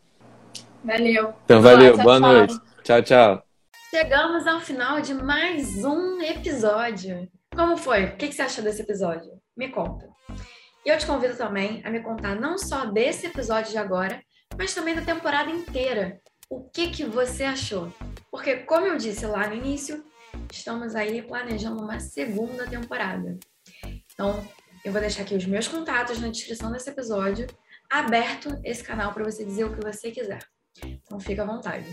[0.83, 1.33] Valeu.
[1.45, 1.95] Então, valeu.
[1.95, 2.59] Boa, tchau, Boa noite.
[2.83, 3.43] Tchau, tchau.
[3.91, 7.29] Chegamos ao final de mais um episódio.
[7.55, 8.05] Como foi?
[8.05, 9.31] O que você achou desse episódio?
[9.55, 10.09] Me conta.
[10.85, 14.23] E eu te convido também a me contar não só desse episódio de agora,
[14.57, 16.19] mas também da temporada inteira.
[16.49, 17.93] O que, que você achou?
[18.31, 20.03] Porque, como eu disse lá no início,
[20.51, 23.37] estamos aí planejando uma segunda temporada.
[24.13, 24.43] Então,
[24.83, 27.47] eu vou deixar aqui os meus contatos na descrição desse episódio,
[27.89, 30.39] aberto esse canal para você dizer o que você quiser.
[30.83, 31.85] Então, fica à vontade.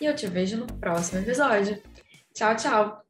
[0.00, 1.82] E eu te vejo no próximo episódio.
[2.34, 3.01] Tchau, tchau!